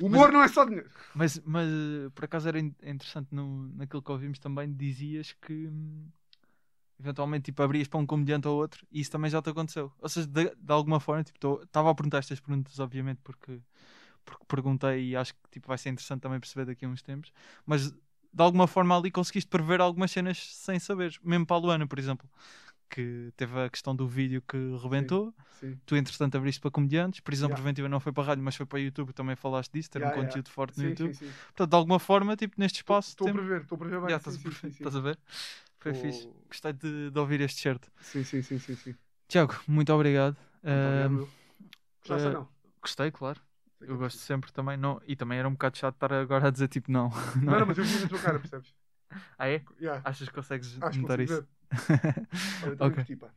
[0.00, 0.90] O humor não é só dinheiro.
[1.14, 1.68] Mas, mas
[2.14, 6.06] por acaso era in- interessante no, naquilo que ouvimos também, dizias que hum,
[7.00, 9.92] eventualmente tipo, abrias para um comediante ou outro e isso também já te aconteceu.
[9.98, 13.60] Ou seja, de, de alguma forma, tipo, estava a perguntar estas perguntas, obviamente, porque,
[14.24, 17.32] porque perguntei e acho que tipo, vai ser interessante também perceber daqui a uns tempos,
[17.64, 17.94] mas
[18.36, 21.98] de alguma forma ali conseguiste prever algumas cenas sem saberes, mesmo para a Luana, por
[21.98, 22.28] exemplo.
[22.88, 25.76] Que teve a questão do vídeo que rebentou, Sim.
[25.84, 27.60] tu entretanto abriste para comediantes, prisão Yeah.
[27.62, 29.98] preventiva não foi para a rádio, mas foi para o YouTube, também falaste disso, ter
[29.98, 30.28] Yeah, um yeah.
[30.28, 31.14] conteúdo forte no Sim, YouTube.
[31.16, 31.32] sim, sim.
[31.46, 33.10] Portanto, de alguma forma, tipo, neste espaço.
[33.10, 34.10] Estou a tempo- prever, estou a prever bem.
[34.10, 34.70] Sim, estás, a sim, sim, sim.
[34.70, 35.18] estás a ver?
[35.80, 36.28] Foi fixe.
[36.48, 37.90] Gostei de, de ouvir este certo.
[38.00, 38.94] Sim, sim, sim, sim, sim.
[39.28, 40.36] Tiago, muito obrigado.
[40.64, 41.28] Muito obrigado, Ahm, eu.
[42.00, 42.48] Gostaste ou eh, não?
[42.80, 43.40] gostei, claro.
[43.80, 44.76] Eu gosto sempre também.
[44.76, 47.10] Não, e também era um bocado chato estar agora a dizer tipo não.
[47.42, 47.60] Não, é?
[47.60, 48.74] não, mas eu vi na tua cara, percebes?
[49.38, 49.62] Ah, é?
[49.80, 50.02] Yeah.
[50.04, 51.46] Achas que consegues Acho notar isso?
[52.62, 52.94] Olha, eu também Ok.
[52.96, 53.28] curti, pá.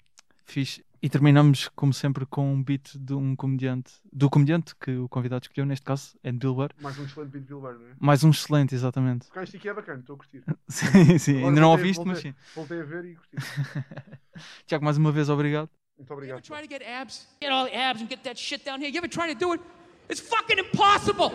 [0.45, 0.83] Fixe.
[1.01, 3.93] E terminamos, como sempre, com um beat de um comediante.
[4.11, 6.71] Do comediante que o convidado escolheu, neste caso, é de Bill Burr.
[6.81, 7.91] Mais um excelente beat de Bill Burr, não é?
[7.99, 9.27] Mais um excelente, exatamente.
[9.27, 10.43] Porque isto aqui é bacana, estou a curtir.
[10.67, 11.31] Sim, sim.
[11.37, 12.37] Agora Ainda não voltei- ouviste, mas voltei- sim.
[12.55, 13.37] Voltei a ver e curti.
[14.65, 15.69] Tiago, mais uma vez, obrigado.
[15.97, 16.37] Muito You obrigado.
[16.39, 17.27] ever try to get abs?
[17.41, 18.89] Get all the abs and get that shit down here.
[18.89, 19.63] You ever try to do it?
[20.09, 21.33] It's fucking impossible.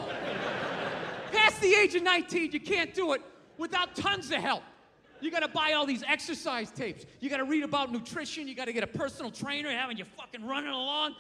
[1.32, 3.22] Past the age of 19, you can't do it
[3.56, 4.62] without tons of help.
[5.20, 7.06] You gotta buy all these exercise tapes.
[7.20, 8.46] You gotta read about nutrition.
[8.46, 11.14] You gotta get a personal trainer having you fucking running along.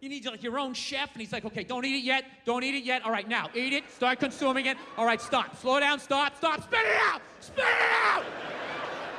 [0.00, 2.24] You need like your own chef, and he's like, okay, don't eat it yet.
[2.46, 3.04] Don't eat it yet.
[3.04, 3.84] All right, now eat it.
[3.90, 4.78] Start consuming it.
[4.96, 5.60] All right, stop.
[5.60, 6.00] Slow down.
[6.00, 6.36] Stop.
[6.38, 6.62] Stop.
[6.62, 7.20] Spit it out.
[7.40, 8.24] Spit it out.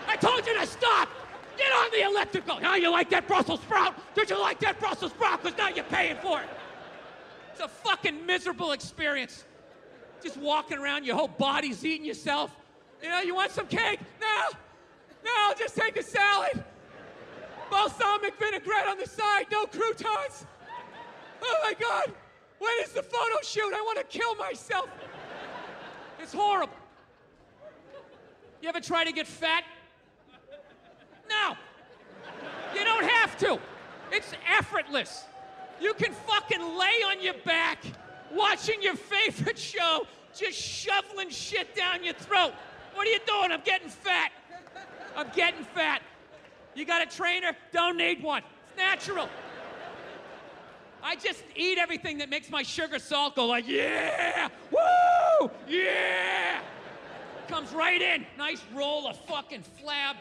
[0.08, 1.10] I told you to stop!
[1.58, 2.60] Get on the elliptical!
[2.60, 3.96] Now you like that Brussels sprout?
[4.14, 5.42] Did you like that Brussels sprout?
[5.42, 6.50] Because now you're paying for it.
[7.64, 9.46] A fucking miserable experience.
[10.24, 12.56] Just walking around, your whole body's eating yourself.
[13.04, 14.00] You know, you want some cake?
[14.20, 14.50] No!
[15.24, 16.64] No, just take a salad.
[17.70, 20.46] Balsamic vinaigrette on the side, no croutons.
[21.42, 22.12] Oh my God!
[22.60, 23.74] When is the photo shoot?
[23.74, 24.90] I want to kill myself.
[26.20, 26.76] It's horrible.
[28.62, 29.64] You ever try to get fat?
[31.30, 31.56] No.
[32.76, 33.60] You don't have to.
[34.12, 35.26] It's effortless.
[35.82, 37.80] You can fucking lay on your back,
[38.32, 40.06] watching your favorite show,
[40.36, 42.54] just shoveling shit down your throat.
[42.94, 43.52] What are you doing?
[43.52, 44.32] I'm getting fat.
[45.16, 46.02] I'm getting fat.
[46.76, 47.58] You got a trainer?
[47.74, 48.44] Don't need one.
[48.68, 49.28] It's natural.
[51.04, 56.62] I just eat everything that makes my sugar salt go like, yeah, woo, yeah.
[57.48, 58.26] Comes right in.
[58.38, 60.16] Nice roll of fucking flab.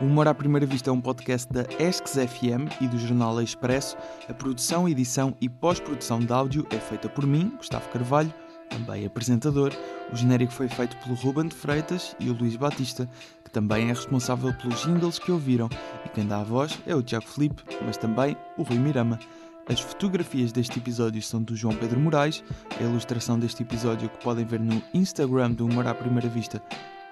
[0.00, 3.96] O Humor à Primeira Vista é um podcast da Esques FM e do jornal Expresso.
[4.28, 8.34] A produção, edição e pós-produção de áudio é feita por mim, Gustavo Carvalho,
[8.68, 9.72] também apresentador.
[10.12, 13.08] O genérico foi feito pelo Ruben de Freitas e o Luís Batista,
[13.44, 15.70] que também é responsável pelos jingles que ouviram.
[16.04, 19.20] E quem dá a voz é o Tiago Felipe, mas também o Rui Mirama.
[19.68, 22.42] As fotografias deste episódio são do João Pedro Moraes.
[22.80, 26.60] A ilustração deste episódio que podem ver no Instagram do Humor à Primeira Vista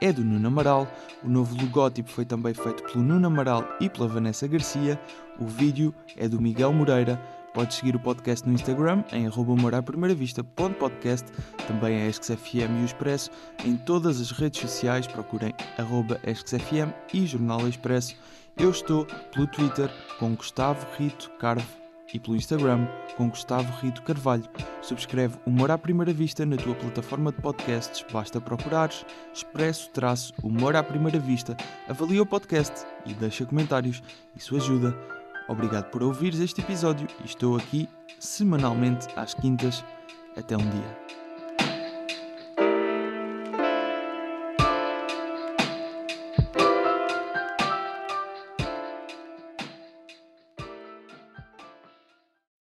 [0.02, 0.88] é do Nuno Amaral.
[1.22, 5.00] O novo logótipo foi também feito pelo Nuno Amaral e pela Vanessa Garcia.
[5.38, 7.22] O vídeo é do Miguel Moreira.
[7.54, 11.30] Podes seguir o podcast no Instagram em humoraprimeiravista.podcast,
[11.68, 13.30] também a ESCFM e o Expresso.
[13.64, 18.16] Em todas as redes sociais procurem arroba ESCFM e Jornal Expresso.
[18.58, 19.88] Eu estou pelo Twitter
[20.18, 21.81] com Gustavo Rito Carve
[22.12, 22.86] e pelo Instagram
[23.16, 24.44] com Gustavo Rito Carvalho.
[24.80, 30.76] Subscreve Humor à Primeira Vista na tua plataforma de podcasts, basta procurares Expresso traço Humor
[30.76, 31.56] à Primeira Vista.
[31.89, 34.02] Avalia o podcast e deixa comentários,
[34.36, 34.97] isso ajuda.
[35.48, 39.84] Obrigado por ouvires este episódio e estou aqui semanalmente às quintas.
[40.36, 41.01] Até um dia.